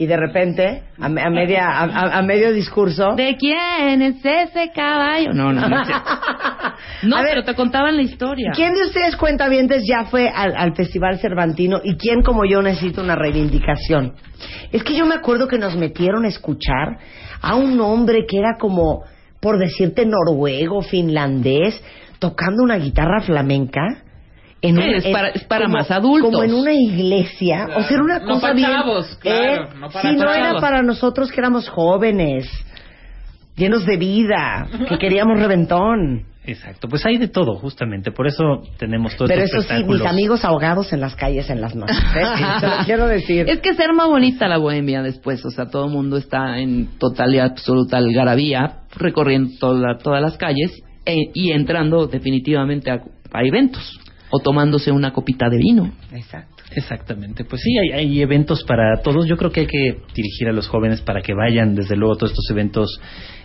Y 0.00 0.06
de 0.06 0.16
repente, 0.16 0.84
a, 1.00 1.06
a 1.06 1.08
media, 1.08 1.80
a, 1.80 2.22
medio 2.22 2.52
discurso. 2.52 3.16
¿De 3.16 3.36
quién 3.36 4.00
es 4.00 4.24
ese 4.24 4.70
caballo? 4.72 5.32
No, 5.32 5.52
no, 5.52 5.68
no. 5.68 5.82
No, 7.02 7.16
A 7.16 7.22
ver, 7.22 7.30
pero 7.30 7.44
te 7.44 7.54
contaban 7.54 7.96
la 7.96 8.02
historia. 8.02 8.52
¿Quién 8.54 8.74
de 8.74 8.82
ustedes 8.82 9.16
cuentavientes 9.16 9.84
ya 9.86 10.04
fue 10.04 10.28
al, 10.28 10.56
al 10.56 10.74
Festival 10.74 11.18
Cervantino 11.18 11.80
y 11.82 11.96
quién 11.96 12.22
como 12.22 12.44
yo 12.44 12.62
necesita 12.62 13.02
una 13.02 13.16
reivindicación? 13.16 14.14
Es 14.70 14.84
que 14.84 14.96
yo 14.96 15.04
me 15.04 15.16
acuerdo 15.16 15.48
que 15.48 15.58
nos 15.58 15.76
metieron 15.76 16.24
a 16.24 16.28
escuchar 16.28 16.98
a 17.40 17.56
un 17.56 17.80
hombre 17.80 18.26
que 18.28 18.38
era 18.38 18.56
como, 18.58 19.04
por 19.40 19.58
decirte, 19.58 20.04
noruego, 20.06 20.82
finlandés, 20.82 21.80
tocando 22.18 22.62
una 22.62 22.76
guitarra 22.76 23.20
flamenca. 23.20 24.02
En 24.60 24.74
Sí, 24.76 24.82
es 24.96 25.06
para- 25.06 25.28
es 25.28 25.44
para 25.44 25.68
más 25.68 25.88
adultos. 25.90 26.32
Como 26.32 26.42
en 26.42 26.52
una 26.52 26.72
iglesia. 26.72 27.68
O 27.76 27.82
sea, 27.82 27.90
era 27.92 28.02
una 28.02 28.18
No 28.18 28.26
cosa 28.26 28.40
para 28.40 28.54
bien. 28.54 28.68
chavos, 28.72 29.18
claro, 29.20 29.64
¿eh? 29.64 29.68
no 29.78 29.88
para 29.88 30.10
Sí, 30.10 30.16
no 30.16 30.32
era 30.32 30.54
para 30.60 30.82
nosotros 30.82 31.30
que 31.30 31.40
éramos 31.40 31.68
jóvenes, 31.68 32.50
llenos 33.56 33.86
de 33.86 33.96
vida, 33.96 34.66
que 34.88 34.98
queríamos 34.98 35.38
reventón. 35.38 36.24
Exacto, 36.48 36.88
pues 36.88 37.04
hay 37.04 37.18
de 37.18 37.28
todo, 37.28 37.54
justamente. 37.56 38.10
Por 38.10 38.26
eso 38.26 38.42
tenemos 38.78 39.14
todos 39.16 39.30
Pero 39.30 39.42
estos 39.42 39.64
eso 39.66 39.74
sí, 39.76 39.84
mis 39.84 40.00
amigos 40.06 40.44
ahogados 40.44 40.92
en 40.92 41.00
las 41.00 41.14
calles 41.14 41.50
en 41.50 41.60
las 41.60 41.74
noches. 41.74 41.96
¿eh? 42.16 42.22
Lo 42.62 42.84
quiero 42.86 43.06
decir. 43.06 43.48
Es 43.48 43.60
que 43.60 43.74
ser 43.74 43.92
más 43.92 44.08
bonita 44.08 44.48
la 44.48 44.56
bohemia 44.58 45.02
después, 45.02 45.44
o 45.44 45.50
sea, 45.50 45.66
todo 45.66 45.84
el 45.86 45.92
mundo 45.92 46.16
está 46.16 46.58
en 46.58 46.98
total 46.98 47.34
y 47.34 47.38
absoluta 47.38 47.98
algarabía, 47.98 48.80
recorriendo 48.96 49.50
toda- 49.60 49.98
todas 49.98 50.22
las 50.22 50.36
calles 50.38 50.72
e- 51.04 51.30
y 51.34 51.52
entrando 51.52 52.06
definitivamente 52.06 52.90
a, 52.90 52.94
a 53.32 53.42
eventos 53.44 54.00
o 54.30 54.40
tomándose 54.40 54.90
una 54.90 55.12
copita 55.12 55.48
de 55.50 55.58
vino. 55.58 55.92
Exacto. 56.12 56.57
Exactamente, 56.78 57.44
pues 57.44 57.60
sí, 57.62 57.76
hay, 57.76 57.90
hay 57.90 58.22
eventos 58.22 58.62
para 58.62 59.02
todos. 59.02 59.26
Yo 59.26 59.36
creo 59.36 59.50
que 59.50 59.60
hay 59.62 59.66
que 59.66 59.98
dirigir 60.14 60.48
a 60.48 60.52
los 60.52 60.68
jóvenes 60.68 61.00
para 61.00 61.22
que 61.22 61.34
vayan, 61.34 61.74
desde 61.74 61.96
luego, 61.96 62.14
a 62.14 62.16
todos 62.16 62.30
estos 62.30 62.48
eventos 62.50 63.00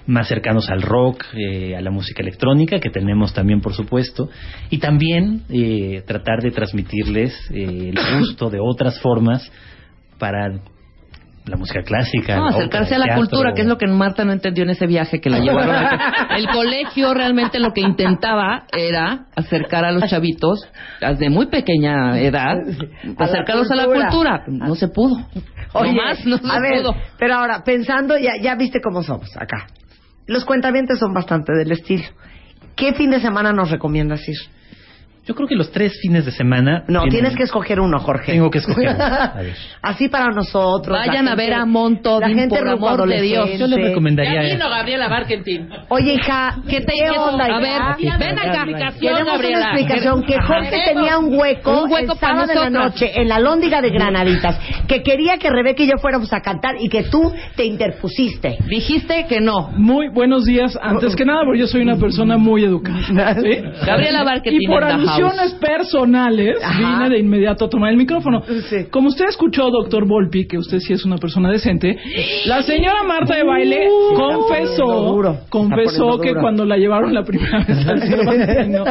más 0.06 0.28
cercanos 0.28 0.70
al 0.70 0.84
rock, 0.84 1.26
eh, 1.34 1.76
a 1.76 1.82
la 1.82 1.90
música 1.90 2.22
electrónica, 2.22 2.80
que 2.80 2.92
tenemos 2.92 3.34
también, 3.34 3.60
por 3.60 3.74
supuesto, 3.74 4.30
y 4.70 4.78
también 4.78 5.46
eh, 5.50 6.04
tratar 6.06 6.44
de 6.44 6.52
transmitirles 6.52 7.34
eh, 7.52 7.92
el 7.92 8.20
gusto 8.20 8.52
de 8.52 8.60
otras 8.62 9.00
formas 9.00 9.52
para 10.20 10.62
la 11.46 11.58
música 11.58 11.82
clásica. 11.84 12.38
No, 12.38 12.48
acercarse 12.48 12.96
ópera, 12.96 13.04
a 13.04 13.08
la 13.08 13.16
cultura, 13.16 13.54
que 13.54 13.62
es 13.62 13.68
lo 13.68 13.78
que 13.78 13.88
Marta 13.88 14.24
no 14.24 14.32
entendió 14.32 14.64
en 14.64 14.70
ese 14.70 14.88
viaje 14.88 15.20
que 15.20 15.30
la 15.30 15.40
llevaron. 15.40 16.00
El 16.38 16.48
colegio 16.48 17.14
realmente 17.14 17.60
lo 17.60 17.72
que 17.74 17.82
intentaba 17.82 18.66
era 18.72 19.26
acercar 19.36 19.84
a 19.86 19.92
los 19.92 20.10
chavitos 20.10 20.68
desde 21.02 21.30
muy 21.30 21.48
pequeña 21.48 22.20
edad, 22.20 22.58
A 22.58 23.14
la 23.20 23.26
acercarlos 23.26 23.70
a 23.72 23.76
la 23.76 23.86
cultura. 23.86 24.44
cultura. 24.46 24.68
No 24.68 24.76
se 24.76 24.88
pudo. 24.88 25.16
Oye, 25.74 25.94
no 25.94 26.04
más, 26.04 26.26
no 26.26 26.38
se 26.38 26.48
a 26.50 26.60
ver, 26.60 26.82
pudo. 26.82 26.96
pero 27.18 27.36
ahora, 27.36 27.64
pensando, 27.66 28.18
ya, 28.18 28.34
ya 28.42 28.56
viste 28.56 28.80
cómo 28.82 29.04
somos 29.04 29.30
acá. 29.38 29.68
Los 30.28 30.46
cuentavientes 30.46 31.00
son 31.00 31.14
bastante 31.14 31.52
del 31.54 31.72
estilo. 31.72 32.06
¿Qué 32.76 32.94
fin 32.94 33.10
de 33.12 33.20
semana 33.20 33.52
nos 33.52 33.70
recomiendas 33.70 34.22
ir? 34.30 34.38
Yo 35.26 35.36
creo 35.36 35.48
que 35.48 35.56
los 35.56 35.72
tres 35.72 35.94
fines 36.02 36.26
de 36.26 36.32
semana. 36.34 36.84
No, 36.90 37.00
tienen- 37.04 37.10
tienes 37.12 37.36
que 37.38 37.44
escoger 37.44 37.80
uno, 37.80 37.98
Jorge. 38.00 38.34
Tengo 38.34 38.52
que 38.52 38.58
escoger 38.58 38.90
uno. 38.90 39.04
A 39.04 39.42
ver. 39.42 39.56
Así 39.82 40.10
para 40.10 40.32
nosotros. 40.34 40.98
Vayan 40.98 41.24
la 41.26 41.32
a 41.32 41.36
ver 41.36 41.46
gente- 41.48 41.62
a 41.62 41.66
Monto, 41.66 42.20
la 42.20 42.28
gente 42.28 42.58
por 42.60 42.68
amor 42.68 43.08
de 43.08 43.22
Dios. 43.22 43.50
Yo 43.58 43.68
les 43.68 43.80
recomendaría. 43.88 44.44
Ya 44.44 44.54
vino 44.56 44.70
Gabriela 44.70 45.08
Barkentin. 45.08 45.70
Oye, 45.88 46.16
hija, 46.16 46.58
¿qué 46.68 46.82
te 46.82 46.94
¿Qué 46.94 47.10
onda, 47.18 47.46
A 47.46 47.60
ver, 47.60 47.82
ven 48.20 48.38
acá. 48.38 48.66
Tenemos 49.00 49.26
Gabriela. 49.26 49.58
una 49.60 49.72
explicación 49.72 50.24
que 50.24 50.42
Jorge 50.42 50.70
Queremos 50.70 50.94
tenía 50.94 51.18
un 51.18 51.40
hueco, 51.40 51.84
un 51.84 51.92
hueco 51.92 52.14
el 52.14 52.20
sábado 52.20 52.48
de 52.48 52.56
la 52.56 52.70
noche 52.70 53.12
en 53.16 53.30
la 53.30 53.40
Lóndiga 53.40 53.82
de 53.82 53.92
Granaditas, 53.92 54.60
que 54.88 55.04
quería 55.04 55.38
que 55.38 55.50
Rebeca 55.50 55.84
y 55.84 55.88
yo 55.88 55.98
fuéramos 56.00 56.34
a 56.34 56.42
cantar 56.42 56.76
y 56.82 56.90
que 56.90 57.04
tú 57.04 57.34
te 57.56 57.64
interpusiste. 57.66 58.58
Dijiste 58.68 59.26
que 59.28 59.40
no. 59.40 59.70
Muy 59.78 60.10
buenos 60.10 60.44
días, 60.46 60.78
antes 60.82 61.16
que 61.16 61.24
nada, 61.26 61.44
porque 61.46 61.60
yo 61.62 61.68
soy 61.68 61.82
una 61.82 61.96
persona 61.96 62.38
muy 62.38 62.64
educada. 62.66 63.36
¿sí? 63.42 63.62
Gabriela 63.86 64.24
Barketin 64.24 64.60
Y 64.62 64.68
por 64.68 64.84
personales, 65.60 66.58
Ajá. 66.64 66.80
vine 66.80 67.10
de 67.10 67.20
inmediato 67.20 67.66
a 67.66 67.70
tomar 67.70 67.92
el 67.92 67.98
micrófono. 67.98 68.42
Sí. 68.70 68.86
Como 68.92 69.10
usted 69.10 69.26
escuchó, 69.30 69.70
doctor 69.70 70.06
Volpi, 70.08 70.48
que 70.48 70.58
usted 70.58 70.80
sí 70.80 70.94
es 70.94 71.06
una 71.06 71.18
persona 71.18 71.50
decente, 71.52 71.98
la 72.46 72.62
señora 72.64 73.04
Marta 73.04 73.36
de 73.36 73.44
Baile 73.44 73.88
Uh, 73.90 74.16
confesó, 74.16 74.86
duro, 74.86 75.38
confesó 75.50 76.20
que 76.20 76.30
duro. 76.30 76.42
cuando 76.42 76.66
la 76.66 76.78
llevaron 76.78 77.14
la 77.14 77.24
primera 77.24 77.60
vez 77.66 77.86
al 77.88 78.02
Cervantino, 78.02 78.84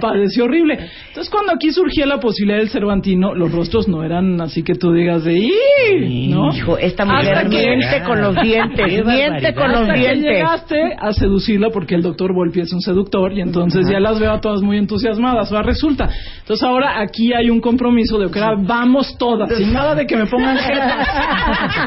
padeció 0.00 0.44
horrible. 0.44 0.78
Entonces, 1.08 1.30
cuando 1.30 1.52
aquí 1.52 1.70
surgía 1.72 2.06
la 2.06 2.18
posibilidad 2.20 2.58
del 2.58 2.68
Cervantino, 2.70 3.34
los 3.34 3.50
rostros 3.52 3.88
no 3.88 4.02
eran 4.04 4.40
así 4.40 4.62
que 4.62 4.74
tú 4.74 4.92
digas 4.92 5.24
de 5.24 5.34
¡Ih! 5.38 6.28
¿no? 6.28 6.54
Hijo, 6.54 6.78
esta 6.78 7.04
mujer 7.04 7.34
Hasta 7.34 7.48
que- 7.50 7.56
miente 7.56 8.02
con 8.06 8.20
los 8.20 8.34
dientes, 8.42 9.04
miente 9.06 9.54
con 9.54 9.72
los 9.72 9.80
Hasta 9.82 9.94
que 9.94 10.00
dientes. 10.00 10.22
llegaste 10.30 10.80
a 10.98 11.12
seducirla 11.12 11.70
porque 11.70 11.94
el 11.94 12.02
doctor 12.02 12.32
Volpi 12.32 12.60
es 12.60 12.72
un 12.72 12.80
seductor 12.80 13.32
y 13.32 13.40
entonces 13.40 13.86
ya 13.90 14.00
las 14.00 14.18
veo 14.20 14.32
a 14.32 14.40
todas 14.40 14.62
muy 14.62 14.76
entusiasmadas. 14.78 15.50
Resulta. 15.62 16.08
Entonces 16.40 16.62
ahora 16.66 17.00
aquí 17.00 17.32
hay 17.32 17.50
un 17.50 17.60
compromiso 17.60 18.18
de 18.18 18.30
que 18.30 18.38
ahora 18.40 18.56
vamos 18.60 19.16
todas, 19.18 19.48
sin 19.56 19.72
nada 19.72 19.94
de 19.94 20.06
que 20.06 20.16
me 20.16 20.26
pongan 20.26 20.56
jetas. 20.58 21.08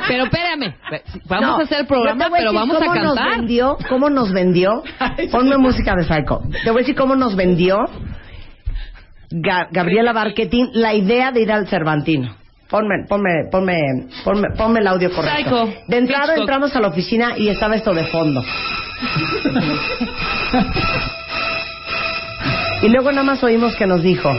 Pero 0.07 0.23
espérame, 0.25 0.75
vamos 1.27 1.49
No, 1.49 1.57
a 1.57 1.61
hacer 1.63 1.79
el 1.81 1.87
programa, 1.87 2.25
pero 2.31 2.51
decir 2.51 2.59
vamos 2.59 2.75
a 2.77 2.79
cómo 2.85 2.95
Nos 2.95 3.15
cantar. 3.15 3.37
vendió, 3.39 3.77
¿Cómo 3.89 4.09
nos 4.09 4.31
vendió? 4.31 4.83
Ponme 5.31 5.57
música 5.57 5.95
de 5.95 6.03
Psycho. 6.03 6.41
Te 6.63 6.71
voy 6.71 6.79
a 6.79 6.81
decir 6.83 6.95
cómo 6.95 7.15
nos 7.15 7.35
vendió 7.35 7.77
Ga- 9.31 9.67
Gabriela 9.71 10.11
Barquetín 10.13 10.69
la 10.73 10.93
idea 10.93 11.31
de 11.31 11.41
ir 11.41 11.51
al 11.51 11.67
Cervantino. 11.67 12.35
Ponme, 12.69 13.05
ponme, 13.09 13.29
ponme, 13.51 13.77
ponme, 14.23 14.47
ponme 14.57 14.79
el 14.79 14.87
audio 14.87 15.11
correcto. 15.11 15.65
Psycho. 15.67 15.79
De 15.87 15.97
entrada 15.97 16.23
Hitchcock. 16.27 16.39
entramos 16.39 16.75
a 16.75 16.79
la 16.79 16.87
oficina 16.87 17.37
y 17.37 17.49
estaba 17.49 17.75
esto 17.75 17.93
de 17.93 18.05
fondo. 18.05 18.41
Y 22.81 22.89
luego 22.89 23.11
nada 23.11 23.23
más 23.23 23.43
oímos 23.43 23.75
que 23.75 23.85
nos 23.85 24.01
dijo, 24.03 24.29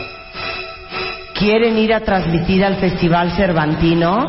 ¿quieren 1.37 1.77
ir 1.77 1.93
a 1.93 2.01
transmitir 2.01 2.63
al 2.65 2.75
Festival 2.75 3.31
Cervantino? 3.31 4.27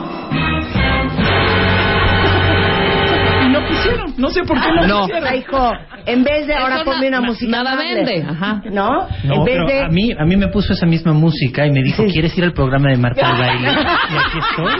Y 3.44 3.48
lo 3.50 3.66
pusieron. 3.66 4.14
No 4.16 4.30
sé 4.30 4.42
por 4.44 4.60
qué 4.60 4.68
no, 4.72 4.86
No, 4.86 5.06
quisieron. 5.06 5.34
hijo, 5.36 5.72
en 6.06 6.22
vez 6.22 6.46
de 6.46 6.54
ahora 6.54 6.76
Eso 6.76 6.84
ponme 6.84 7.10
na- 7.10 7.18
una 7.18 7.20
na- 7.20 7.26
música 7.26 7.50
nada 7.50 7.72
amable. 7.72 7.94
vende, 8.04 8.26
ajá. 8.30 8.62
¿No? 8.70 9.08
No, 9.24 9.34
en 9.34 9.44
vez 9.44 9.54
pero 9.56 9.66
de... 9.66 9.80
a 9.82 9.88
mí, 9.88 10.12
a 10.18 10.24
mí 10.24 10.36
me 10.36 10.48
puso 10.48 10.72
esa 10.74 10.86
misma 10.86 11.12
música 11.12 11.66
y 11.66 11.70
me 11.72 11.82
dijo, 11.82 12.04
¿quieres 12.06 12.36
ir 12.38 12.44
al 12.44 12.52
programa 12.52 12.90
de 12.90 12.96
Marta 12.98 13.26
de 13.32 13.38
Baile? 13.38 13.68
Y 14.10 14.16
aquí 14.16 14.38
estoy. 14.38 14.72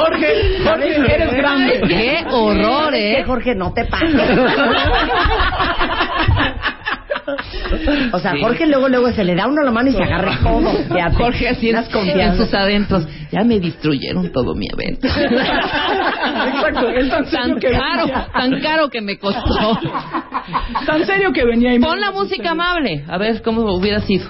Jorge, 0.00 0.58
Jorge, 0.64 1.14
eres 1.14 1.32
grande. 1.34 1.80
Qué 1.88 2.24
horror, 2.30 2.94
¿eh? 2.94 3.22
Jorge, 3.26 3.54
no 3.54 3.72
te 3.72 3.84
pases. 3.84 4.14
O 8.12 8.18
sea, 8.18 8.32
Jorge 8.40 8.66
luego, 8.66 8.88
luego 8.88 9.12
se 9.12 9.22
le 9.24 9.34
da 9.36 9.46
uno 9.46 9.62
la 9.62 9.70
mano 9.70 9.88
y 9.90 9.92
se 9.92 10.02
agarra 10.02 10.38
todo. 10.42 10.72
Fíjate. 10.72 11.14
Jorge 11.16 11.48
así 11.48 11.70
en, 11.70 11.76
en 11.76 12.36
sus 12.36 12.52
adentros. 12.52 13.06
Ya 13.30 13.44
me 13.44 13.60
destruyeron 13.60 14.32
todo 14.32 14.54
mi 14.54 14.66
evento. 14.72 15.06
Exacto, 15.06 16.88
es 16.90 17.08
tan 17.08 17.26
serio 17.26 17.46
tan 17.54 17.60
que 17.60 17.70
caro, 17.70 18.06
venía. 18.06 18.26
tan 18.32 18.60
caro 18.60 18.88
que 18.90 19.00
me 19.00 19.18
costó. 19.18 19.78
Tan 20.86 21.04
serio 21.06 21.32
que 21.32 21.44
venía 21.44 21.72
y 21.74 21.78
me- 21.78 21.86
Pon 21.86 22.00
la 22.00 22.10
música 22.10 22.50
amable, 22.50 23.04
a 23.08 23.18
ver 23.18 23.40
cómo 23.42 23.62
hubiera 23.74 24.00
sido. 24.00 24.28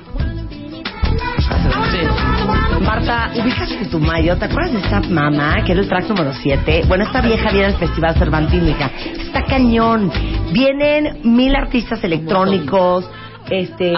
Marta, 2.81 3.31
ubicas 3.37 3.69
que 3.69 3.85
tu 3.87 3.99
mayo, 3.99 4.37
¿te 4.39 4.47
acuerdas 4.47 4.73
de 4.73 4.79
esta 4.81 5.01
mamá 5.01 5.63
que 5.65 5.73
era 5.73 5.83
el 5.83 5.89
track 5.89 6.09
número 6.09 6.33
7? 6.33 6.85
Bueno, 6.89 7.05
esta 7.05 7.21
vieja 7.21 7.51
viene 7.51 7.67
al 7.67 7.77
Festival 7.77 8.15
Cervantino, 8.15 8.69
hija. 8.69 8.91
Está 9.19 9.45
cañón. 9.45 10.11
Vienen 10.53 11.19
mil 11.25 11.55
artistas 11.55 12.03
electrónicos. 12.03 13.09
Este, 13.51 13.93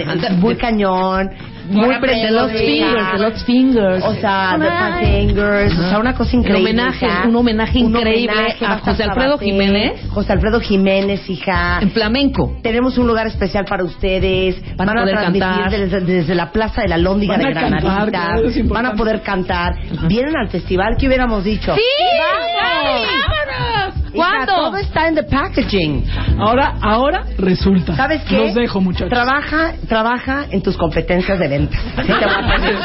Ajá. 0.04 0.34
muy 0.34 0.56
cañón, 0.56 1.30
muy 1.70 1.82
De 1.82 1.88
los 1.88 2.00
prendedor 2.00 2.52
fingers, 2.52 3.12
de 3.14 3.20
los 3.20 3.44
fingers. 3.44 4.04
O 4.06 4.14
sea, 4.16 4.58
de 4.58 4.68
Fat 4.68 5.00
Fingers, 5.00 5.78
o 5.78 5.90
sea, 5.90 6.00
una 6.00 6.14
cosa 6.14 6.36
Un 6.36 6.40
increíble. 6.44 6.72
homenaje, 6.72 7.08
un 7.28 7.36
homenaje 7.36 7.80
increíble 7.80 8.34
homenaje, 8.34 8.66
va 8.66 8.74
a 8.74 8.80
José 8.80 9.04
Alfredo 9.04 9.38
Jiménez. 9.38 10.10
José 10.10 10.34
Alfredo 10.34 10.60
Jiménez, 10.60 11.30
hija. 11.30 11.80
En 11.82 11.92
flamenco. 11.92 12.58
Tenemos 12.62 12.98
un 12.98 13.08
lugar 13.08 13.28
especial 13.28 13.66
para 13.66 13.84
ustedes. 13.84 14.62
Van 14.76 14.90
a 14.90 14.94
poder 15.02 15.16
cantar. 15.16 15.72
Desde, 15.72 16.36
la 16.36 16.52
Plaza 16.52 16.82
de 16.82 16.88
la 16.88 16.98
Lóndiga 16.98 17.38
de 17.38 17.52
Granadita. 17.52 18.36
Van 18.66 18.86
a 18.86 18.94
poder 18.94 19.22
cantar. 19.22 19.76
Vienen 20.08 20.36
al 20.38 20.50
festival, 20.50 20.96
¿qué 20.98 21.08
hubiéramos 21.08 21.44
dicho? 21.44 21.76
¡Sí! 21.76 21.82
¡Vámonos! 22.20 23.69
¿Cuándo? 24.14 24.54
todo 24.54 24.78
está 24.78 25.08
en 25.08 25.16
the 25.16 25.24
packaging. 25.24 26.06
Ahora, 26.40 26.76
ahora 26.82 27.24
resulta. 27.38 27.96
¿Sabes 27.96 28.22
qué? 28.24 28.38
Los 28.38 28.54
dejo, 28.56 28.82
muchachos. 28.82 29.10
Trabaja, 29.10 29.74
trabaja 29.88 30.46
en 30.52 30.62
tus 30.62 30.76
competencias 30.78 31.38
de 31.40 31.48
ventas. 31.48 31.80
Así 31.98 32.08
te 32.14 32.26
voy 32.26 32.28
a 32.28 32.56
pedir. 32.56 32.76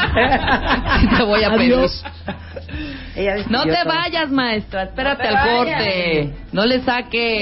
Te 1.17 1.23
voy 1.23 1.43
a 1.43 1.49
pedir. 1.51 1.73
Adiós. 1.75 2.03
Ella 3.15 3.35
No 3.49 3.63
te 3.63 3.71
todo. 3.75 3.85
vayas, 3.93 4.29
maestra. 4.31 4.83
Espérate 4.83 5.23
No 5.23 5.29
al 5.29 5.35
vayas. 5.35 5.55
corte. 5.83 6.33
No 6.51 6.65
le 6.65 6.81
saque. 6.81 7.39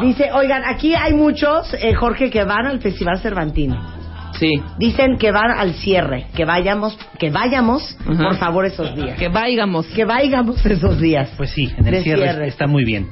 Dice, 0.00 0.30
oigan, 0.32 0.62
aquí 0.64 0.94
hay 0.94 1.12
muchos, 1.12 1.74
eh, 1.74 1.94
Jorge, 1.94 2.30
que 2.30 2.44
van 2.44 2.66
al 2.66 2.80
Festival 2.80 3.18
Cervantino. 3.18 4.01
Sí. 4.42 4.60
Dicen 4.76 5.18
que 5.18 5.30
van 5.30 5.52
al 5.52 5.74
cierre, 5.74 6.26
que 6.34 6.44
vayamos, 6.44 6.98
que 7.18 7.30
vayamos, 7.30 7.96
por 8.04 8.36
favor, 8.36 8.66
esos 8.66 8.94
días. 8.96 9.16
Que 9.16 9.28
vayamos. 9.28 9.86
Que 9.86 10.04
vayamos 10.04 10.66
esos 10.66 11.00
días. 11.00 11.32
Pues 11.36 11.50
sí, 11.50 11.72
en 11.76 11.86
el 11.86 12.02
cierre, 12.02 12.22
cierre. 12.22 12.48
está 12.48 12.66
muy 12.66 12.84
bien. 12.84 13.08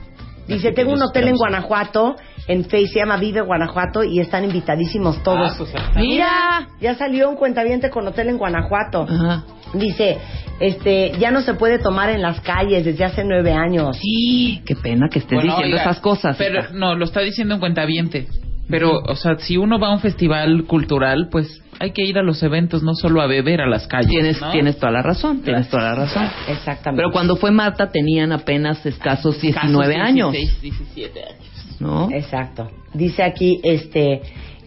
Dice, 0.48 0.72
tengo 0.72 0.92
un 0.92 1.02
hotel 1.02 1.28
en. 1.28 1.36
Guanajuato, 1.36 2.16
en 2.48 2.64
Face, 2.64 2.88
se 2.88 2.98
llama 2.98 3.16
Vive 3.16 3.40
Guanajuato, 3.42 4.02
y 4.02 4.18
están 4.18 4.42
invitadísimos 4.42 5.22
todos. 5.22 5.52
Ah, 5.52 5.54
pues, 5.56 5.72
Mira. 5.94 6.68
Ya 6.80 6.96
salió 6.96 7.30
un 7.30 7.36
cuentaviente 7.36 7.90
con 7.90 8.08
hotel 8.08 8.30
en 8.30 8.38
Guanajuato. 8.38 9.06
Ajá. 9.08 9.44
Dice, 9.74 10.18
este, 10.58 11.12
ya 11.20 11.30
no 11.30 11.42
se 11.42 11.54
puede 11.54 11.78
tomar 11.78 12.10
en 12.10 12.22
las 12.22 12.40
calles 12.40 12.84
desde 12.84 13.04
hace 13.04 13.22
nueve 13.24 13.52
años. 13.52 13.96
Sí. 13.96 14.60
Qué 14.66 14.74
pena 14.74 15.08
que 15.08 15.20
estés 15.20 15.36
Bueno, 15.36 15.54
diciendo 15.54 15.76
oiga, 15.76 15.82
esas 15.82 16.00
cosas. 16.00 16.36
Pero 16.36 16.58
hija. 16.58 16.70
no, 16.72 16.96
lo 16.96 17.04
está 17.04 17.20
diciendo 17.20 17.54
en 17.54 17.60
cuentaviente. 17.60 18.26
Pero, 18.70 19.00
o 19.00 19.16
sea, 19.16 19.36
si 19.38 19.56
uno 19.56 19.78
va 19.78 19.88
a 19.88 19.92
un 19.92 20.00
festival 20.00 20.64
cultural, 20.64 21.28
pues 21.30 21.62
hay 21.80 21.92
que 21.92 22.02
ir 22.04 22.18
a 22.18 22.22
los 22.22 22.42
eventos, 22.42 22.82
no 22.82 22.94
solo 22.94 23.22
a 23.22 23.26
beber 23.26 23.60
a 23.62 23.66
las 23.66 23.86
calles. 23.86 24.10
Tienes, 24.10 24.40
¿no? 24.40 24.50
tienes 24.50 24.78
toda 24.78 24.92
la 24.92 25.02
razón, 25.02 25.42
tienes 25.42 25.68
toda 25.68 25.82
la 25.84 25.94
razón. 25.94 26.28
Exactamente. 26.48 27.02
Pero 27.02 27.10
cuando 27.12 27.36
fue 27.36 27.50
Marta 27.50 27.90
tenían 27.90 28.32
apenas 28.32 28.84
escasos 28.84 29.40
19 29.40 29.94
Casos 29.94 30.08
años, 30.08 30.32
16, 30.32 30.60
17 30.62 31.20
años. 31.20 31.80
¿no? 31.80 32.10
Exacto. 32.12 32.70
Dice 32.92 33.22
aquí, 33.22 33.60
este, 33.62 34.20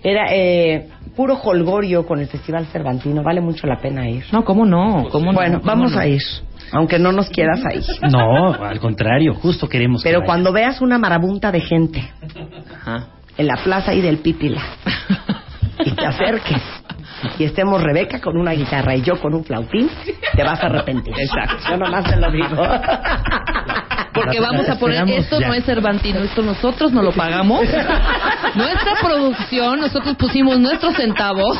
era 0.03 0.25
eh, 0.31 0.89
puro 1.15 1.35
holgorio 1.35 2.05
con 2.05 2.19
el 2.19 2.27
Festival 2.27 2.65
Cervantino. 2.67 3.21
Vale 3.23 3.41
mucho 3.41 3.67
la 3.67 3.77
pena 3.79 4.09
ir. 4.09 4.25
No, 4.31 4.43
¿cómo 4.43 4.65
no? 4.65 5.07
¿Cómo 5.11 5.31
no? 5.31 5.33
Bueno, 5.33 5.59
¿Cómo 5.59 5.67
vamos 5.71 5.91
no? 5.93 5.99
a 5.99 6.07
ir. 6.07 6.21
Aunque 6.71 6.97
no 6.97 7.11
nos 7.11 7.29
quieras 7.29 7.61
ahí. 7.69 7.79
No, 8.11 8.53
al 8.53 8.79
contrario, 8.79 9.35
justo 9.35 9.69
queremos 9.69 10.01
que 10.01 10.09
Pero 10.09 10.21
vaya. 10.21 10.25
cuando 10.27 10.51
veas 10.51 10.81
una 10.81 10.97
marabunta 10.97 11.51
de 11.51 11.61
gente 11.61 12.11
Ajá. 12.75 13.07
En 13.37 13.47
la 13.47 13.55
plaza 13.63 13.91
ahí 13.91 14.01
del 14.01 14.17
Pípila 14.19 14.61
y 15.85 15.91
te 15.91 16.05
acerques 16.05 16.61
y 17.37 17.43
estemos 17.45 17.81
Rebeca 17.81 18.19
con 18.19 18.37
una 18.37 18.51
guitarra 18.51 18.95
y 18.95 19.01
yo 19.01 19.19
con 19.19 19.33
un 19.33 19.43
flautín, 19.43 19.89
te 20.35 20.43
vas 20.43 20.61
a 20.61 20.67
arrepentir. 20.67 21.13
Exacto. 21.17 21.63
Yo 21.69 21.77
nomás 21.77 22.03
te 22.05 22.15
lo 22.17 22.31
digo. 22.31 22.63
Porque 24.13 24.39
vamos 24.39 24.69
a 24.69 24.77
poner, 24.77 25.09
esto 25.09 25.39
ya. 25.39 25.47
no 25.47 25.53
es 25.53 25.65
Cervantino, 25.65 26.19
esto 26.19 26.43
nosotros 26.43 26.91
no 26.91 27.01
lo 27.01 27.11
pagamos. 27.11 27.61
Nuestra 28.55 28.93
producción, 29.01 29.79
nosotros 29.79 30.15
pusimos 30.17 30.59
nuestros 30.59 30.95
centavos. 30.95 31.57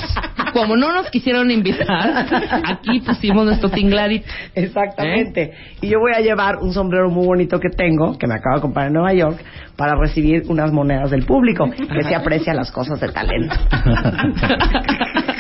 Como 0.53 0.77
no 0.77 0.93
nos 0.93 1.09
quisieron 1.09 1.51
invitar, 1.51 2.25
aquí 2.65 2.99
pusimos 3.01 3.45
nuestro 3.45 3.69
tinglarito. 3.69 4.25
Exactamente. 4.55 5.53
Y 5.81 5.87
yo 5.87 5.99
voy 5.99 6.13
a 6.15 6.21
llevar 6.21 6.57
un 6.57 6.73
sombrero 6.73 7.09
muy 7.09 7.25
bonito 7.25 7.59
que 7.59 7.69
tengo, 7.69 8.17
que 8.17 8.27
me 8.27 8.35
acabo 8.35 8.57
de 8.57 8.61
comprar 8.61 8.87
en 8.87 8.93
Nueva 8.93 9.13
York, 9.13 9.43
para 9.75 9.95
recibir 9.95 10.43
unas 10.47 10.71
monedas 10.71 11.09
del 11.11 11.25
público, 11.25 11.69
que 11.69 12.03
se 12.03 12.15
aprecia 12.15 12.53
las 12.53 12.71
cosas 12.71 12.99
de 12.99 13.09
talento. 13.09 13.55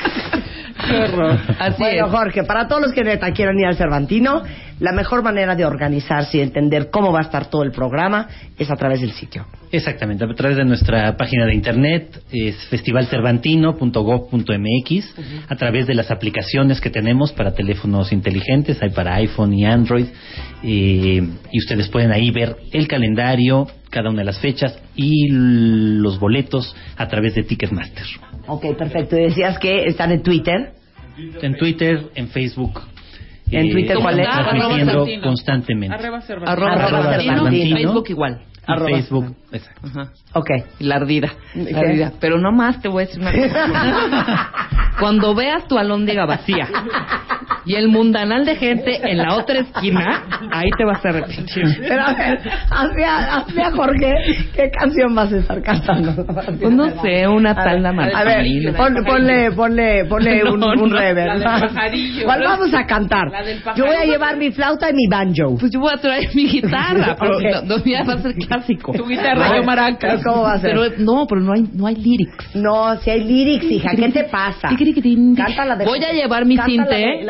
Así 1.59 1.75
bueno, 1.79 2.05
es. 2.05 2.11
Jorge, 2.11 2.43
para 2.43 2.67
todos 2.67 2.81
los 2.81 2.93
que 2.93 3.03
neta 3.03 3.31
quieran 3.31 3.57
ir 3.59 3.65
al 3.65 3.75
Cervantino, 3.75 4.43
la 4.79 4.91
mejor 4.91 5.23
manera 5.23 5.55
de 5.55 5.65
organizarse 5.65 6.37
y 6.37 6.41
entender 6.41 6.89
cómo 6.89 7.11
va 7.11 7.19
a 7.19 7.23
estar 7.23 7.49
todo 7.49 7.63
el 7.63 7.71
programa 7.71 8.27
es 8.57 8.71
a 8.71 8.75
través 8.75 9.01
del 9.01 9.11
sitio. 9.11 9.45
Exactamente, 9.71 10.25
a 10.25 10.35
través 10.35 10.57
de 10.57 10.65
nuestra 10.65 11.15
página 11.17 11.45
de 11.45 11.53
internet 11.53 12.21
es 12.31 12.55
festivalcervantino.gov.mx, 12.67 15.15
a 15.49 15.55
través 15.55 15.87
de 15.87 15.95
las 15.95 16.11
aplicaciones 16.11 16.79
que 16.79 16.89
tenemos 16.89 17.31
para 17.31 17.53
teléfonos 17.53 18.11
inteligentes, 18.11 18.81
hay 18.81 18.89
para 18.89 19.15
iPhone 19.15 19.53
y 19.53 19.65
Android, 19.65 20.07
eh, 20.63 21.21
y 21.51 21.59
ustedes 21.59 21.89
pueden 21.89 22.11
ahí 22.11 22.31
ver 22.31 22.55
el 22.71 22.87
calendario, 22.87 23.67
cada 23.89 24.09
una 24.09 24.19
de 24.19 24.25
las 24.25 24.39
fechas 24.39 24.79
y 24.95 25.29
los 25.29 26.19
boletos 26.19 26.75
a 26.97 27.07
través 27.07 27.35
de 27.35 27.43
Ticketmaster. 27.43 28.05
Ok, 28.47 28.75
perfecto. 28.77 29.17
Y 29.17 29.23
decías 29.23 29.59
que 29.59 29.85
están 29.85 30.11
en 30.11 30.23
Twitter. 30.23 30.73
En 31.17 31.57
Twitter, 31.57 32.09
en 32.15 32.27
Facebook. 32.29 32.81
¿En 33.51 33.71
Twitter 33.71 33.97
cuál 34.01 34.19
es? 34.19 34.27
Transmitiendo 34.27 35.05
constantemente. 35.21 35.95
Arroba 35.95 36.21
Cervantino. 36.21 37.45
Facebook 37.75 38.09
igual. 38.09 38.41
Y 38.65 38.71
Arroba 38.71 38.89
Facebook, 38.91 39.35
exacto. 39.51 39.87
Ajá. 39.87 40.11
Ok. 40.33 40.49
Y 40.79 40.85
la 40.85 40.95
ardida. 40.95 41.33
La 41.53 41.79
ardida. 41.79 42.13
Pero 42.19 42.39
no 42.39 42.51
más 42.51 42.81
te 42.81 42.87
voy 42.87 43.03
a 43.03 43.07
decir 43.07 43.21
una 43.21 43.33
cosa. 43.33 44.51
Cuando 44.99 45.35
veas 45.35 45.67
tu 45.67 45.77
alóndiga 45.77 46.25
vacía 46.25 46.69
y 47.65 47.75
el 47.75 47.87
mundanal 47.87 48.45
de 48.45 48.55
gente 48.55 48.99
en 49.09 49.17
la 49.17 49.35
otra 49.35 49.59
esquina, 49.59 50.23
ahí 50.51 50.69
te 50.77 50.85
vas 50.85 51.03
a 51.05 51.09
arrepentir. 51.09 51.63
Pero 51.87 52.01
a 52.03 52.13
ver, 52.13 52.39
hazme 52.69 53.05
a, 53.05 53.35
hazme 53.37 53.61
a 53.63 53.71
Jorge, 53.71 54.13
¿qué 54.55 54.69
canción 54.71 55.15
vas 55.15 55.31
a 55.31 55.37
estar 55.37 55.61
cantando? 55.61 56.25
Pues 56.25 56.71
no 56.73 56.89
sé, 57.01 57.27
una 57.27 57.53
tal 57.55 57.81
la 57.81 57.89
A 57.89 58.23
ver, 58.23 58.45
pon- 58.75 59.03
ponle, 59.05 59.51
ponle, 59.51 60.05
ponle 60.05 60.43
un, 60.51 60.59
No, 60.59 60.67
un 60.73 60.89
no. 60.89 60.97
reverb. 60.97 61.37
La 61.39 61.59
del 61.59 61.69
pajarillo. 61.69 62.25
¿Cuál 62.25 62.43
vamos 62.43 62.73
a 62.73 62.85
cantar? 62.85 63.29
La 63.31 63.43
del 63.43 63.61
Yo 63.75 63.85
voy 63.85 63.95
a 63.95 64.05
llevar 64.05 64.37
mi 64.37 64.51
flauta 64.51 64.89
y 64.89 64.93
mi 64.93 65.07
banjo. 65.09 65.57
Pues 65.59 65.71
yo 65.71 65.79
voy 65.79 65.93
a 65.93 65.97
traer 65.97 66.29
mi 66.35 66.47
guitarra, 66.47 67.15
pero 67.19 67.37
Ok. 67.37 67.43
no, 67.65 67.75
va 68.07 68.13
a 68.13 68.17
ser 68.21 68.35
clásico. 68.35 68.91
Tu 68.93 69.05
guitarra, 69.07 69.57
yo 69.57 69.63
maracas. 69.63 70.23
¿Cómo 70.23 70.43
va 70.43 70.53
a 70.53 70.59
ser? 70.59 70.71
Pero 70.71 70.83
no, 70.99 71.25
pero 71.27 71.41
no 71.41 71.53
hay, 71.53 71.63
no 71.73 71.87
hay 71.87 71.95
lyrics. 71.95 72.55
No, 72.55 72.95
si 72.97 73.09
hay 73.09 73.23
lyrics, 73.23 73.65
hija, 73.71 73.91
¿qué 73.95 74.09
te 74.09 74.23
pasa? 74.25 74.69
Canta 75.35 75.65
la 75.65 75.75
de 75.75 75.85
Voy 75.85 76.03
a 76.03 76.11
llevar 76.11 76.45
mi 76.45 76.55
canta 76.55 76.71
la 76.73 76.85
cinte. 76.85 76.95
de- 76.95 77.23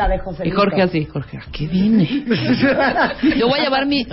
Y 0.44 0.50
Jorge 0.50 0.82
así, 0.82 1.04
Jorge, 1.04 1.38
¿a 1.38 1.44
qué 1.52 1.66
vine? 1.66 2.06
Yo 3.38 3.48
voy 3.48 3.60
a 3.60 3.64
llevar 3.64 3.86
mi... 3.86 4.06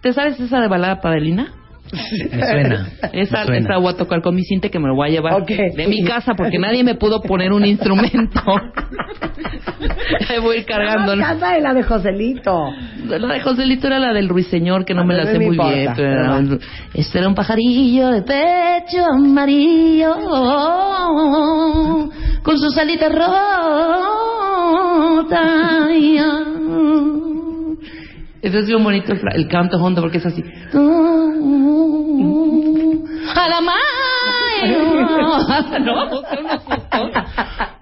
¿Te 0.00 0.12
sabes 0.12 0.38
esa 0.40 0.60
de 0.60 0.68
balada 0.68 1.00
padelina? 1.00 1.52
Me 1.92 2.46
suena. 2.46 2.88
Esa, 3.12 3.38
me 3.40 3.44
suena. 3.46 3.58
esa 3.58 3.78
voy 3.78 3.92
a 3.92 3.96
tocar 3.96 4.22
con 4.22 4.34
mi 4.34 4.42
cinte 4.44 4.70
que 4.70 4.78
me 4.78 4.88
lo 4.88 4.94
voy 4.94 5.08
a 5.08 5.12
llevar 5.12 5.34
Ok. 5.42 5.48
de 5.48 5.86
mi 5.88 6.02
casa 6.04 6.32
porque 6.34 6.58
nadie 6.58 6.82
me 6.84 6.94
pudo 6.94 7.20
poner 7.20 7.52
un 7.52 7.64
instrumento. 7.66 8.40
Ahí 10.28 10.38
voy 10.40 10.56
a 10.56 10.58
ir 10.60 10.64
cargando. 10.64 11.14
No, 11.16 11.22
canta 11.22 11.52
de 11.54 11.60
la 11.60 11.74
de 11.74 11.82
Joselito. 11.82 12.70
La 13.06 13.34
de 13.34 13.40
Joselito 13.40 13.86
era 13.88 13.98
la 13.98 14.12
del 14.14 14.28
ruiseñor, 14.28 14.84
que 14.84 14.94
no 14.94 15.02
A 15.02 15.04
me 15.04 15.14
la 15.14 15.24
no 15.24 15.32
sé 15.32 15.38
me 15.38 15.46
muy 15.46 15.54
importa, 15.56 15.74
bien. 15.74 15.92
Pero 15.96 16.10
era, 16.12 16.28
va. 16.30 16.40
este 16.94 17.18
era 17.18 17.28
un 17.28 17.34
pajarillo 17.34 18.08
de 18.10 18.22
pecho 18.22 19.04
amarillo, 19.04 20.14
con 22.42 22.58
sus 22.58 22.76
alitas 22.78 23.12
rotas. 23.12 23.32
Entonces 28.42 28.62
es 28.62 28.68
bien 28.68 28.82
bonito 28.82 29.12
el, 29.12 29.20
el 29.34 29.48
canto 29.48 29.76
hondo 29.76 30.02
porque 30.02 30.18
es 30.18 30.26
así. 30.26 30.42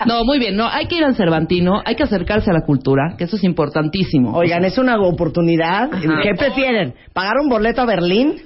No, 0.06 0.24
muy 0.24 0.38
bien. 0.38 0.56
No, 0.56 0.66
hay 0.66 0.86
que 0.86 0.96
ir 0.96 1.04
al 1.04 1.14
Cervantino, 1.14 1.82
hay 1.84 1.94
que 1.94 2.02
acercarse 2.02 2.50
a 2.50 2.54
la 2.54 2.62
cultura, 2.62 3.14
que 3.18 3.24
eso 3.24 3.36
es 3.36 3.44
importantísimo. 3.44 4.32
Oigan, 4.32 4.64
es 4.64 4.78
una 4.78 4.98
oportunidad. 4.98 5.92
Ajá. 5.92 6.20
¿Qué 6.22 6.34
prefieren? 6.36 6.94
¿Pagar 7.12 7.34
un 7.42 7.48
boleto 7.48 7.82
a 7.82 7.86
Berlín? 7.86 8.36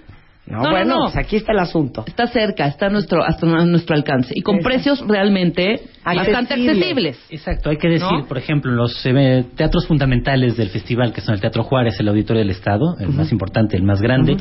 No, 0.47 0.59
No, 0.59 0.65
no, 0.65 0.71
bueno, 0.73 0.95
no. 0.97 1.05
pues 1.05 1.17
aquí 1.17 1.37
está 1.37 1.53
el 1.53 1.59
asunto. 1.61 2.05
Está 2.07 2.27
cerca, 2.27 2.67
está 2.67 2.87
a 2.87 2.91
nuestro, 2.91 3.25
hasta 3.25 3.47
a 3.47 3.65
nuestro 3.65 3.97
alcance. 3.97 4.35
Y 4.37 4.43
con 4.43 4.57
Exacto. 4.57 4.69
precios 4.75 5.05
realmente 5.09 5.81
bastante 6.05 6.55
Accesibles. 6.55 7.19
Exacto, 7.31 7.71
hay 7.71 7.79
que 7.79 7.89
decir, 7.89 8.07
¿No? 8.13 8.27
por 8.27 8.37
ejemplo, 8.37 8.71
los 8.71 9.05
eh, 9.07 9.45
teatros 9.57 9.87
fundamentales 9.87 10.57
del 10.59 10.69
festival, 10.69 11.13
que 11.15 11.23
son 11.23 11.35
el 11.35 11.41
Teatro 11.41 11.63
Juárez, 11.65 11.99
el 11.99 12.09
Auditorio 12.09 12.41
del 12.43 12.51
Estado, 12.51 12.97
el 13.01 13.09
más 13.09 13.33
importante, 13.33 13.77
el 13.77 13.85
más 13.85 14.03
grande. 14.03 14.37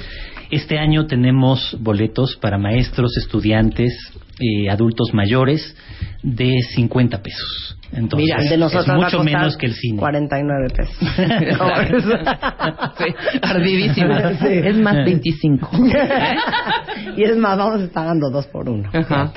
Este 0.52 0.78
año 0.78 1.06
tenemos 1.06 1.78
boletos 1.80 2.36
para 2.36 2.58
maestros, 2.58 3.16
estudiantes, 3.18 3.94
eh, 4.40 4.70
adultos 4.70 5.14
mayores 5.14 5.76
de 6.22 6.52
50 6.76 7.22
pesos. 7.22 7.78
Entonces, 7.96 8.26
Mira, 8.26 8.38
el 8.42 8.50
de 8.50 8.58
nosotros 8.58 8.86
es 8.86 8.92
a 8.92 8.96
mucho 8.96 9.24
menos 9.24 9.58
que 9.58 9.68
el 9.68 9.74
cine. 9.74 10.00
49 10.00 10.68
pesos. 10.76 10.98
Sí, 12.98 13.06
ardidísima. 13.42 14.34
Sí. 14.40 14.48
Es 14.48 14.78
más 14.78 14.96
25. 14.96 15.70
y 17.18 17.24
es 17.24 17.38
más, 17.38 17.58
vamos 17.58 17.90
pagando 17.90 18.30
dos 18.30 18.48
por 18.48 18.70
uno. 18.70 18.90
Ajá. 18.94 19.32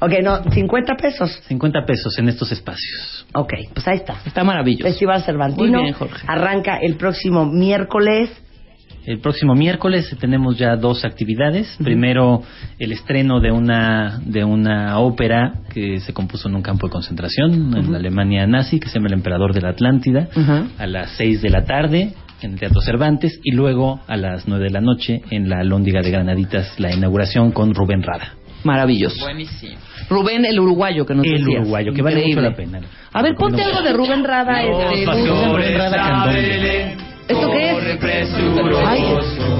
Ok, 0.00 0.12
no, 0.22 0.42
50 0.50 0.96
pesos. 0.96 1.42
50 1.48 1.84
pesos 1.84 2.18
en 2.18 2.28
estos 2.28 2.52
espacios. 2.52 3.26
Ok, 3.34 3.52
pues 3.74 3.86
ahí 3.88 3.96
está. 3.96 4.16
Está 4.24 4.44
maravilloso. 4.44 4.84
Festival 4.84 5.22
Cervantino. 5.22 5.78
Muy 5.78 5.82
bien, 5.82 5.94
Jorge. 5.94 6.24
Arranca 6.26 6.78
el 6.78 6.96
próximo 6.96 7.46
miércoles. 7.46 8.30
El 9.08 9.20
próximo 9.20 9.54
miércoles 9.54 10.14
tenemos 10.20 10.58
ya 10.58 10.76
dos 10.76 11.02
actividades. 11.06 11.78
Primero, 11.82 12.42
el 12.78 12.92
estreno 12.92 13.40
de 13.40 13.50
una, 13.50 14.20
de 14.22 14.44
una 14.44 14.98
ópera 14.98 15.62
que 15.72 15.98
se 16.00 16.12
compuso 16.12 16.50
en 16.50 16.56
un 16.56 16.60
campo 16.60 16.88
de 16.88 16.92
concentración 16.92 17.74
en 17.74 17.90
la 17.90 17.96
Alemania 17.96 18.46
nazi, 18.46 18.78
que 18.78 18.88
se 18.88 18.96
llama 18.96 19.06
El 19.06 19.14
Emperador 19.14 19.54
de 19.54 19.62
la 19.62 19.70
Atlántida, 19.70 20.28
a 20.78 20.86
las 20.86 21.12
6 21.12 21.40
de 21.40 21.48
la 21.48 21.64
tarde 21.64 22.12
en 22.42 22.52
el 22.52 22.58
Teatro 22.60 22.82
Cervantes 22.82 23.40
y 23.42 23.52
luego 23.52 23.98
a 24.06 24.18
las 24.18 24.46
9 24.46 24.64
de 24.64 24.70
la 24.72 24.82
noche 24.82 25.22
en 25.30 25.48
la 25.48 25.64
Lóndiga 25.64 26.02
de 26.02 26.10
Granaditas, 26.10 26.78
la 26.78 26.94
inauguración 26.94 27.50
con 27.52 27.72
Rubén 27.74 28.02
Rada. 28.02 28.34
Maravilloso. 28.64 29.24
Buenísimo. 29.24 29.78
Rubén, 30.10 30.44
el 30.44 30.60
uruguayo 30.60 31.06
que 31.06 31.14
nos 31.14 31.24
El 31.24 31.32
decías. 31.32 31.60
uruguayo, 31.62 31.94
que 31.94 32.02
vale 32.02 32.26
mucho 32.26 32.42
la 32.42 32.54
pena. 32.54 32.80
A 33.10 33.22
ver, 33.22 33.34
ponte 33.36 33.62
algo 33.62 33.80
de 33.80 33.92
Rubén 33.94 34.22
Rada. 34.22 34.62
este, 34.62 35.06
Rubén 35.06 35.78
Rada. 35.78 36.34
¿Esto 37.28 37.50
qué 37.50 37.70
es? 37.70 38.34
Ay, 38.86 39.04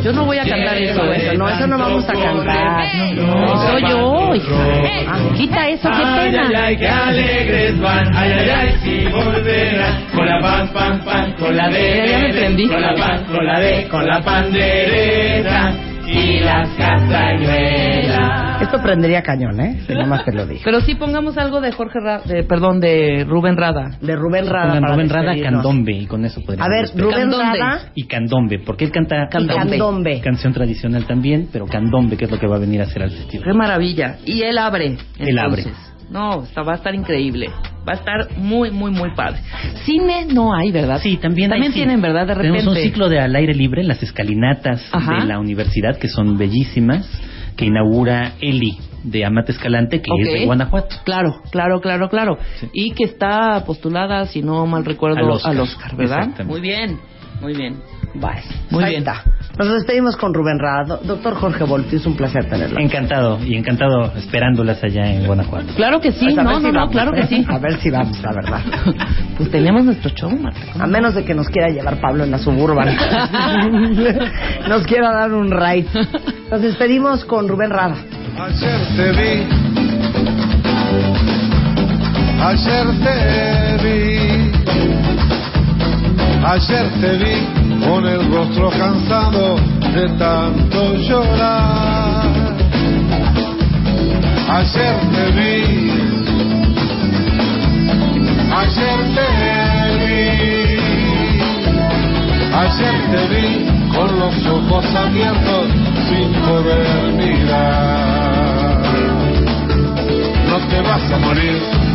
yo 0.03 0.13
no 0.13 0.25
voy 0.25 0.39
a 0.39 0.45
cantar 0.45 0.77
eso. 0.79 1.05
Eso, 1.13 1.35
no, 1.35 1.49
eso 1.49 1.67
no 1.67 1.79
vamos 1.79 2.09
a 2.09 2.13
cantar. 2.13 2.87
No, 3.15 3.67
soy 3.67 3.83
yo, 3.83 4.35
hija. 4.35 5.07
Ah, 5.11 5.19
quita 5.37 5.69
eso, 5.69 5.89
qué 5.91 6.03
Ay, 6.05 6.35
ay, 6.37 6.55
ay, 6.55 6.77
qué 6.77 6.85
pena. 6.85 7.07
alegres 7.09 7.81
van, 7.81 8.17
ay, 8.17 8.33
ay, 8.33 8.51
ay, 8.51 8.75
si 8.83 9.07
volverán, 9.09 10.05
con 10.15 10.27
la 10.27 10.41
pan, 10.41 10.69
pan, 10.69 11.01
pan, 11.05 11.33
con 11.39 11.57
la 11.57 11.69
de, 11.69 12.09
ya 12.09 12.19
me 12.19 12.33
prendí. 12.33 12.69
con 12.69 12.81
la 12.81 12.95
pan, 12.95 13.25
con 13.25 13.47
la 13.47 13.61
de, 13.61 13.89
con 13.89 14.07
la 14.07 14.21
pandereta, 14.23 15.73
y 16.11 16.41
las 16.41 16.69
castañuelas. 16.77 18.63
Esto 18.63 18.83
prendería 18.83 19.23
cañón, 19.23 19.61
¿eh? 19.61 19.81
Si 19.87 19.95
nomás 19.95 20.25
te 20.25 20.33
lo 20.33 20.47
dije. 20.47 20.63
Pero 20.65 20.81
sí 20.81 20.95
pongamos 20.97 21.39
algo 21.39 21.61
de 21.61 21.71
Jorge 21.73 22.01
Ra- 22.01 22.21
de, 22.25 22.43
perdón, 22.45 22.81
de 22.81 23.25
Rubén 23.29 23.57
Rada. 23.57 23.97
De 24.01 24.17
Rubén 24.17 24.47
Rada. 24.49 24.69
Pongan 24.69 24.83
para 24.83 24.95
Rubén 24.95 25.09
Rada. 25.11 25.35
Candombe 25.41 25.93
y 25.93 26.07
con 26.07 26.25
eso 26.25 26.41
podríamos 26.41 26.67
A 26.67 26.71
ver, 26.71 26.83
despedir. 26.83 27.05
Rubén 27.05 27.21
Candombe. 27.31 27.59
Rada. 27.59 27.81
y 27.95 28.07
candombe, 28.07 28.59
porque 28.65 28.85
él 28.85 28.91
canta 28.91 29.29
Candombe. 29.31 29.79
Candombe. 29.79 30.21
canción 30.21 30.53
tradicional 30.53 31.07
también, 31.07 31.49
pero 31.53 31.67
candombe, 31.67 32.17
que 32.17 32.25
es 32.25 32.31
lo 32.31 32.39
que 32.39 32.47
va 32.47 32.57
a 32.57 32.61
venir 32.61 32.81
a 32.81 32.85
hacer 32.85 33.03
al 33.03 33.11
festival. 33.11 33.45
Qué 33.47 33.55
maravilla. 33.55 34.17
Y 34.25 34.43
él 34.43 34.59
abre. 34.59 34.97
Él 35.19 35.39
abre. 35.39 35.63
entonces. 35.63 35.95
No, 36.11 36.43
está, 36.43 36.63
va 36.63 36.73
a 36.73 36.77
estar 36.77 36.95
increíble. 36.95 37.51
Va 37.89 37.93
a 37.93 37.97
estar 37.97 38.37
muy, 38.37 38.71
muy, 38.71 38.91
muy 38.91 39.15
padre. 39.15 39.41
Cine 39.85 40.27
no 40.31 40.55
hay, 40.55 40.71
¿verdad? 40.73 41.01
Sí, 41.03 41.17
también 41.17 41.51
hay 41.53 41.57
También 41.57 41.73
cine. 41.73 41.85
tienen, 41.87 42.03
¿verdad? 42.03 42.27
De 42.27 42.35
repente. 42.35 42.59
Tenemos 42.59 42.77
un 42.77 42.83
ciclo 42.83 43.09
de 43.09 43.19
al 43.21 43.35
aire 43.35 43.55
libre 43.55 43.81
en 43.81 43.89
las 43.89 44.03
escalinatas 44.03 44.85
Ajá. 44.93 45.21
de 45.21 45.25
la 45.27 45.39
universidad, 45.39 45.97
que 45.97 46.09
son 46.09 46.37
bellísimas, 46.37 47.09
que 47.57 47.65
inaugura 47.65 48.33
Eli 48.41 48.79
de 49.05 49.25
Amate 49.25 49.53
Escalante, 49.53 50.03
que 50.03 50.11
Ok. 50.11 50.21
es 50.21 50.33
de 50.41 50.45
Guanajuato. 50.45 50.97
Claro, 51.05 51.41
claro, 51.51 51.81
claro, 51.81 52.09
claro. 52.11 52.37
Y 52.75 52.91
que 52.93 53.05
está 53.05 53.65
postulada, 53.65 54.27
si 54.27 54.43
no 54.43 54.67
mal 54.67 54.85
recuerdo, 54.85 55.19
Al 55.45 55.61
Oscar. 55.61 55.97
¿verdad? 55.97 56.19
Exactamente. 56.19 56.45
Muy 56.45 56.61
bien, 56.61 56.99
muy 57.41 57.55
bien. 57.55 57.77
Vale. 58.15 58.43
Muy 58.71 58.85
Ahí 58.85 58.91
bien. 58.91 59.03
está. 59.03 59.25
Nos 59.59 59.73
despedimos 59.73 60.17
con 60.17 60.33
Rubén 60.33 60.59
Rada. 60.59 60.85
Do- 60.85 61.01
Doctor 61.03 61.35
Jorge 61.35 61.65
Volpi, 61.65 61.97
es 61.97 62.07
un 62.07 62.17
placer 62.17 62.49
tenerlo. 62.49 62.79
Encantado, 62.79 63.39
y 63.45 63.57
encantado 63.57 64.13
esperándolas 64.17 64.83
allá 64.85 65.13
en 65.13 65.27
Guanajuato. 65.27 65.75
Claro 65.75 66.01
que 66.01 66.13
sí, 66.13 66.27
Pues 66.33 66.37
no, 66.37 66.57
si 66.59 66.63
no, 66.67 66.73
no, 66.73 66.79
vamos, 66.81 66.93
claro 66.93 67.15
¿eh? 67.15 67.21
que 67.23 67.27
sí. 67.27 67.45
A 67.49 67.59
ver 67.59 67.77
si 67.81 67.91
vamos, 67.91 68.23
la 68.23 68.33
verdad. 68.33 68.61
Pues 69.37 69.51
tenemos 69.53 69.85
nuestro 69.85 70.11
show, 70.11 70.31
Marta. 70.31 70.59
A 70.81 70.87
menos 70.87 71.15
de 71.15 71.25
que 71.25 71.33
nos 71.35 71.49
quiera 71.49 71.69
llevar 71.69 72.01
Pablo 72.01 72.25
en 72.25 72.31
la 72.33 72.39
suburban. 72.39 72.89
nos 74.69 74.85
quiera 74.85 75.13
dar 75.13 75.33
un 75.33 75.51
ride. 75.51 75.87
Nos 76.51 76.61
despedimos 76.61 77.25
con 77.25 77.47
Rubén 77.49 77.71
Rada. 77.71 77.95
Ayer 78.41 78.81
te 78.97 79.13
vi, 79.13 79.47
ayer 82.41 82.87
te 83.05 83.85
vi, 83.85 84.18
ayer 86.45 86.89
te 87.01 87.17
vi 87.17 87.85
con 87.85 88.07
el 88.07 88.31
rostro 88.33 88.71
cansado 88.71 89.57
de 89.95 90.09
tanto 90.19 90.95
llorar. 90.97 92.57
Ayer 94.51 94.97
te 95.13 95.25
vi, 95.33 95.91
ayer 98.57 98.99
te 99.15 99.27
vi, 99.99 100.21
ayer 102.65 102.97
te 103.13 103.21
vi 103.35 103.49
con 103.95 104.19
los 104.19 104.47
ojos 104.47 104.85
abiertos 104.95 105.69
sin 106.09 106.33
poder 106.43 107.13
mirar. 107.13 108.83
No 110.49 110.59
te 110.69 110.81
vas 110.81 111.13
a 111.13 111.19
morir. 111.19 111.88